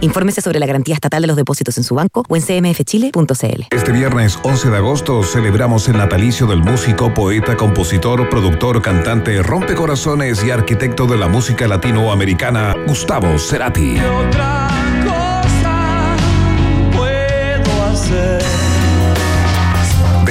Infórmese 0.00 0.40
sobre 0.40 0.58
la 0.58 0.66
garantía 0.66 0.94
estatal 0.94 1.22
de 1.22 1.28
los 1.28 1.36
depósitos 1.36 1.76
en 1.78 1.84
su 1.84 1.94
banco 1.94 2.24
o 2.28 2.36
en 2.36 2.42
cmfchile.cl. 2.42 3.66
Este 3.70 3.92
viernes 3.92 4.38
11 4.42 4.70
de 4.70 4.76
agosto 4.76 5.22
celebramos 5.22 5.88
el 5.88 5.96
natalicio 5.96 6.46
del 6.46 6.62
músico, 6.62 7.12
poeta, 7.12 7.56
compositor, 7.56 8.28
productor, 8.28 8.82
cantante, 8.82 9.42
rompecorazones 9.42 10.44
y 10.44 10.50
arquitecto 10.50 11.06
de 11.06 11.16
la 11.16 11.28
música 11.28 11.68
latinoamericana, 11.68 12.74
Gustavo 12.86 13.38
Cerati. 13.38 13.96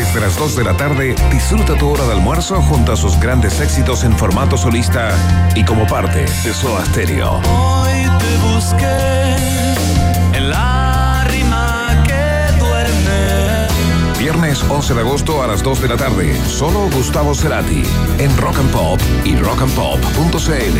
Desde 0.09 0.21
las 0.21 0.37
2 0.39 0.55
de 0.55 0.63
la 0.63 0.75
tarde, 0.75 1.15
disfruta 1.31 1.75
tu 1.75 1.87
hora 1.87 2.03
de 2.07 2.13
almuerzo 2.13 2.59
junto 2.63 2.91
a 2.91 2.95
sus 2.95 3.19
grandes 3.19 3.61
éxitos 3.61 4.03
en 4.03 4.17
formato 4.17 4.57
solista 4.57 5.11
y 5.55 5.63
como 5.63 5.85
parte 5.85 6.25
de 6.43 6.51
Soda 6.51 6.83
Stereo. 6.85 7.33
Hoy 7.33 8.09
te 8.17 8.37
busqué 8.37 9.35
en 10.33 10.49
la 10.49 11.25
rima 11.25 12.03
que 12.07 12.57
duerme. 12.57 13.67
Viernes 14.17 14.63
11 14.67 14.95
de 14.95 14.99
agosto 14.99 15.43
a 15.43 15.47
las 15.47 15.61
2 15.61 15.79
de 15.79 15.87
la 15.89 15.97
tarde, 15.97 16.35
solo 16.47 16.89
Gustavo 16.89 17.35
Cerati 17.35 17.83
en 18.17 18.35
Rock 18.37 18.57
and 18.57 18.71
Pop 18.71 18.99
y 19.23 19.35
rockandpop.cl. 19.35 20.79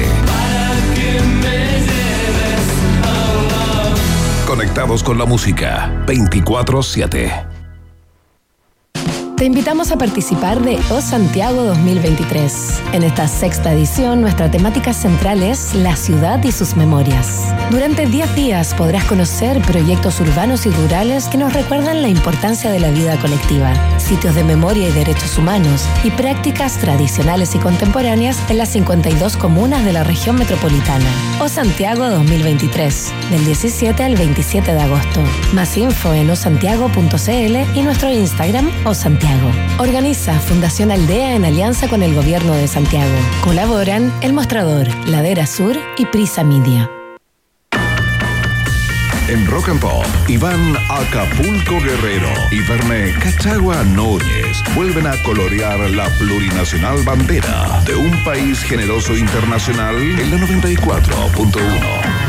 Conectados 4.48 5.04
con 5.04 5.20
la 5.20 5.26
música 5.26 6.04
24-7. 6.08 7.59
Te 9.40 9.46
invitamos 9.46 9.94
a 9.94 9.98
participar 9.98 10.62
de 10.62 10.78
O 10.90 11.00
Santiago 11.00 11.64
2023. 11.64 12.82
En 12.92 13.04
esta 13.04 13.26
sexta 13.26 13.72
edición, 13.72 14.20
nuestra 14.20 14.52
temática 14.52 14.92
central 14.92 15.42
es 15.44 15.74
la 15.76 15.96
ciudad 15.96 16.44
y 16.44 16.52
sus 16.52 16.76
memorias. 16.76 17.56
Durante 17.72 18.06
10 18.06 18.36
días 18.36 18.74
podrás 18.74 19.06
conocer 19.06 19.62
proyectos 19.62 20.20
urbanos 20.20 20.66
y 20.66 20.72
rurales 20.72 21.30
que 21.30 21.38
nos 21.38 21.54
recuerdan 21.54 22.02
la 22.02 22.10
importancia 22.10 22.70
de 22.70 22.82
la 22.82 22.92
vida 22.92 23.18
colectiva, 23.22 23.74
sitios 23.98 24.36
de 24.36 24.44
memoria 24.44 24.90
y 24.90 24.92
derechos 24.92 25.38
humanos 25.38 25.86
y 26.04 26.12
prácticas 26.12 26.78
tradicionales 26.78 27.56
y 27.56 27.60
contemporáneas 27.60 28.38
en 28.50 28.58
las 28.58 28.68
52 28.74 29.38
comunas 29.38 29.86
de 29.86 29.94
la 29.94 30.04
región 30.04 30.36
metropolitana. 30.36 31.10
O 31.40 31.48
Santiago 31.48 32.10
2023, 32.10 33.14
del 33.32 33.46
17 33.46 34.04
al 34.04 34.16
27 34.16 34.74
de 34.74 34.82
agosto. 34.82 35.24
Más 35.54 35.78
info 35.78 36.14
en 36.14 36.30
osantiago.cl 36.30 37.78
y 37.78 37.82
nuestro 37.84 38.12
Instagram 38.12 38.70
O 38.84 38.94
Santiago. 38.94 39.29
Organiza 39.80 40.40
Fundación 40.40 40.92
Aldea 40.92 41.36
en 41.36 41.46
alianza 41.46 41.88
con 41.88 42.04
el 42.04 42.14
Gobierno 42.16 42.54
de 42.54 42.68
Santiago. 42.68 43.16
Colaboran 43.44 44.12
El 44.22 44.34
Mostrador, 44.34 44.88
Ladera 45.08 45.46
Sur 45.46 45.78
y 45.98 46.06
Prisa 46.06 46.44
Media. 46.44 46.90
En 49.30 49.46
Rock 49.46 49.70
and 49.70 49.80
Pop, 49.80 50.06
Iván 50.28 50.76
Acapulco 50.90 51.80
Guerrero 51.80 52.30
y 52.52 52.62
Verne 52.62 53.14
Cachagua 53.20 53.84
Núñez 53.84 54.64
vuelven 54.74 55.06
a 55.06 55.16
colorear 55.22 55.80
la 55.92 56.10
plurinacional 56.18 57.04
bandera 57.04 57.82
de 57.86 57.96
un 57.96 58.24
país 58.24 58.64
generoso 58.64 59.16
internacional 59.16 59.96
en 59.96 60.32
la 60.32 60.38
94.1. 60.38 62.29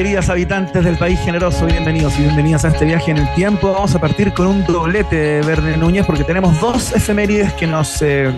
Queridas 0.00 0.30
habitantes 0.30 0.82
del 0.82 0.96
país 0.96 1.20
generoso, 1.20 1.66
bienvenidos 1.66 2.18
y 2.18 2.22
bienvenidas 2.22 2.64
a 2.64 2.68
este 2.68 2.86
viaje 2.86 3.10
en 3.10 3.18
el 3.18 3.34
tiempo. 3.34 3.74
Vamos 3.74 3.94
a 3.94 4.00
partir 4.00 4.32
con 4.32 4.46
un 4.46 4.64
doblete 4.64 5.14
de 5.14 5.42
Verne 5.42 5.76
Núñez 5.76 6.06
porque 6.06 6.24
tenemos 6.24 6.58
dos 6.58 6.96
efemérides 6.96 7.52
que 7.52 7.66
nos 7.66 8.00
eh, 8.00 8.32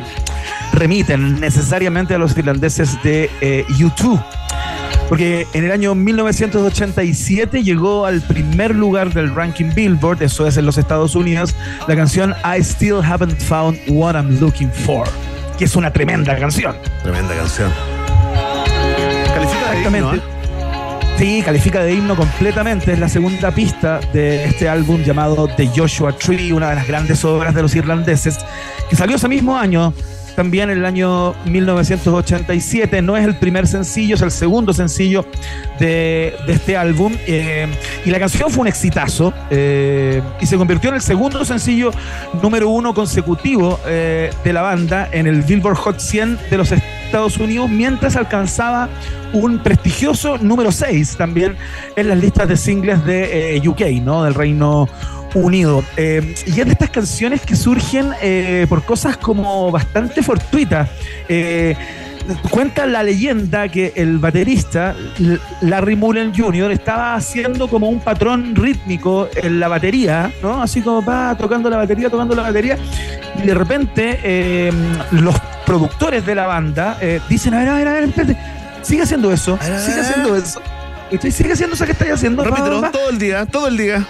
remiten 0.73 1.39
necesariamente 1.39 2.17
a 2.17 2.19
los 2.19 2.37
irlandeses 2.37 3.01
de 3.05 3.31
eh, 3.41 3.65
YouTube. 3.79 4.21
Porque 5.09 5.47
en 5.53 5.65
el 5.65 5.71
año 5.71 5.95
1987 5.95 7.63
llegó 7.63 8.07
al 8.07 8.23
primer 8.23 8.75
lugar 8.75 9.15
del 9.15 9.33
ranking 9.33 9.71
Billboard, 9.73 10.21
eso 10.21 10.49
es 10.49 10.57
en 10.57 10.67
los 10.67 10.79
Estados 10.79 11.15
Unidos, 11.15 11.55
la 11.87 11.95
canción 11.95 12.35
I 12.45 12.61
Still 12.65 13.05
Haven't 13.05 13.41
Found 13.41 13.79
What 13.87 14.17
I'm 14.17 14.41
Looking 14.41 14.73
For, 14.73 15.07
que 15.59 15.67
es 15.67 15.77
una 15.77 15.93
tremenda 15.93 16.37
canción. 16.37 16.75
Tremenda 17.05 17.37
canción. 17.37 17.71
Califica 19.33 19.91
de. 19.91 20.42
Sí, 21.23 21.41
califica 21.41 21.85
de 21.85 21.95
himno 21.95 22.17
completamente. 22.17 22.95
Es 22.95 22.99
la 22.99 23.09
segunda 23.09 23.53
pista 23.53 24.01
de 24.13 24.45
este 24.45 24.69
álbum 24.69 25.05
llamado 25.05 25.47
The 25.47 25.69
Joshua 25.69 26.11
Tree, 26.19 26.51
una 26.51 26.71
de 26.71 26.75
las 26.75 26.89
grandes 26.89 27.25
obras 27.25 27.55
de 27.55 27.63
los 27.63 27.77
irlandeses, 27.77 28.39
que 28.91 28.97
salió 28.97 29.15
ese 29.15 29.29
mismo 29.29 29.57
año, 29.57 29.95
también 30.35 30.69
en 30.71 30.79
el 30.79 30.85
año 30.85 31.33
1987. 31.45 33.03
No 33.03 33.17
es 33.17 33.25
el 33.25 33.37
primer 33.37 33.69
sencillo, 33.69 34.17
es 34.17 34.23
el 34.23 34.33
segundo 34.33 34.73
sencillo 34.73 35.25
de, 35.79 36.35
de 36.45 36.55
este 36.55 36.77
álbum. 36.77 37.13
eh, 37.29 37.69
y 38.05 38.11
la 38.11 38.19
canción 38.19 38.51
fue 38.51 38.63
un 38.63 38.67
exitazo 38.67 39.33
eh, 39.49 40.21
y 40.41 40.47
se 40.47 40.57
convirtió 40.57 40.89
en 40.89 40.97
el 40.97 41.03
segundo 41.03 41.45
sencillo 41.45 41.93
número 42.43 42.69
uno 42.69 42.95
consecutivo 42.95 43.79
eh, 43.87 44.33
de 44.43 44.53
la 44.53 44.63
banda 44.63 45.09
en 45.13 45.29
el 45.29 45.43
Billboard 45.43 45.77
Hot 45.77 46.01
100 46.01 46.41
de 46.51 46.57
los 46.57 46.73
Estados 46.73 46.92
Unidos, 47.13 47.69
mientras 47.69 48.17
alcanzaba 48.17 48.89
un 49.35 49.59
prestigioso 49.59 50.39
número 50.39 50.73
6 50.73 51.17
también 51.17 51.57
en 51.95 52.09
las 52.09 52.19
listas 52.19 52.49
de 52.49 52.57
singles 52.57 53.05
de 53.05 53.57
eh, 53.57 53.69
UK, 53.69 54.03
¿no? 54.03 54.25
Del 54.25 54.35
Reino 54.35 54.89
Unido. 55.35 55.85
Eh, 55.99 56.35
y 56.47 56.61
es 56.61 56.67
de 56.67 56.73
estas 56.73 56.91
canciones 56.91 57.43
que 57.43 57.55
surgen 57.55 58.13
eh, 58.23 58.67
por 58.69 58.83
cosas 58.85 59.19
como 59.19 59.71
bastante 59.71 60.23
fortuitas. 60.23 60.89
Cuenta 62.51 62.87
la 62.87 63.03
leyenda 63.03 63.69
que 63.69 63.93
el 63.97 64.19
baterista 64.19 64.95
Larry 65.61 65.97
Mullen 65.97 66.35
Jr. 66.35 66.71
estaba 66.73 67.15
haciendo 67.15 67.69
como 67.69 67.89
un 67.89 68.01
patrón 68.01 68.55
rítmico 68.55 69.29
en 69.35 69.61
la 69.61 69.69
batería, 69.69 70.33
¿no? 70.43 70.63
Así 70.63 70.83
como 70.83 71.05
va 71.05 71.37
tocando 71.37 71.69
la 71.71 71.79
batería, 71.79 72.11
tocando 72.11 72.35
la 72.35 72.43
batería, 72.43 72.79
y 73.43 73.47
de 73.47 73.55
repente 73.55 74.21
eh, 74.23 74.73
los 75.13 75.35
productores 75.67 76.25
de 76.27 76.35
la 76.35 76.47
banda 76.47 76.99
eh, 77.01 77.21
dicen, 77.29 77.55
a 77.55 77.59
ver, 77.61 77.69
a 77.69 77.75
ver, 77.75 77.89
a 77.89 77.93
ver, 77.95 78.05
espérate, 78.05 78.37
sigue 78.83 79.03
haciendo 79.03 79.33
eso, 79.33 79.59
sigue 79.61 80.01
haciendo 80.01 80.37
eso. 80.37 80.63
Sigue 81.31 81.53
haciendo 81.53 81.75
eso 81.75 81.85
que 81.85 81.93
estáis 81.93 82.13
haciendo. 82.13 82.43
Repítelo 82.43 82.91
todo 82.91 83.11
el 83.11 83.19
día, 83.19 83.45
todo 83.45 83.69
el 83.69 83.77
día. 83.77 84.07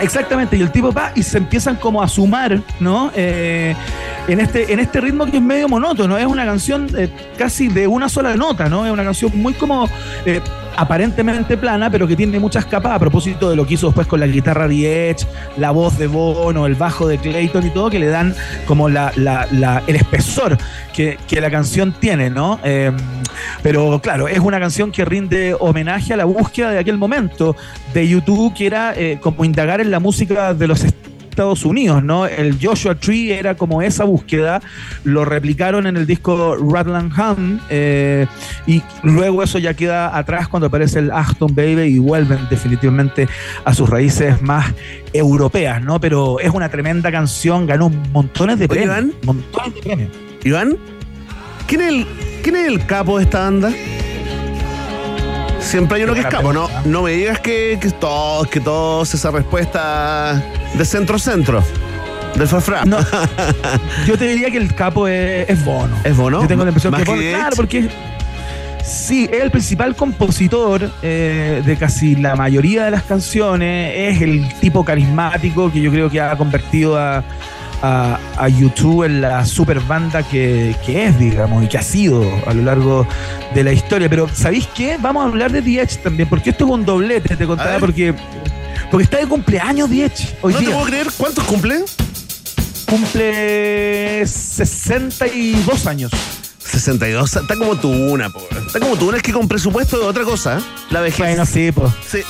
Exactamente, 0.00 0.56
y 0.56 0.62
el 0.62 0.72
tipo 0.72 0.92
va 0.92 1.12
y 1.14 1.22
se 1.22 1.38
empiezan 1.38 1.76
como 1.76 2.02
a 2.02 2.08
sumar, 2.08 2.60
¿no? 2.80 3.12
Eh, 3.14 3.74
en 4.28 4.40
este, 4.40 4.72
en 4.72 4.80
este 4.80 5.00
ritmo 5.00 5.26
que 5.26 5.36
es 5.36 5.42
medio 5.42 5.68
monótono. 5.68 6.16
Es 6.16 6.26
una 6.26 6.44
canción 6.44 6.88
eh, 6.96 7.08
casi 7.36 7.68
de 7.68 7.86
una 7.86 8.08
sola 8.08 8.34
nota, 8.36 8.68
¿no? 8.68 8.86
Es 8.86 8.92
una 8.92 9.04
canción 9.04 9.30
muy 9.34 9.52
como 9.54 9.88
eh, 10.24 10.40
aparentemente 10.76 11.56
plana, 11.56 11.90
pero 11.90 12.06
que 12.08 12.16
tiene 12.16 12.38
muchas 12.38 12.64
capas 12.66 12.92
a 12.92 12.98
propósito 12.98 13.50
de 13.50 13.56
lo 13.56 13.66
que 13.66 13.74
hizo 13.74 13.86
después 13.88 14.06
con 14.06 14.20
la 14.20 14.26
guitarra 14.26 14.66
de 14.68 15.10
Edge, 15.10 15.26
la 15.56 15.70
voz 15.70 15.98
de 15.98 16.06
Bono, 16.06 16.66
el 16.66 16.74
bajo 16.74 17.06
de 17.06 17.18
Clayton 17.18 17.66
y 17.66 17.70
todo, 17.70 17.90
que 17.90 17.98
le 17.98 18.06
dan 18.08 18.34
como 18.66 18.88
la, 18.88 19.12
la- 19.16 19.46
la- 19.52 19.82
el 19.86 19.96
espesor 19.96 20.56
que, 20.94 21.18
que 21.28 21.40
la 21.40 21.50
canción 21.50 21.92
tiene, 21.98 22.30
¿no? 22.30 22.58
Eh, 22.64 22.92
pero 23.62 24.00
claro, 24.02 24.28
es 24.28 24.38
una 24.38 24.58
canción 24.60 24.90
que 24.92 25.04
rinde 25.04 25.54
homenaje 25.58 26.12
a 26.12 26.16
la 26.16 26.24
búsqueda 26.24 26.70
de 26.70 26.78
aquel 26.78 26.98
momento 26.98 27.56
de 27.94 28.08
YouTube, 28.08 28.54
que 28.54 28.66
era 28.66 28.92
eh, 28.96 29.18
como 29.20 29.44
indagar 29.44 29.80
en 29.80 29.90
la 29.90 30.00
música 30.00 30.54
de 30.54 30.66
los 30.68 30.84
Estados 31.40 31.64
Unidos, 31.64 32.04
¿no? 32.04 32.26
El 32.26 32.58
Joshua 32.60 32.94
Tree 32.96 33.32
era 33.32 33.54
como 33.54 33.80
esa 33.80 34.04
búsqueda, 34.04 34.60
lo 35.04 35.24
replicaron 35.24 35.86
en 35.86 35.96
el 35.96 36.06
disco 36.06 36.54
Ratland 36.54 37.12
Hum 37.18 37.60
eh, 37.70 38.26
y 38.66 38.82
luego 39.02 39.42
eso 39.42 39.58
ya 39.58 39.72
queda 39.72 40.14
atrás 40.14 40.48
cuando 40.48 40.66
aparece 40.66 40.98
el 40.98 41.10
Aston 41.10 41.54
Baby 41.54 41.84
y 41.84 41.98
vuelven 41.98 42.46
definitivamente 42.50 43.26
a 43.64 43.72
sus 43.72 43.88
raíces 43.88 44.42
más 44.42 44.66
europeas, 45.14 45.82
¿no? 45.82 45.98
Pero 45.98 46.40
es 46.40 46.50
una 46.50 46.68
tremenda 46.68 47.10
canción, 47.10 47.66
ganó 47.66 47.88
montones 47.88 48.58
de 48.58 48.68
premios. 48.68 48.98
Iván. 48.98 49.12
montones 49.24 49.74
de 49.76 49.80
premios. 49.80 50.10
Iván, 50.44 50.76
¿quién 51.66 51.80
es 51.80 51.88
el, 51.88 52.06
quién 52.42 52.56
es 52.56 52.66
el 52.66 52.84
capo 52.84 53.16
de 53.16 53.24
esta 53.24 53.44
banda? 53.44 53.72
Siempre 55.58 55.96
hay 55.96 56.02
uno 56.02 56.12
que 56.12 56.20
es 56.20 56.26
capo, 56.26 56.52
¿no? 56.52 56.68
No 56.84 57.00
me 57.00 57.12
digas 57.12 57.40
que, 57.40 57.78
que 57.80 57.90
todos, 57.92 58.46
que 58.48 58.60
todos 58.60 59.14
esa 59.14 59.30
respuesta 59.30 60.42
de 60.74 60.84
centro-centro. 60.84 61.62
Del 62.34 62.46
Fafra. 62.46 62.84
No, 62.84 62.98
yo 64.06 64.16
te 64.16 64.28
diría 64.28 64.50
que 64.50 64.58
el 64.58 64.74
capo 64.74 65.08
es, 65.08 65.48
es 65.48 65.64
Bono. 65.64 65.96
¿Es 66.04 66.16
Bono? 66.16 66.42
Yo 66.42 66.48
tengo 66.48 66.64
la 66.64 66.70
impresión 66.70 66.92
¿Más 66.92 67.00
que 67.00 67.04
que 67.04 67.10
Bono, 67.10 67.22
claro, 67.22 67.56
porque 67.56 67.88
sí, 68.84 69.28
es 69.30 69.42
el 69.42 69.50
principal 69.50 69.96
compositor 69.96 70.90
eh, 71.02 71.62
de 71.64 71.76
casi 71.76 72.16
la 72.16 72.36
mayoría 72.36 72.84
de 72.84 72.92
las 72.92 73.02
canciones, 73.02 73.94
es 73.96 74.22
el 74.22 74.48
tipo 74.60 74.84
carismático 74.84 75.72
que 75.72 75.80
yo 75.80 75.90
creo 75.90 76.08
que 76.08 76.20
ha 76.20 76.36
convertido 76.36 76.98
a, 76.98 77.24
a, 77.82 78.18
a 78.36 78.48
YouTube 78.48 79.04
en 79.04 79.20
la 79.20 79.44
super 79.44 79.80
banda 79.80 80.22
que, 80.22 80.74
que 80.84 81.06
es, 81.06 81.18
digamos, 81.18 81.64
y 81.64 81.68
que 81.68 81.78
ha 81.78 81.82
sido 81.82 82.24
a 82.46 82.54
lo 82.54 82.62
largo 82.62 83.06
de 83.54 83.64
la 83.64 83.72
historia. 83.72 84.08
Pero, 84.08 84.28
¿sabéis 84.32 84.68
qué? 84.74 84.96
Vamos 85.00 85.24
a 85.24 85.26
hablar 85.26 85.52
de 85.52 85.62
The 85.62 85.82
Edge 85.82 85.96
también, 86.02 86.28
porque 86.28 86.50
esto 86.50 86.64
es 86.64 86.70
un 86.70 86.84
doblete, 86.84 87.36
te 87.36 87.46
contaba, 87.46 87.78
porque, 87.78 88.14
porque 88.90 89.04
está 89.04 89.18
de 89.18 89.26
cumpleaños 89.26 89.88
hoy 89.88 90.52
no 90.52 90.58
día 90.58 90.68
te 90.68 90.74
puedo 90.74 90.86
creer. 90.86 91.06
¿Cuántos 91.16 91.44
cumple? 91.44 91.84
cumple 92.90 94.26
62 94.26 95.86
años. 95.86 96.10
62. 96.58 97.36
Está 97.36 97.56
como 97.56 97.76
tú 97.76 97.88
una, 97.88 98.30
po. 98.30 98.46
Está 98.66 98.80
como 98.80 98.96
tú 98.96 99.08
una, 99.08 99.18
es 99.18 99.22
que 99.22 99.32
con 99.32 99.48
presupuesto 99.48 99.98
de 99.98 100.04
otra 100.04 100.24
cosa. 100.24 100.58
¿eh? 100.58 100.62
La 100.90 101.00
vejez. 101.00 101.18
Bueno, 101.18 101.46
sí, 101.46 101.70
pues. 101.72 101.92
Sí. 102.06 102.20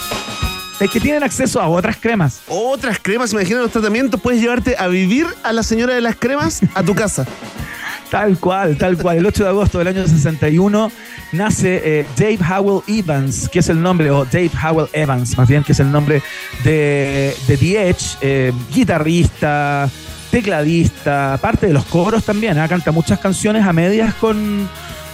Es 0.78 0.90
que 0.90 1.00
tienen 1.00 1.22
acceso 1.22 1.61
a 1.61 1.68
otras 1.68 1.96
cremas. 1.96 2.40
Otras 2.46 2.98
cremas, 3.00 3.32
imagina 3.32 3.61
los 3.61 3.70
tratamientos. 3.70 4.20
Puedes 4.20 4.40
llevarte 4.40 4.76
a 4.78 4.86
vivir 4.88 5.26
a 5.42 5.52
la 5.52 5.62
señora 5.62 5.94
de 5.94 6.00
las 6.00 6.16
cremas 6.16 6.61
a 6.74 6.82
tu 6.82 6.94
casa. 6.94 7.26
Tal 8.11 8.38
cual, 8.38 8.76
tal 8.76 8.96
cual. 8.98 9.18
El 9.18 9.26
8 9.26 9.44
de 9.44 9.48
agosto 9.50 9.78
del 9.78 9.86
año 9.86 10.04
61 10.04 10.90
nace 11.33 12.01
eh, 12.01 12.07
Dave 12.16 12.39
Howell 12.39 12.83
Evans, 12.87 13.49
que 13.49 13.61
es 13.61 13.68
el 13.68 13.81
nombre, 13.81 14.11
o 14.11 14.24
Dave 14.24 14.51
Howell 14.62 14.89
Evans, 14.93 15.37
más 15.37 15.49
bien, 15.49 15.62
que 15.62 15.72
es 15.72 15.81
el 15.81 15.91
nombre 15.91 16.22
de, 16.64 17.35
de 17.47 17.57
The 17.57 17.89
Edge, 17.89 18.16
eh, 18.20 18.53
guitarrista, 18.72 19.89
tecladista, 20.31 21.39
parte 21.41 21.66
de 21.66 21.72
los 21.72 21.85
coros 21.87 22.24
también. 22.24 22.59
¿ah? 22.59 22.68
Canta 22.68 22.93
muchas 22.93 23.18
canciones 23.18 23.64
a 23.66 23.72
medias 23.72 24.14
con, 24.14 24.68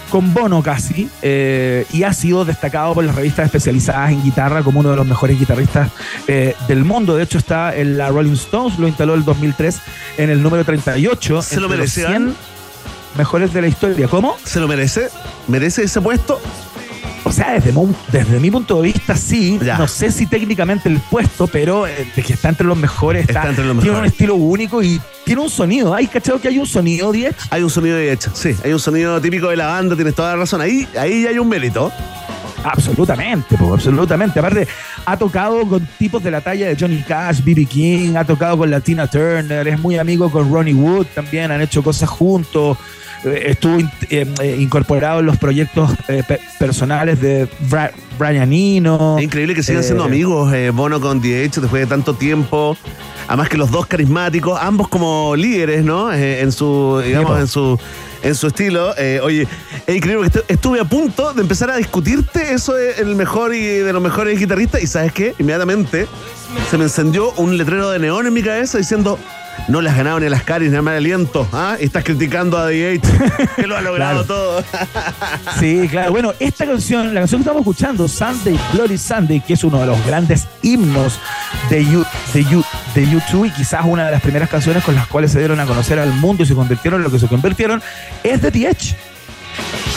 con 0.09 0.33
Bono 0.33 0.61
casi, 0.63 1.09
eh, 1.21 1.85
y 1.91 2.03
ha 2.03 2.13
sido 2.13 2.45
destacado 2.45 2.93
por 2.93 3.03
las 3.03 3.15
revistas 3.15 3.45
especializadas 3.45 4.11
en 4.11 4.23
guitarra 4.23 4.63
como 4.63 4.79
uno 4.79 4.91
de 4.91 4.95
los 4.95 5.07
mejores 5.07 5.39
guitarristas 5.39 5.89
eh, 6.27 6.55
del 6.67 6.85
mundo. 6.85 7.15
De 7.15 7.23
hecho, 7.23 7.37
está 7.37 7.75
en 7.75 7.97
la 7.97 8.09
Rolling 8.09 8.33
Stones, 8.33 8.79
lo 8.79 8.87
instaló 8.87 9.15
el 9.15 9.23
2003 9.23 9.79
en 10.17 10.29
el 10.29 10.41
número 10.41 10.63
38. 10.63 11.41
¿Se 11.41 11.59
lo 11.59 11.71
entre 11.73 11.87
mejores 13.17 13.53
de 13.53 13.61
la 13.61 13.67
historia. 13.67 14.07
¿Cómo? 14.07 14.37
¿Se 14.43 14.59
lo 14.59 14.67
merece? 14.67 15.09
¿Merece 15.47 15.83
ese 15.83 16.01
puesto? 16.01 16.39
O 17.23 17.31
sea, 17.31 17.59
desde, 17.59 18.39
mi 18.39 18.49
punto 18.49 18.81
de 18.81 18.93
vista, 18.93 19.17
sí. 19.17 19.59
Ya. 19.61 19.77
No 19.77 19.87
sé 19.87 20.11
si 20.11 20.27
técnicamente 20.27 20.87
el 20.87 20.99
puesto, 20.99 21.47
pero 21.47 21.85
eh, 21.85 22.07
que 22.15 22.33
está 22.33 22.49
entre 22.49 22.65
los 22.65 22.77
mejores. 22.77 23.27
Está, 23.27 23.39
Está 23.39 23.49
entre 23.49 23.65
los 23.65 23.79
Tiene 23.79 23.99
un 23.99 24.05
estilo 24.05 24.35
único 24.35 24.81
y 24.81 25.01
tiene 25.25 25.41
un 25.41 25.49
sonido. 25.49 25.93
¿Hay 25.93 26.07
cachado 26.07 26.39
que 26.39 26.47
hay 26.47 26.57
un 26.57 26.65
sonido, 26.65 27.11
Diez? 27.11 27.35
Hay 27.49 27.63
un 27.63 27.69
sonido 27.69 27.97
de 27.97 28.13
hecho, 28.13 28.31
sí. 28.33 28.55
Hay 28.63 28.71
un 28.71 28.79
sonido 28.79 29.19
típico 29.19 29.49
de 29.49 29.57
la 29.57 29.67
banda, 29.67 29.95
tienes 29.95 30.15
toda 30.15 30.31
la 30.31 30.35
razón. 30.37 30.61
Ahí, 30.61 30.87
ahí 30.97 31.23
ya 31.23 31.29
hay 31.29 31.39
un 31.39 31.49
mérito. 31.49 31.91
Absolutamente, 32.63 33.57
po, 33.57 33.73
absolutamente. 33.73 34.39
Aparte, 34.39 34.67
ha 35.05 35.17
tocado 35.17 35.67
con 35.67 35.85
tipos 35.97 36.23
de 36.23 36.31
la 36.31 36.41
talla 36.41 36.67
de 36.67 36.77
Johnny 36.79 37.01
Cash, 37.01 37.41
B.B. 37.43 37.65
King, 37.65 38.15
ha 38.15 38.25
tocado 38.25 38.57
con 38.57 38.69
la 38.69 38.79
Tina 38.79 39.07
Turner, 39.07 39.67
es 39.67 39.79
muy 39.79 39.97
amigo 39.97 40.31
con 40.31 40.51
Ronnie 40.51 40.73
Wood 40.73 41.07
también, 41.13 41.51
han 41.51 41.61
hecho 41.61 41.83
cosas 41.83 42.09
juntos. 42.09 42.77
Eh, 43.23 43.43
Estuvo 43.47 43.79
in- 43.79 43.89
eh, 44.09 44.25
eh, 44.41 44.57
incorporado 44.59 45.19
en 45.19 45.25
los 45.25 45.37
proyectos 45.37 45.91
pe- 46.05 46.39
personales 46.59 47.19
de 47.21 47.47
Bra- 47.69 47.91
Brian 48.19 48.51
Eno. 48.53 49.15
Es 49.17 49.23
increíble 49.23 49.53
que 49.55 49.63
sigan 49.63 49.83
siendo 49.83 50.03
amigos 50.03 50.53
eh, 50.53 50.69
Bono 50.71 50.99
con 51.01 51.21
DH 51.21 51.59
después 51.61 51.81
de 51.81 51.87
tanto 51.87 52.13
tiempo. 52.13 52.75
Además 53.27 53.49
que 53.49 53.57
los 53.57 53.69
dos 53.71 53.85
carismáticos, 53.87 54.57
ambos 54.61 54.87
como 54.87 55.35
líderes, 55.35 55.83
¿no? 55.83 56.13
En 56.13 56.51
su, 56.53 57.01
digamos, 57.05 57.39
en 57.39 57.47
su 57.47 57.77
en 58.23 58.33
su 58.35 58.47
estilo. 58.47 58.97
Eh, 58.97 59.19
oye, 59.21 59.45
es 59.85 59.95
increíble 59.95 60.29
que 60.29 60.39
estu- 60.39 60.43
estuve 60.47 60.79
a 60.79 60.85
punto 60.85 61.33
de 61.33 61.41
empezar 61.41 61.69
a 61.69 61.75
discutirte 61.75 62.53
eso 62.53 62.73
de 62.73 62.93
el 62.93 63.15
mejor 63.15 63.53
y 63.53 63.61
de 63.65 63.91
los 63.93 64.01
mejores 64.01 64.39
guitarristas. 64.39 64.81
Y 64.81 64.87
¿sabes 64.87 65.11
qué? 65.11 65.35
Inmediatamente 65.39 66.07
se 66.71 66.77
me 66.77 66.85
encendió 66.85 67.31
un 67.33 67.57
letrero 67.57 67.89
de 67.91 67.99
neón 67.99 68.25
en 68.27 68.33
mi 68.33 68.41
cabeza 68.41 68.77
diciendo 68.77 69.19
no 69.67 69.81
las 69.81 69.95
ganaba 69.97 70.19
ni 70.19 70.27
a 70.27 70.29
las 70.29 70.43
caris 70.43 70.71
ni 70.71 70.77
a 70.77 70.81
mal 70.81 70.95
aliento. 70.95 71.47
¿ah? 71.51 71.75
Estás 71.79 72.03
criticando 72.03 72.57
a 72.57 72.65
DH, 72.67 73.01
que 73.55 73.67
lo 73.67 73.75
ha 73.77 73.81
logrado 73.87 74.23
Claro. 74.23 74.25
todo. 74.25 74.63
Sí, 75.59 75.87
claro. 75.89 76.11
Bueno, 76.11 76.33
esta 76.39 76.65
canción, 76.65 77.13
la 77.13 77.21
canción 77.21 77.39
que 77.41 77.43
estamos 77.43 77.61
escuchando, 77.61 78.07
Sunday, 78.07 78.59
Bloody 78.73 78.97
Sunday, 78.97 79.39
que 79.41 79.53
es 79.53 79.63
uno 79.63 79.79
de 79.79 79.87
los 79.87 80.05
grandes 80.05 80.47
himnos 80.61 81.19
de, 81.69 81.83
You- 81.85 82.05
de, 82.33 82.43
You- 82.45 82.65
de 82.95 83.09
YouTube 83.09 83.45
y 83.45 83.51
quizás 83.51 83.81
una 83.85 84.05
de 84.05 84.11
las 84.11 84.21
primeras 84.21 84.49
canciones 84.49 84.83
con 84.83 84.93
las 84.95 85.07
cuales 85.07 85.31
se 85.31 85.39
dieron 85.39 85.59
a 85.59 85.65
conocer 85.65 85.99
al 85.99 86.11
mundo 86.13 86.43
y 86.43 86.45
se 86.45 86.53
convirtieron 86.55 86.99
en 86.99 87.05
lo 87.05 87.11
que 87.11 87.19
se 87.19 87.27
convirtieron, 87.27 87.81
es 88.23 88.41
de 88.41 88.51
The 88.51 88.67
Edge. 88.69 88.95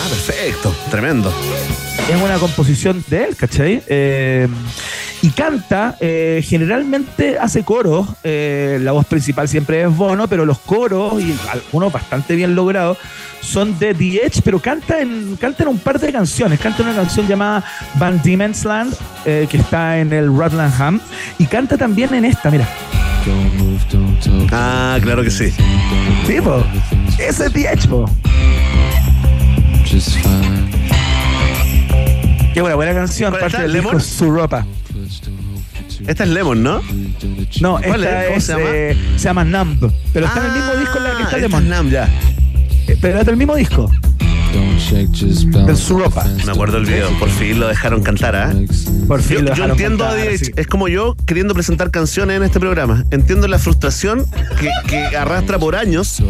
Ah, 0.03 0.09
perfecto. 0.09 0.75
Tremendo. 0.91 1.33
Es 2.09 2.21
una 2.23 2.39
composición 2.39 3.05
de 3.09 3.25
él, 3.25 3.37
¿cachai? 3.37 3.83
Eh, 3.87 4.49
y 5.23 5.31
canta, 5.31 5.97
eh, 6.01 6.43
generalmente 6.47 7.39
hace 7.39 7.63
coros, 7.63 8.09
eh, 8.25 8.79
la 8.81 8.93
voz 8.93 9.05
principal 9.07 9.49
siempre 9.49 9.83
es 9.83 9.95
Bono, 9.95 10.29
pero 10.29 10.47
los 10.47 10.59
coros, 10.59 11.21
y 11.21 11.37
algunos 11.51 11.93
bastante 11.93 12.35
bien 12.35 12.55
logrados, 12.55 12.97
son 13.41 13.79
de 13.79 13.95
The 13.95 14.27
Edge, 14.27 14.41
pero 14.43 14.61
canta 14.61 15.01
en, 15.01 15.37
canta 15.37 15.65
en 15.65 15.69
un 15.71 15.79
par 15.79 15.99
de 16.01 16.13
canciones. 16.13 16.59
Canta 16.61 16.83
una 16.83 16.95
canción 16.95 17.27
llamada 17.27 17.65
Van 17.95 18.21
Diemen's 18.23 18.65
Land, 18.65 18.95
eh, 19.27 19.47
que 19.51 19.59
está 19.59 19.99
en 19.99 20.13
el 20.13 20.29
Rutland 20.29 20.73
Ham, 20.81 21.01
y 21.39 21.47
canta 21.47 21.77
también 21.77 22.15
en 22.15 22.25
esta, 22.25 22.51
mira. 22.51 22.67
Ah, 24.53 24.99
claro 25.03 25.23
que 25.23 25.31
sí. 25.31 25.51
Sí, 26.27 26.41
po. 26.41 26.65
Ese 27.19 27.47
es 27.47 27.53
The 27.53 27.73
Edge, 27.73 27.89
po. 27.89 28.07
Qué 32.55 32.61
buena, 32.61 32.77
buena 32.77 32.95
canción, 32.95 33.31
¿Cuál 33.31 33.43
parte 33.43 33.63
del 33.63 33.73
disco 33.75 34.01
Su 34.01 34.31
Ropa. 34.31 34.65
Esta 36.07 36.25
es 36.25 36.31
Lemon, 36.31 36.63
¿no? 36.63 36.81
No, 37.61 37.79
¿Cuál 37.85 38.05
esta 38.05 38.27
es? 38.27 38.27
¿Cómo 38.27 38.37
es, 38.39 38.45
se 38.45 38.53
llama? 38.53 38.65
eh, 38.73 38.97
se 39.17 39.25
llama 39.25 39.45
Numb. 39.45 39.93
Pero 40.13 40.27
está 40.27 40.41
en 40.41 40.47
el 40.47 40.53
mismo 40.53 40.77
disco 40.77 40.99
en 40.99 41.05
la 41.05 41.17
que 41.17 41.23
está 41.23 41.37
Ah, 41.37 41.41
Lemon. 41.41 41.69
Nam, 41.69 41.91
ya. 41.91 42.09
Eh, 42.89 42.97
Pero 43.01 43.21
es 43.21 43.27
del 43.27 43.37
mismo 43.37 43.55
disco. 43.55 43.91
Del 45.67 45.77
Su 45.77 45.99
Ropa. 45.99 46.25
Me 46.45 46.51
acuerdo 46.53 46.79
el 46.79 46.85
video. 46.87 47.09
Por 47.21 47.29
fin 47.31 47.61
lo 47.61 47.69
dejaron 47.69 48.03
cantar, 48.03 48.35
¿ah? 48.35 48.53
Por 49.07 49.23
fin 49.23 49.37
Yo, 49.39 49.43
lo 49.43 49.49
yo 49.49 49.53
dejaron 49.55 49.71
entiendo 49.73 50.05
cantar, 50.05 50.21
a 50.27 50.31
DH. 50.33 50.39
sí. 50.47 50.53
Es 50.57 50.67
como 50.67 50.89
yo 50.89 51.15
queriendo 51.27 51.55
presentar 51.55 51.91
canciones 51.93 52.37
en 52.37 52.43
este 52.43 52.59
programa. 52.59 53.05
Entiendo 53.13 53.47
la 53.47 53.59
frustración 53.61 54.25
que, 54.59 54.71
que 54.89 55.17
arrastra 55.17 55.59
por 55.61 55.77
años 55.77 56.21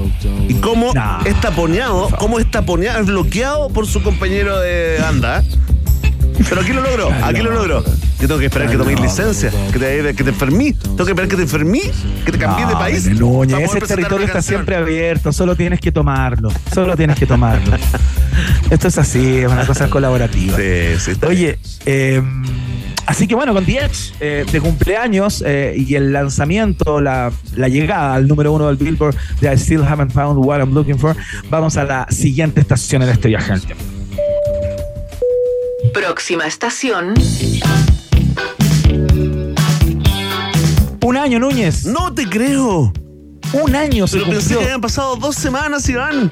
y 0.49 0.55
cómo 0.55 0.93
No, 0.95 1.21
es 1.25 1.41
taponeado, 1.41 2.09
cómo 2.19 2.39
es 2.39 2.51
taponeado, 2.51 3.01
es 3.01 3.07
bloqueado 3.07 3.71
por 3.71 3.87
su 3.87 4.03
compañero 4.03 4.59
de 4.61 4.99
banda. 5.01 5.43
Pero 6.49 6.61
aquí 6.61 6.73
lo 6.73 6.83
logró, 6.83 7.11
aquí 7.23 7.41
lo 7.41 7.53
logró. 7.53 7.85
Yo 7.85 8.27
tengo 8.29 8.39
que 8.39 8.47
esperar 8.47 8.71
que 8.71 8.77
toméis 8.77 9.01
licencia, 9.01 9.51
que 9.73 9.79
te, 9.79 10.15
que 10.15 10.25
te 10.25 10.31
enfermí. 10.31 10.73
Tengo 10.73 11.05
que 11.05 11.11
esperar 11.11 11.29
que 11.29 11.37
te 11.37 11.43
enfermí, 11.43 11.83
que 12.25 12.33
te 12.33 12.39
cambies 12.39 12.69
de 12.69 12.75
país. 12.75 13.07
Núñez, 13.19 13.75
ese 13.75 13.81
territorio 13.81 14.27
está 14.27 14.43
siempre 14.43 14.77
abierto, 14.77 15.33
solo 15.33 15.57
tienes 15.57 15.81
que 15.81 15.93
tomarlo. 15.93 16.51
Solo 16.73 16.97
tienes 16.97 17.19
que 17.19 17.27
tomarlo. 17.27 17.77
Esto 18.71 18.89
es 18.89 18.99
así, 18.99 19.39
es 19.39 19.51
una 19.51 19.67
cosa 19.67 19.89
colaborativa. 19.89 20.57
Sí, 20.57 20.99
sí, 20.99 21.11
está 21.13 21.29
Oye, 21.29 21.59
eh, 21.87 22.23
Así 23.11 23.27
que 23.27 23.35
bueno, 23.35 23.53
con 23.53 23.65
The 23.65 23.79
Edge 23.79 24.15
eh, 24.21 24.47
de 24.51 24.61
cumpleaños 24.61 25.43
eh, 25.45 25.75
y 25.77 25.97
el 25.97 26.13
lanzamiento, 26.13 27.01
la, 27.01 27.33
la 27.57 27.67
llegada 27.67 28.15
al 28.15 28.29
número 28.29 28.53
uno 28.53 28.69
del 28.69 28.77
Billboard 28.77 29.17
de 29.41 29.53
I 29.53 29.59
Still 29.59 29.83
Haven't 29.83 30.13
Found 30.13 30.39
What 30.45 30.61
I'm 30.61 30.73
Looking 30.73 30.97
For, 30.97 31.17
vamos 31.51 31.77
a 31.77 31.83
la 31.83 32.07
siguiente 32.09 32.61
estación 32.61 33.03
en 33.03 33.09
este 33.09 33.27
viaje 33.27 33.59
tiempo. 33.59 33.90
Próxima 35.93 36.47
estación. 36.47 37.15
Un 41.03 41.17
año, 41.17 41.39
Núñez. 41.41 41.85
No 41.87 42.13
te 42.15 42.29
creo. 42.29 42.93
Un 43.53 43.75
año 43.75 44.07
se 44.07 44.19
Pero 44.19 44.31
pensé 44.31 44.41
cumplió. 44.41 44.59
que 44.59 44.65
habían 44.67 44.81
pasado 44.81 45.17
dos 45.17 45.35
semanas, 45.35 45.89
Iván. 45.89 46.31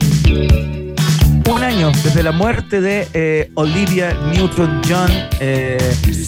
Un 1.48 1.64
año 1.64 1.90
desde 2.04 2.22
la 2.22 2.30
muerte 2.30 2.80
de 2.80 3.08
eh, 3.14 3.50
Olivia 3.54 4.14
Newton-John 4.34 5.10
eh, 5.40 5.78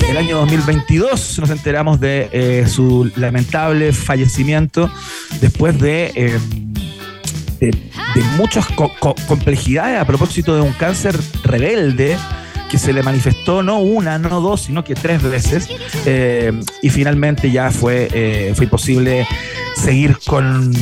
el 0.09 0.17
año 0.17 0.39
2022 0.39 1.39
nos 1.39 1.51
enteramos 1.51 2.01
de 2.01 2.31
eh, 2.33 2.67
su 2.67 3.11
lamentable 3.17 3.93
fallecimiento 3.93 4.91
después 5.43 5.79
de, 5.79 6.11
eh, 6.15 6.39
de, 7.61 7.67
de 7.71 8.23
muchas 8.39 8.67
co- 8.69 8.91
co- 8.99 9.15
complejidades 9.29 10.01
a 10.01 10.07
propósito 10.07 10.55
de 10.57 10.63
un 10.63 10.73
cáncer 10.73 11.15
rebelde 11.45 12.17
que 12.71 12.79
se 12.79 12.93
le 12.93 13.03
manifestó 13.03 13.63
no 13.63 13.79
una, 13.81 14.19
no 14.19 14.41
dos, 14.41 14.63
sino 14.63 14.85
que 14.85 14.95
tres 14.95 15.23
veces 15.23 15.69
eh, 16.07 16.53
y 16.83 16.89
finalmente 16.91 17.51
ya 17.51 17.71
fue, 17.71 18.09
eh, 18.13 18.53
fue 18.55 18.65
imposible 18.67 19.27
seguir 19.75 20.17
con, 20.27 20.73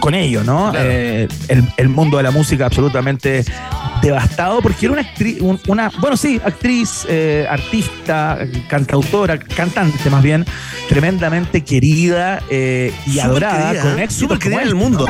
con 0.00 0.14
ello, 0.14 0.44
¿no? 0.44 0.72
Eh, 0.76 1.28
el, 1.48 1.64
el 1.76 1.88
mundo 1.88 2.16
de 2.18 2.22
la 2.24 2.30
música 2.30 2.66
absolutamente 2.66 3.44
devastado 4.02 4.60
porque 4.60 4.86
era 4.86 4.92
una 4.94 5.02
actriz, 5.02 5.40
un- 5.40 5.60
una, 5.68 5.90
bueno, 6.00 6.16
sí, 6.16 6.40
actriz, 6.44 7.06
eh, 7.08 7.46
artista, 7.48 8.38
cantautora, 8.68 9.38
cantante 9.38 10.10
más 10.10 10.22
bien, 10.22 10.44
tremendamente 10.88 11.62
querida 11.62 12.42
eh, 12.50 12.92
y 13.06 13.20
adorada 13.20 13.68
querida, 13.70 13.82
con 13.82 14.00
éxito. 14.00 14.20
Súper 14.24 14.38
querida 14.38 14.62
en 14.62 14.68
el 14.68 14.74
mundo. 14.74 15.06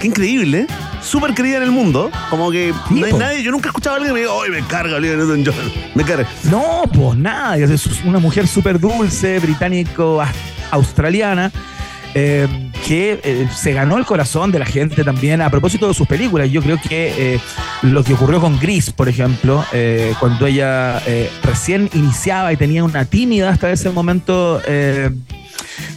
Qué 0.00 0.06
increíble, 0.08 0.60
¿eh? 0.60 0.66
Súper 1.02 1.34
querida 1.34 1.58
en 1.58 1.62
el 1.62 1.70
mundo. 1.70 2.10
Como 2.30 2.50
que 2.50 2.72
no 2.90 3.06
hay 3.06 3.12
po. 3.12 3.18
nadie. 3.18 3.42
Yo 3.42 3.50
nunca 3.50 3.68
he 3.68 3.70
escuchado 3.70 3.94
a 3.94 3.98
alguien 3.98 4.14
que 4.14 4.20
me 4.20 4.26
diga, 4.26 4.32
¡ay, 4.44 4.50
me 4.50 4.62
carga 4.66 4.96
Olivia 4.96 5.16
Newton-John! 5.16 5.54
Me 5.94 6.04
carga. 6.04 6.28
No, 6.50 6.82
pues 6.92 7.16
nada, 7.18 7.56
es 7.56 7.86
una 8.04 8.18
mujer 8.18 8.46
súper 8.46 8.78
dulce, 8.78 9.38
británico-australiana. 9.38 11.50
eh, 12.18 12.48
que 12.86 13.20
eh, 13.22 13.46
se 13.54 13.74
ganó 13.74 13.98
el 13.98 14.06
corazón 14.06 14.50
de 14.50 14.58
la 14.58 14.64
gente 14.64 15.04
también 15.04 15.42
a 15.42 15.50
propósito 15.50 15.86
de 15.88 15.92
sus 15.92 16.06
películas. 16.06 16.50
Yo 16.50 16.62
creo 16.62 16.80
que 16.80 17.34
eh, 17.34 17.40
lo 17.82 18.02
que 18.04 18.14
ocurrió 18.14 18.40
con 18.40 18.58
Gris, 18.58 18.88
por 18.90 19.10
ejemplo, 19.10 19.62
cuando 20.18 20.46
ella 20.46 21.02
recién 21.42 21.90
iniciaba 21.92 22.54
y 22.54 22.56
tenía 22.56 22.84
una 22.84 23.04
tímida 23.04 23.50
hasta 23.50 23.70
ese 23.70 23.90
momento, 23.90 24.62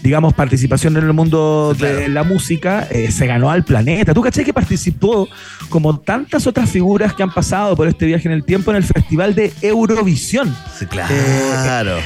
digamos, 0.02 0.34
participación 0.34 0.98
en 0.98 1.04
el 1.04 1.14
mundo 1.14 1.76
de 1.78 2.08
la 2.10 2.24
música, 2.24 2.88
eh, 2.90 3.12
se 3.12 3.28
ganó 3.28 3.50
al 3.52 3.64
planeta. 3.64 4.14
¿Tú 4.14 4.22
caché 4.22 4.44
que 4.44 4.54
participó, 4.54 5.28
como 5.70 6.00
tantas 6.00 6.48
otras 6.48 6.70
figuras 6.70 7.14
que 7.14 7.24
han 7.24 7.34
pasado 7.34 7.76
por 7.76 7.88
este 7.88 8.06
viaje 8.06 8.28
en 8.28 8.34
el 8.34 8.44
tiempo, 8.44 8.72
en 8.72 8.78
el 8.78 8.84
Festival 8.84 9.36
de 9.36 9.54
Eurovisión? 9.62 10.56
Sí, 10.78 10.86
claro. 10.86 12.00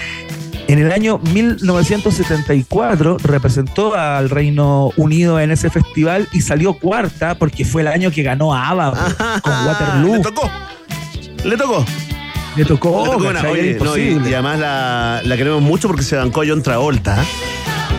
En 0.68 0.80
el 0.80 0.91
año 0.91 1.20
1974 1.20 3.18
representó 3.22 3.95
al 3.95 4.30
Reino 4.30 4.91
Unido 4.95 5.39
en 5.39 5.51
ese 5.51 5.70
festival 5.70 6.28
y 6.32 6.41
salió 6.41 6.74
cuarta 6.74 7.36
porque 7.36 7.66
fue 7.66 7.82
el 7.82 7.89
año 7.89 8.12
que 8.12 8.24
ganó 8.24 8.54
a 8.54 8.70
ABBA 8.70 9.41
con 9.43 9.68
Waterloo. 9.68 10.16
Le 10.16 10.22
tocó. 10.22 10.51
Le 11.43 11.58
tocó. 11.58 11.86
Le 12.56 12.66
tocó, 12.66 13.04
Le 13.06 13.12
tocó 13.12 13.28
una- 13.30 13.41
oye, 13.49 13.78
no, 13.82 13.97
y, 13.97 14.18
además 14.34 14.60
la, 14.60 15.22
la 15.24 15.38
queremos 15.38 15.62
mucho 15.62 15.88
porque 15.88 16.04
se 16.04 16.16
bancó 16.16 16.43
John 16.47 16.62
Travolta. 16.62 17.22
¿eh? 17.22 17.26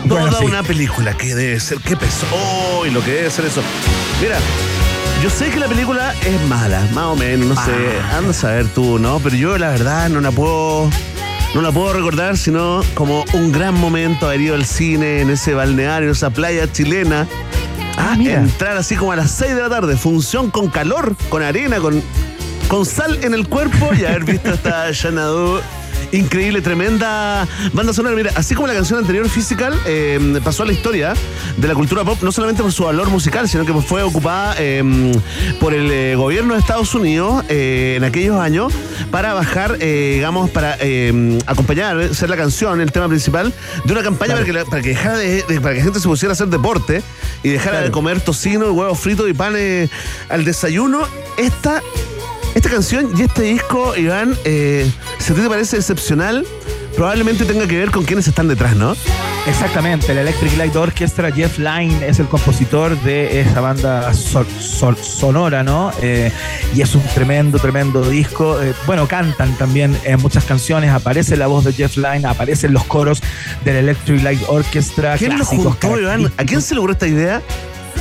Bueno, 0.05 0.27
Toda 0.27 0.39
sí. 0.39 0.45
una 0.45 0.63
película 0.63 1.15
que 1.17 1.35
debe 1.35 1.59
ser, 1.59 1.79
qué 1.79 1.95
pesó 1.97 2.85
y 2.87 2.91
lo 2.91 3.03
que 3.03 3.11
debe 3.11 3.29
ser 3.31 3.45
eso. 3.45 3.61
Mira, 4.21 4.37
yo 5.21 5.29
sé 5.29 5.49
que 5.49 5.59
la 5.59 5.67
película 5.67 6.13
es 6.25 6.41
mala, 6.47 6.87
más 6.93 7.05
o 7.05 7.15
menos, 7.15 7.47
no 7.47 7.55
sé, 7.65 7.71
Ah. 8.11 8.17
anda 8.19 8.29
a 8.31 8.33
saber 8.33 8.67
tú, 8.67 8.97
¿no? 8.99 9.19
Pero 9.19 9.35
yo 9.35 9.57
la 9.57 9.69
verdad 9.71 10.07
no 10.09 10.21
la 10.21 10.31
puedo, 10.31 10.89
no 11.53 11.61
la 11.61 11.71
puedo 11.71 11.91
recordar 11.93 12.37
sino 12.37 12.81
como 12.93 13.25
un 13.33 13.51
gran 13.51 13.73
momento 13.73 14.27
haber 14.27 14.41
ido 14.41 14.55
al 14.55 14.65
cine 14.65 15.21
en 15.21 15.31
ese 15.31 15.53
balneario, 15.53 16.09
en 16.09 16.13
esa 16.15 16.29
playa 16.29 16.71
chilena. 16.71 17.27
Ah. 17.97 18.15
Entrar 18.19 18.77
así 18.77 18.95
como 18.95 19.11
a 19.11 19.15
las 19.15 19.31
6 19.31 19.55
de 19.55 19.61
la 19.61 19.69
tarde, 19.69 19.97
función 19.97 20.49
con 20.51 20.69
calor, 20.69 21.15
con 21.29 21.41
arena, 21.43 21.79
con, 21.79 22.01
con 22.67 22.85
sal 22.85 23.19
en 23.23 23.33
el 23.33 23.47
cuerpo 23.47 23.91
y 23.97 24.05
haber 24.05 24.23
visto 24.23 24.51
esta 24.53 24.91
Xanadu. 24.93 25.59
Increíble, 26.11 26.61
tremenda 26.61 27.47
banda 27.73 27.91
sonora. 27.91 28.15
Mira, 28.15 28.31
así 28.35 28.53
como 28.53 28.67
la 28.67 28.73
canción 28.73 28.99
anterior, 28.99 29.27
Physical, 29.27 29.73
eh, 29.85 30.39
pasó 30.43 30.63
a 30.63 30.65
la 30.65 30.71
historia 30.73 31.13
de 31.57 31.67
la 31.67 31.73
cultura 31.73 32.03
pop, 32.03 32.17
no 32.21 32.31
solamente 32.31 32.61
por 32.61 32.71
su 32.71 32.83
valor 32.83 33.09
musical, 33.09 33.49
sino 33.49 33.65
que 33.65 33.73
fue 33.73 34.03
ocupada 34.03 34.55
eh, 34.59 35.11
por 35.59 35.73
el 35.73 35.89
eh, 35.91 36.15
gobierno 36.15 36.53
de 36.53 36.59
Estados 36.59 36.93
Unidos 36.95 37.43
eh, 37.49 37.95
en 37.97 38.03
aquellos 38.03 38.39
años 38.39 38.71
para 39.11 39.33
bajar, 39.33 39.77
digamos, 39.79 40.49
para 40.51 40.77
eh, 40.79 41.39
acompañar, 41.47 42.13
ser 42.13 42.29
la 42.29 42.37
canción, 42.37 42.79
el 42.81 42.91
tema 42.91 43.07
principal 43.09 43.51
de 43.83 43.91
una 43.91 44.03
campaña 44.03 44.33
para, 44.35 44.45
que 44.45 44.53
la- 44.53 44.65
para 44.65 44.81
que 44.81 44.89
dejara 44.89 45.17
de, 45.17 45.43
de- 45.43 45.59
para 45.61 45.73
que 45.73 45.79
la 45.79 45.83
gente 45.85 45.99
se 45.99 46.07
pusiera 46.07 46.31
a 46.31 46.33
hacer 46.33 46.47
deporte 46.47 47.01
y 47.43 47.49
dejara 47.49 47.81
de 47.81 47.91
comer 47.91 48.21
tocino, 48.21 48.67
y 48.67 48.69
huevos 48.69 48.99
fritos 48.99 49.29
y 49.29 49.33
panes 49.33 49.89
al 50.29 50.45
desayuno. 50.45 51.01
Esta 51.37 51.81
esta 52.55 52.69
canción 52.69 53.11
y 53.15 53.21
este 53.23 53.43
disco, 53.43 53.95
Iván, 53.95 54.35
eh, 54.45 54.89
si 55.19 55.33
a 55.33 55.35
ti 55.35 55.41
te 55.41 55.49
parece 55.49 55.75
excepcional, 55.77 56.45
probablemente 56.95 57.43
tenga 57.45 57.67
que 57.67 57.77
ver 57.77 57.91
con 57.91 58.05
quienes 58.05 58.27
están 58.27 58.47
detrás, 58.47 58.75
¿no? 58.75 58.95
Exactamente, 59.47 60.11
el 60.13 60.17
Electric 60.19 60.57
Light 60.57 60.75
Orchestra, 60.75 61.31
Jeff 61.31 61.59
Lynne 61.59 62.07
es 62.07 62.17
el 62.19 62.25
compositor 62.27 62.99
de 63.01 63.41
esa 63.41 63.61
banda 63.61 64.11
so- 64.13 64.45
so- 64.59 64.95
sonora, 64.95 65.63
¿no? 65.63 65.91
Eh, 66.01 66.31
y 66.73 66.81
es 66.81 66.95
un 66.95 67.03
tremendo, 67.13 67.59
tremendo 67.59 68.01
disco. 68.09 68.59
Eh, 68.63 68.73
bueno, 68.87 69.07
cantan 69.07 69.55
también 69.57 69.95
en 70.03 70.19
muchas 70.21 70.45
canciones, 70.45 70.89
aparece 70.91 71.35
la 71.37 71.45
voz 71.47 71.65
de 71.65 71.73
Jeff 71.73 71.97
Lynne, 71.97 72.25
aparecen 72.27 72.73
los 72.73 72.85
coros 72.85 73.21
del 73.63 73.75
Electric 73.75 74.23
Light 74.23 74.41
Orchestra. 74.47 75.15
¿Quién 75.17 75.37
lo 75.37 75.45
juntó, 75.45 75.99
Iván? 75.99 76.31
¿A 76.37 76.43
quién 76.45 76.61
se 76.61 76.75
ocurrió 76.75 76.93
esta 76.93 77.07
idea? 77.07 77.41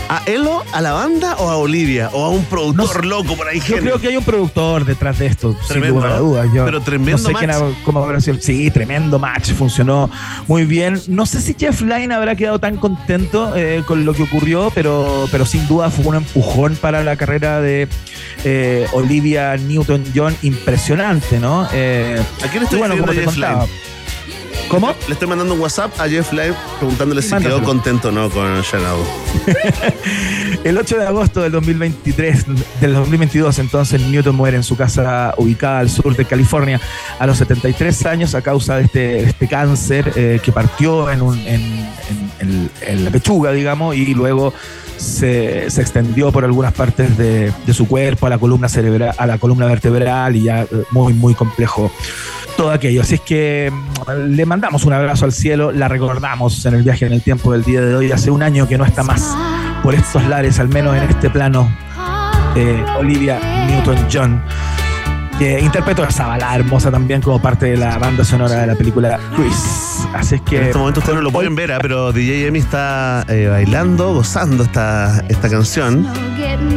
¿A 0.09 0.23
Elo, 0.27 0.63
a 0.73 0.81
la 0.83 0.93
banda 0.93 1.35
o 1.39 1.49
a 1.51 1.57
Olivia? 1.57 2.11
¿O 2.13 2.25
a 2.25 2.29
un 2.29 2.45
productor 2.45 3.05
loco 3.07 3.35
por 3.37 3.49
ahí? 3.49 3.59
Yo 3.61 3.79
creo 3.79 3.99
que 3.99 4.09
hay 4.09 4.17
un 4.17 4.23
productor 4.25 4.85
detrás 4.85 5.19
de 5.19 5.27
esto, 5.27 5.57
Tremendo, 5.67 5.87
sin 5.87 5.95
lugar 5.95 6.13
a 6.13 6.17
¿no? 6.17 6.23
dudas. 6.23 6.49
Yo 6.55 6.65
Pero 6.67 6.81
tremendo 6.83 7.13
no 7.23 7.29
sé 7.29 7.35
quién 7.35 7.51
match. 7.51 7.61
ha- 7.63 7.85
cómo 7.85 8.05
habrá 8.05 8.21
sido. 8.21 8.37
Sí, 8.41 8.71
tremendo 8.71 9.19
match, 9.19 9.53
funcionó 9.53 10.11
muy 10.47 10.67
bien. 10.67 11.01
No 11.09 11.25
sé 11.25 11.41
si 11.41 11.57
Jeff 11.59 11.81
Lynne 11.81 12.15
habrá 12.15 12.37
quedado 12.37 12.59
tan 12.59 12.77
contento 12.77 13.57
eh, 13.57 13.83
con 13.87 14.05
lo 14.05 14.13
que 14.13 14.25
ocurrió, 14.25 14.71
pero, 14.75 15.27
pero 15.33 15.47
sin 15.47 15.67
duda 15.67 15.91
fue 15.91 16.05
un 16.07 16.17
empujón 16.17 16.77
para 16.77 17.03
la 17.03 17.17
carrera 17.17 17.61
de 17.63 17.89
eh, 18.45 18.87
Olivia 18.93 19.57
Newton-John 19.57 20.37
impresionante, 20.43 21.41
¿no? 21.41 21.67
Eh, 21.73 22.23
¿A 22.45 22.49
quién 22.49 22.63
estoy 22.65 22.79
bueno, 22.79 22.95
como 22.99 23.09
te 23.13 23.17
Jeff 23.21 23.25
contaba. 23.27 23.67
¿Cómo? 24.69 24.93
Le 25.07 25.13
estoy 25.13 25.29
mandando 25.29 25.55
un 25.55 25.61
WhatsApp 25.61 25.93
a 26.01 26.09
Jeff 26.09 26.33
Lynne 26.33 26.55
preguntándole 26.79 27.23
si 27.23 27.31
Mándaselo. 27.31 27.57
quedó 27.59 27.67
contento 27.67 28.09
o 28.09 28.13
no 28.13 28.29
con 28.31 28.63
Xanadu. 28.63 29.03
El 30.65 30.79
8 30.79 30.99
de 30.99 31.07
agosto 31.07 31.43
del 31.43 31.53
2023, 31.53 32.47
del 32.81 32.95
2022, 32.95 33.59
entonces 33.61 34.01
Newton 34.01 34.35
muere 34.35 34.57
en 34.57 34.63
su 34.65 34.77
casa 34.77 35.35
ubicada 35.37 35.79
al 35.81 35.91
sur 35.91 36.17
de 36.17 36.25
California 36.25 36.81
a 37.19 37.27
los 37.27 37.37
73 37.39 38.07
años 38.07 38.35
a 38.35 38.43
causa 38.43 38.77
de 38.79 38.85
este, 38.85 38.99
de 38.99 39.25
este 39.25 39.47
cáncer 39.49 40.13
eh, 40.17 40.41
que 40.43 40.51
partió 40.51 41.11
en, 41.11 41.23
un- 41.23 41.39
en- 41.41 41.89
en- 42.11 42.31
en- 42.41 42.71
en 42.87 43.05
la 43.05 43.11
pechuga, 43.11 43.53
digamos, 43.53 43.95
y 43.95 44.13
luego 44.15 44.53
se, 44.97 45.71
se 45.71 45.83
extendió 45.83 46.33
por 46.33 46.45
algunas 46.45 46.73
partes 46.73 47.17
de, 47.19 47.53
de 47.67 47.75
su 47.75 47.87
cuerpo 47.87 48.27
a 48.27 48.31
la 48.31 48.39
columna 48.39 48.69
cerebral, 48.69 49.15
a 49.17 49.27
la 49.27 49.39
columna 49.39 49.67
vertebral 49.67 50.35
y 50.35 50.45
ya 50.45 50.63
eh, 50.63 50.69
muy, 50.91 51.13
muy 51.13 51.35
complejo 51.35 51.93
todo 52.57 52.71
aquello. 52.71 53.03
Así 53.03 53.15
es 53.15 53.21
que 53.21 53.73
mm, 53.73 54.35
le 54.35 54.47
mandamos 54.47 54.85
un 54.85 54.93
abrazo 54.93 55.25
al 55.25 55.33
cielo, 55.33 55.73
la 55.73 55.89
recordamos 55.89 56.65
en 56.67 56.75
el 56.75 56.83
viaje 56.83 57.07
en 57.07 57.13
el 57.13 57.23
tiempo 57.23 57.53
del 57.53 57.63
día 57.65 57.81
de 57.81 57.95
hoy, 57.95 58.13
hace 58.13 58.31
un 58.31 58.43
año 58.43 58.69
que 58.69 58.79
no 58.79 58.85
está 58.85 59.03
más 59.03 59.37
por 59.83 59.95
estos 59.95 60.25
lares, 60.25 60.59
al 60.59 60.69
menos 60.69 60.97
en 60.97 61.03
este 61.05 61.31
plano, 61.31 61.71
eh, 62.57 62.85
Olivia 62.99 63.39
Newton-John, 63.69 64.43
que 65.39 65.61
interpretó 65.61 66.05
esa 66.05 66.27
balada 66.27 66.55
hermosa 66.57 66.91
también 66.91 67.21
como 67.21 67.41
parte 67.41 67.67
de 67.67 67.77
la 67.77 67.99
banda 67.99 68.25
sonora 68.25 68.61
de 68.61 68.67
la 68.69 68.75
película 68.77 69.19
Chris. 69.37 70.07
Así 70.15 70.37
es 70.37 70.41
que... 70.43 70.57
En 70.57 70.65
este 70.65 70.79
momento 70.79 71.01
ustedes 71.01 71.17
no 71.17 71.23
lo 71.23 71.33
pueden 71.33 71.55
ver, 71.55 71.73
ah, 71.73 71.79
pero 71.83 72.13
DJ 72.13 72.47
Emi 72.47 72.61
está 72.61 73.25
eh, 73.29 73.49
bailando, 73.49 74.15
gozando 74.15 74.63
esta, 74.65 75.23
esta 75.29 75.51
canción 75.51 76.07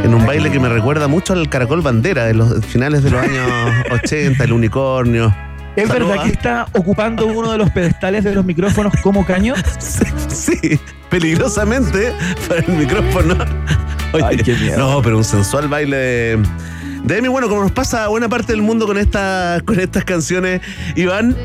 en 0.03 0.13
un 0.13 0.25
baile 0.25 0.51
que 0.51 0.59
me 0.59 0.69
recuerda 0.69 1.07
mucho 1.07 1.33
al 1.33 1.49
Caracol 1.49 1.81
Bandera 1.81 2.25
de 2.25 2.33
los 2.33 2.65
finales 2.65 3.03
de 3.03 3.11
los 3.11 3.21
años 3.21 3.47
80, 3.91 4.43
el 4.43 4.53
unicornio. 4.53 5.33
¿Es 5.77 5.87
Saluda. 5.87 6.07
verdad 6.09 6.23
que 6.25 6.31
está 6.31 6.67
ocupando 6.73 7.27
uno 7.27 7.51
de 7.51 7.57
los 7.59 7.69
pedestales 7.69 8.23
de 8.23 8.33
los 8.35 8.43
micrófonos 8.43 8.93
como 9.01 9.25
caño? 9.25 9.53
Sí, 10.27 10.79
peligrosamente 11.09 12.13
para 12.47 12.61
el 12.61 12.67
micrófono. 12.73 13.35
Oye, 14.13 14.23
Ay, 14.25 14.37
qué 14.37 14.53
miedo. 14.55 14.77
No, 14.77 15.01
pero 15.01 15.17
un 15.17 15.23
sensual 15.23 15.67
baile 15.67 15.97
de, 15.97 16.43
de 17.03 17.17
Emi. 17.17 17.27
Bueno, 17.27 17.49
como 17.49 17.61
nos 17.63 17.71
pasa 17.71 18.05
a 18.05 18.07
buena 18.07 18.29
parte 18.29 18.53
del 18.53 18.61
mundo 18.61 18.85
con, 18.87 18.97
esta, 18.97 19.59
con 19.65 19.79
estas 19.79 20.03
canciones, 20.05 20.61
Iván, 20.95 21.35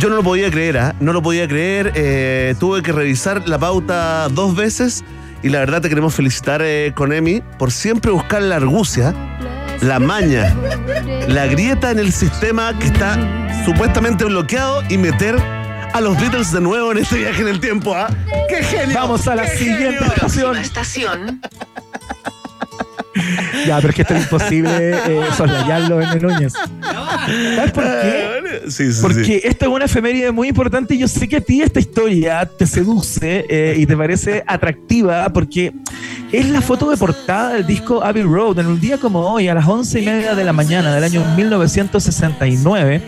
Yo 0.00 0.08
no 0.10 0.16
lo 0.16 0.22
podía 0.22 0.50
creer, 0.50 0.78
¿ah? 0.78 0.94
No 1.00 1.12
lo 1.12 1.22
podía 1.22 1.48
creer. 1.48 1.92
eh, 1.96 2.54
tuve 2.60 2.82
que 2.82 2.92
revisar 2.92 3.48
la 3.48 3.58
pauta 3.58 4.28
dos 4.28 4.54
veces 4.54 5.02
y 5.42 5.48
la 5.48 5.60
verdad 5.60 5.80
te 5.80 5.88
queremos 5.88 6.14
felicitar 6.14 6.60
eh, 6.62 6.92
con 6.94 7.12
Emi 7.12 7.42
por 7.58 7.72
siempre 7.72 8.10
buscar 8.12 8.42
la 8.42 8.56
argucia, 8.56 9.14
la 9.82 9.98
maña, 9.98 10.54
la 11.28 11.46
grieta 11.46 11.90
en 11.90 11.98
el 11.98 12.12
sistema 12.12 12.78
que 12.78 12.86
está 12.86 13.16
supuestamente 13.64 14.24
bloqueado 14.24 14.82
y 14.88 14.98
meter 14.98 15.36
a 15.92 16.00
los 16.00 16.18
Beatles 16.18 16.52
de 16.52 16.60
nuevo 16.60 16.92
en 16.92 16.98
este 16.98 17.18
viaje 17.18 17.42
en 17.42 17.48
el 17.48 17.60
tiempo, 17.60 17.94
¿ah? 17.94 18.08
¡Qué 18.48 18.62
genio! 18.62 18.94
Vamos 18.94 19.26
a 19.26 19.34
la 19.34 19.42
¡Qué 19.42 19.56
siguiente 19.56 20.04
estación. 20.60 21.40
Ya, 23.66 23.76
pero 23.76 23.90
es 23.90 23.94
que 23.94 24.02
esto 24.02 24.14
es 24.14 24.22
imposible 24.22 24.90
eh, 24.90 25.22
soslayarlo 25.36 26.00
en 26.00 26.22
Núñez. 26.22 26.52
¿Sabes 26.52 27.72
por 27.72 27.84
qué? 27.84 28.40
Sí, 28.68 28.92
sí, 28.92 28.98
Porque 29.02 29.24
sí. 29.24 29.40
esta 29.44 29.66
es 29.66 29.70
una 29.70 29.84
efeméride 29.84 30.32
muy 30.32 30.48
importante 30.48 30.94
y 30.94 30.98
yo 30.98 31.08
sé 31.08 31.28
que 31.28 31.36
a 31.36 31.40
ti 31.40 31.62
esta 31.62 31.80
historia 31.80 32.46
te 32.46 32.66
seduce 32.66 33.44
eh, 33.48 33.74
y 33.76 33.86
te 33.86 33.96
parece 33.96 34.42
atractiva 34.46 35.28
porque 35.32 35.72
es 36.32 36.48
la 36.48 36.60
foto 36.60 36.90
de 36.90 36.96
portada 36.96 37.54
del 37.54 37.66
disco 37.66 38.02
Abbey 38.02 38.22
Road 38.22 38.60
en 38.60 38.66
un 38.66 38.80
día 38.80 38.98
como 38.98 39.20
hoy, 39.20 39.48
a 39.48 39.54
las 39.54 39.66
once 39.66 40.00
y 40.00 40.06
media 40.06 40.34
de 40.34 40.44
la 40.44 40.52
mañana 40.52 40.94
del 40.94 41.04
año 41.04 41.24
1969. 41.36 43.02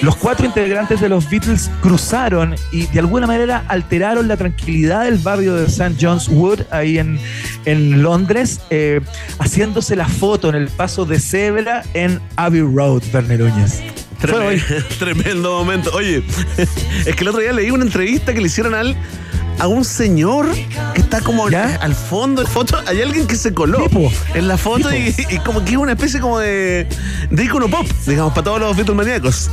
Los 0.00 0.16
cuatro 0.16 0.46
integrantes 0.46 1.00
de 1.00 1.08
los 1.08 1.28
Beatles 1.28 1.70
cruzaron 1.80 2.54
y 2.70 2.86
de 2.86 2.98
alguna 2.98 3.26
manera 3.26 3.64
alteraron 3.68 4.26
la 4.26 4.36
tranquilidad 4.36 5.04
del 5.04 5.18
barrio 5.18 5.54
de 5.54 5.66
St. 5.66 5.96
John's 6.00 6.28
Wood, 6.28 6.62
ahí 6.70 6.98
en, 6.98 7.18
en 7.66 8.02
Londres, 8.02 8.60
eh, 8.70 9.00
haciéndose 9.42 9.96
la 9.96 10.06
foto 10.06 10.48
en 10.48 10.54
el 10.54 10.68
paso 10.68 11.04
de 11.04 11.18
cebra 11.18 11.82
en 11.94 12.20
Abbey 12.36 12.60
Road, 12.60 13.02
Verne 13.12 13.38
Núñez. 13.38 13.82
Tremendo, 14.20 14.64
tremendo 14.98 15.58
momento. 15.58 15.90
Oye, 15.94 16.22
es 17.06 17.16
que 17.16 17.22
el 17.22 17.28
otro 17.28 17.40
día 17.40 17.52
leí 17.52 17.70
una 17.72 17.84
entrevista 17.84 18.32
que 18.32 18.40
le 18.40 18.46
hicieron 18.46 18.72
al, 18.74 18.96
a 19.58 19.66
un 19.66 19.84
señor 19.84 20.48
que 20.94 21.00
está 21.00 21.20
como 21.20 21.46
al 21.46 21.94
fondo 21.94 22.42
de 22.42 22.46
la 22.46 22.54
foto. 22.54 22.78
Hay 22.86 23.02
alguien 23.02 23.26
que 23.26 23.34
se 23.34 23.52
coló 23.52 23.84
en 24.34 24.46
la 24.46 24.56
foto 24.56 24.94
y, 24.94 25.12
y 25.28 25.38
como 25.38 25.64
que 25.64 25.72
es 25.72 25.76
una 25.76 25.92
especie 25.92 26.20
como 26.20 26.38
de, 26.38 26.86
de 27.28 27.44
icono 27.44 27.68
pop, 27.68 27.86
digamos, 28.06 28.32
para 28.32 28.44
todos 28.44 28.60
los 28.60 28.76
Beatles 28.76 28.96
maníacos. 28.96 29.50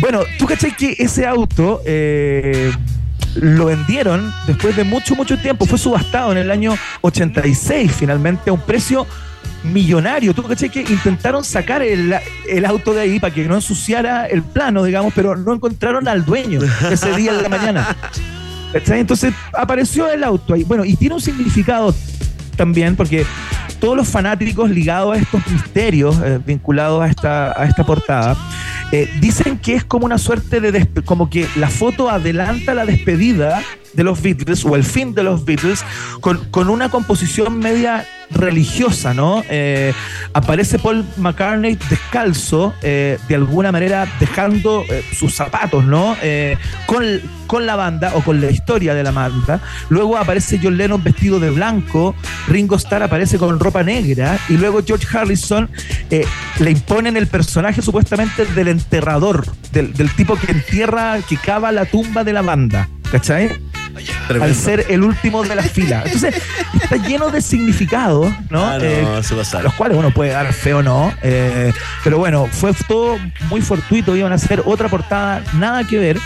Bueno, 0.00 0.20
tú 0.38 0.46
cachai 0.46 0.74
que 0.74 0.96
ese 0.98 1.26
auto 1.26 1.82
eh, 1.84 2.72
lo 3.34 3.66
vendieron 3.66 4.32
después 4.46 4.76
de 4.76 4.84
mucho, 4.84 5.14
mucho 5.14 5.38
tiempo. 5.38 5.66
Fue 5.66 5.78
subastado 5.78 6.32
en 6.32 6.38
el 6.38 6.50
año 6.50 6.74
86 7.02 7.92
finalmente 7.92 8.50
a 8.50 8.52
un 8.54 8.60
precio 8.60 9.06
millonario. 9.62 10.34
Tú 10.34 10.42
cachai 10.42 10.70
que 10.70 10.80
intentaron 10.80 11.44
sacar 11.44 11.82
el, 11.82 12.14
el 12.48 12.64
auto 12.64 12.94
de 12.94 13.02
ahí 13.02 13.20
para 13.20 13.32
que 13.32 13.44
no 13.46 13.54
ensuciara 13.54 14.26
el 14.26 14.42
plano, 14.42 14.84
digamos, 14.84 15.12
pero 15.14 15.36
no 15.36 15.54
encontraron 15.54 16.08
al 16.08 16.24
dueño 16.24 16.60
ese 16.90 17.14
día 17.14 17.34
de 17.34 17.42
la 17.42 17.48
mañana. 17.48 17.96
¿Cachai? 18.72 19.00
Entonces 19.00 19.34
apareció 19.52 20.08
el 20.10 20.22
auto 20.22 20.54
ahí. 20.54 20.64
Bueno, 20.64 20.84
y 20.84 20.96
tiene 20.96 21.14
un 21.14 21.20
significado 21.20 21.94
también 22.56 22.94
porque 22.94 23.26
todos 23.80 23.96
los 23.96 24.06
fanáticos 24.06 24.70
ligados 24.70 25.16
a 25.16 25.18
estos 25.18 25.46
misterios 25.48 26.16
eh, 26.22 26.38
vinculados 26.44 27.02
a 27.02 27.08
esta, 27.08 27.60
a 27.60 27.64
esta 27.64 27.84
portada 27.84 28.36
eh, 28.92 29.08
dicen 29.20 29.58
que 29.58 29.74
es 29.74 29.84
como 29.84 30.04
una 30.04 30.18
suerte 30.18 30.60
de 30.60 30.86
como 31.04 31.30
que 31.30 31.48
la 31.56 31.68
foto 31.68 32.10
adelanta 32.10 32.74
la 32.74 32.84
despedida 32.84 33.62
de 33.92 34.04
los 34.04 34.22
Beatles 34.22 34.64
o 34.64 34.76
el 34.76 34.84
fin 34.84 35.14
de 35.14 35.22
los 35.22 35.44
Beatles 35.44 35.84
con, 36.20 36.44
con 36.50 36.68
una 36.68 36.88
composición 36.88 37.58
media 37.58 38.06
religiosa, 38.30 39.12
¿no? 39.12 39.42
Eh, 39.48 39.92
aparece 40.32 40.78
Paul 40.78 41.04
McCartney 41.16 41.76
descalzo, 41.88 42.72
eh, 42.82 43.18
de 43.28 43.34
alguna 43.34 43.72
manera 43.72 44.06
dejando 44.20 44.84
eh, 44.88 45.04
sus 45.12 45.34
zapatos, 45.34 45.84
¿no? 45.84 46.16
Con, 46.86 47.04
con 47.46 47.66
la 47.66 47.76
banda 47.76 48.12
o 48.14 48.22
con 48.22 48.40
la 48.40 48.50
historia 48.50 48.94
de 48.94 49.02
la 49.02 49.10
banda. 49.10 49.60
Luego 49.88 50.16
aparece 50.16 50.60
John 50.62 50.76
Lennon 50.76 51.02
vestido 51.02 51.40
de 51.40 51.50
blanco, 51.50 52.14
Ringo 52.48 52.76
Starr 52.76 53.02
aparece 53.02 53.38
con 53.38 53.58
ropa 53.58 53.82
negra 53.82 54.38
y 54.48 54.56
luego 54.56 54.80
George 54.86 55.06
Harrison 55.16 55.68
le 56.58 56.70
imponen 56.70 57.16
el 57.16 57.26
personaje 57.26 57.82
supuestamente 57.82 58.44
del 58.46 58.68
enterrador, 58.68 59.44
del, 59.72 59.92
del 59.92 60.14
tipo 60.14 60.36
que 60.36 60.52
entierra, 60.52 61.18
que 61.28 61.36
cava 61.36 61.72
la 61.72 61.84
tumba 61.84 62.22
de 62.22 62.32
la 62.32 62.42
banda, 62.42 62.88
¿cachai? 63.10 63.50
Al 64.40 64.54
ser 64.54 64.86
el 64.88 65.02
último 65.02 65.42
de 65.42 65.54
la 65.54 65.62
fila. 65.62 66.02
Entonces, 66.04 66.34
está 66.82 66.96
lleno 66.96 67.30
de 67.30 67.40
significados, 67.42 68.32
¿no? 68.48 68.64
Ah, 68.64 68.78
no, 68.78 68.84
Eh, 68.84 69.22
a 69.58 69.62
los 69.62 69.74
cuales 69.74 69.96
uno 69.98 70.10
puede 70.12 70.30
dar 70.30 70.52
feo 70.52 70.78
o 70.78 70.82
no. 70.82 71.12
eh, 71.22 71.72
pero 72.04 72.18
bueno, 72.18 72.46
fue 72.50 72.72
todo 72.88 73.18
muy 73.48 73.60
fortuito. 73.60 74.14
Iban 74.16 74.32
a 74.32 74.36
hacer 74.36 74.62
otra 74.64 74.88
portada, 74.88 75.42
nada 75.54 75.84
que 75.84 75.98
ver. 75.98 76.18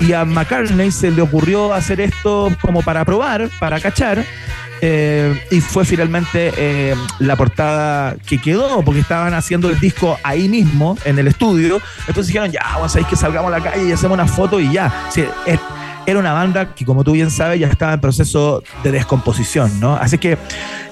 Y 0.00 0.12
a 0.12 0.24
McCartney 0.24 0.92
se 0.92 1.10
le 1.10 1.22
ocurrió 1.22 1.72
hacer 1.74 2.00
esto 2.00 2.54
como 2.60 2.82
para 2.82 3.04
probar, 3.04 3.48
para 3.58 3.80
cachar. 3.80 4.24
eh, 4.80 5.42
y 5.50 5.60
fue 5.60 5.84
finalmente 5.84 6.52
eh, 6.56 6.94
la 7.18 7.34
portada 7.34 8.14
que 8.24 8.38
quedó, 8.38 8.80
porque 8.84 9.00
estaban 9.00 9.34
haciendo 9.34 9.68
el 9.70 9.80
disco 9.80 10.16
ahí 10.22 10.48
mismo, 10.48 10.96
en 11.04 11.18
el 11.18 11.26
estudio. 11.26 11.80
Entonces 12.06 12.28
dijeron, 12.28 12.52
ya, 12.52 12.60
vamos 12.74 12.94
a 12.94 12.98
ver 13.00 13.08
que 13.08 13.16
salgamos 13.16 13.52
a 13.52 13.58
la 13.58 13.64
calle 13.64 13.88
y 13.88 13.92
hacemos 13.92 14.14
una 14.14 14.28
foto 14.28 14.60
y 14.60 14.70
ya. 14.72 15.08
Sí, 15.12 15.24
es- 15.46 15.58
era 16.08 16.18
una 16.18 16.32
banda 16.32 16.74
que, 16.74 16.86
como 16.86 17.04
tú 17.04 17.12
bien 17.12 17.30
sabes, 17.30 17.60
ya 17.60 17.66
estaba 17.66 17.92
en 17.92 18.00
proceso 18.00 18.62
de 18.82 18.92
descomposición, 18.92 19.78
¿no? 19.78 19.94
Así 19.94 20.16
que 20.16 20.38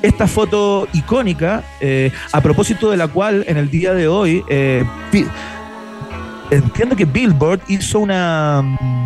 esta 0.02 0.26
foto 0.26 0.86
icónica, 0.92 1.64
eh, 1.80 2.12
a 2.32 2.42
propósito 2.42 2.90
de 2.90 2.98
la 2.98 3.08
cual 3.08 3.42
en 3.48 3.56
el 3.56 3.70
día 3.70 3.94
de 3.94 4.08
hoy, 4.08 4.44
eh, 4.50 4.84
entiendo 6.50 6.94
que 6.94 7.06
Billboard 7.06 7.60
hizo 7.68 8.00
una 8.00 8.60
mm, 8.62 9.05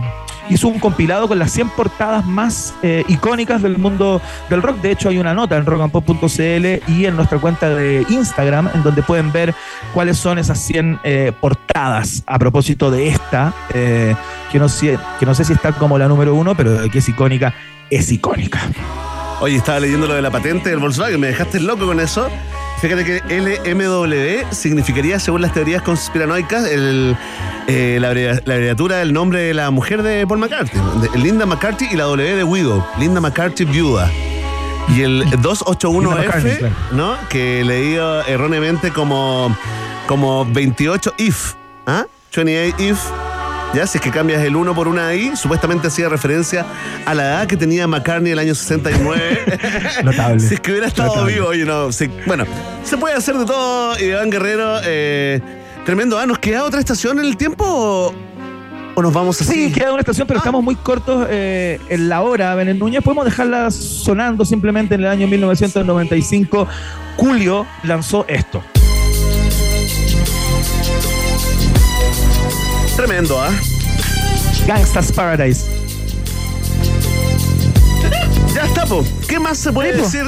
hizo 0.51 0.69
un 0.69 0.79
compilado 0.79 1.29
con 1.29 1.39
las 1.39 1.53
100 1.53 1.71
portadas 1.71 2.27
más 2.27 2.75
eh, 2.83 3.05
icónicas 3.09 3.63
del 3.63 3.79
mundo 3.79 4.21
del 4.49 4.63
rock. 4.63 4.81
De 4.81 4.91
hecho, 4.91 5.09
hay 5.09 5.19
una 5.19 5.33
nota 5.33 5.57
en 5.57 5.65
rockandpop.cl 5.65 6.93
y 6.93 7.07
en 7.07 7.17
nuestra 7.17 7.39
cuenta 7.39 7.71
de 7.71 8.05
Instagram 8.09 8.69
en 8.75 8.83
donde 8.83 9.03
pueden 9.03 9.33
ver 9.33 9.55
cuáles 9.95 10.19
son 10.19 10.39
esas 10.39 10.59
100 10.59 11.01
eh, 11.05 11.33
portadas 11.41 12.23
a 12.27 12.39
propósito 12.39 12.91
de 12.91 13.09
esta, 13.09 13.55
eh, 13.73 14.15
que, 14.51 14.59
no 14.59 14.69
sé, 14.69 14.99
que 15.19 15.27
no 15.27 15.35
sé 15.35 15.45
si 15.45 15.53
está 15.53 15.73
como 15.73 15.97
la 15.97 16.09
número 16.09 16.35
uno, 16.35 16.55
pero 16.55 16.91
que 16.91 16.99
es 16.99 17.09
icónica, 17.09 17.55
es 17.89 18.11
icónica. 18.11 18.61
Oye, 19.41 19.57
estaba 19.57 19.81
leyendo 19.81 20.07
lo 20.07 20.15
de 20.15 20.23
la 20.23 20.31
patente 20.31 20.69
del 20.69 20.81
Volkswagen, 20.81 21.19
me 21.19 21.29
dejaste 21.29 21.61
loco 21.61 21.87
con 21.87 21.99
eso. 22.01 22.29
Fíjate 22.81 23.05
que 23.05 23.21
LMW 23.29 24.51
significaría, 24.55 25.19
según 25.21 25.43
las 25.43 25.53
teorías 25.53 25.83
conspiranoicas, 25.83 26.65
el, 26.67 27.15
eh, 27.67 27.99
la, 28.01 28.11
abrevi- 28.13 28.41
la 28.47 28.55
abreviatura 28.55 28.97
del 28.97 29.13
nombre 29.13 29.41
de 29.41 29.53
la 29.55 29.71
mujer 29.71 30.03
de 30.03 30.27
Paul 30.27 30.39
McCartney, 30.41 30.83
de 31.03 31.19
Linda 31.19 31.45
McCartney 31.45 31.91
y 31.93 31.97
la 31.97 32.05
W 32.05 32.37
de 32.37 32.43
Widow, 32.45 32.83
Linda 32.99 33.21
McCartney 33.21 33.67
viuda. 33.71 34.11
Y 34.97 35.03
el 35.03 35.19
Linda 35.21 35.37
281F, 35.37 36.17
McCartney, 36.17 36.57
claro. 36.57 36.75
¿no? 36.93 37.17
Que 37.29 37.63
leído 37.65 38.23
erróneamente 38.27 38.91
como, 38.93 39.55
como 40.07 40.47
28 40.47 41.13
if. 41.19 41.53
¿Ah? 41.87 42.07
28 42.35 42.77
if. 42.83 42.99
Ya, 43.73 43.87
si 43.87 43.99
es 43.99 44.03
que 44.03 44.11
cambias 44.11 44.43
el 44.43 44.57
1 44.57 44.75
por 44.75 44.89
una 44.89 45.15
I, 45.15 45.37
supuestamente 45.37 45.87
hacía 45.87 46.09
referencia 46.09 46.67
a 47.07 47.15
la 47.15 47.23
edad 47.23 47.47
que 47.47 47.57
tenía 47.57 47.87
McCartney 47.87 48.33
el 48.33 48.39
año 48.41 48.53
69. 48.55 49.59
Notable. 50.05 50.41
si 50.41 50.55
es 50.55 50.61
que 50.61 50.73
hubiera 50.73 50.89
estado 50.89 51.09
Notable. 51.11 51.35
vivo, 51.35 51.53
know, 51.65 51.93
sí. 51.93 52.11
Bueno, 52.27 52.45
se 52.83 52.97
puede 52.99 53.15
hacer 53.15 53.37
de 53.37 53.45
todo, 53.45 53.97
Iván 54.01 54.29
Guerrero. 54.29 54.81
eh, 54.85 55.41
tremendo. 55.85 56.19
Ah, 56.19 56.27
¿nos 56.27 56.41
queda 56.41 56.65
otra 56.65 56.81
estación 56.81 57.21
en 57.21 57.27
el 57.27 57.37
tiempo 57.37 57.65
o, 57.65 58.13
o 58.97 59.03
nos 59.03 59.13
vamos 59.13 59.41
así? 59.41 59.67
Sí, 59.67 59.73
queda 59.73 59.93
una 59.93 60.01
estación, 60.01 60.27
pero 60.27 60.39
estamos 60.39 60.65
muy 60.65 60.75
cortos 60.75 61.29
eh, 61.31 61.79
en 61.89 62.09
la 62.09 62.23
hora, 62.23 62.53
Benet 62.57 62.77
Núñez. 62.77 63.05
Podemos 63.05 63.25
dejarla 63.25 63.71
sonando 63.71 64.45
simplemente 64.45 64.97
en 64.97 65.03
el 65.03 65.07
año 65.07 65.29
1995. 65.29 66.67
Julio 67.17 67.67
lanzó 67.85 68.25
esto. 68.27 68.65
Tremendo, 72.97 73.41
¿ah? 73.41 73.51
Gangsta's 74.67 75.11
Paradise. 75.13 75.67
Ya 78.55 78.65
está, 78.65 78.85
po. 78.85 79.05
¿Qué 79.29 79.39
más 79.39 79.59
se 79.59 79.73
puede 79.73 79.93
Sí, 79.95 79.99
po. 79.99 80.05
decir? 80.05 80.25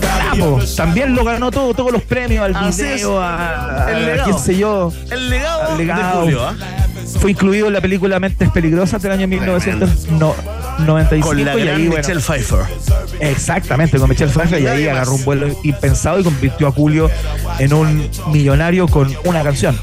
Bravo. 0.00 0.60
También 0.76 1.14
lo 1.14 1.24
ganó 1.24 1.50
todo, 1.50 1.74
todos 1.74 1.92
los 1.92 2.02
premios 2.02 2.44
al 2.44 2.56
Así 2.56 2.82
video, 2.82 3.22
es. 3.22 3.28
a, 3.28 3.86
El 3.90 4.06
legado. 4.06 4.24
quién 4.30 4.38
sé 4.38 4.56
yo. 4.56 4.92
El 5.10 5.30
legado, 5.30 5.72
al 5.72 5.78
legado. 5.78 6.18
de 6.20 6.24
Julio, 6.24 6.44
¿ah? 6.48 6.54
Fue 7.20 7.30
incluido 7.30 7.66
en 7.68 7.74
la 7.74 7.80
película 7.80 8.18
Mentes 8.18 8.50
Peligrosas 8.50 9.00
del 9.02 9.12
año 9.12 9.28
1995. 9.28 11.28
Con 11.28 11.44
la 11.44 11.54
y 11.56 11.62
gran 11.62 11.76
ahí, 11.76 11.86
bueno, 11.86 12.00
Michelle 12.02 12.20
Pfeiffer. 12.20 12.60
Exactamente, 13.20 13.98
con 13.98 14.08
Michelle 14.08 14.32
Pfeiffer 14.32 14.60
y 14.60 14.66
ahí 14.66 14.88
agarró 14.88 15.12
un 15.12 15.24
vuelo 15.24 15.46
impensado 15.62 16.18
y 16.18 16.24
convirtió 16.24 16.66
a 16.68 16.72
Julio 16.72 17.10
en 17.58 17.74
un 17.74 18.10
millonario 18.32 18.88
con 18.88 19.14
una 19.24 19.42
canción. 19.42 19.78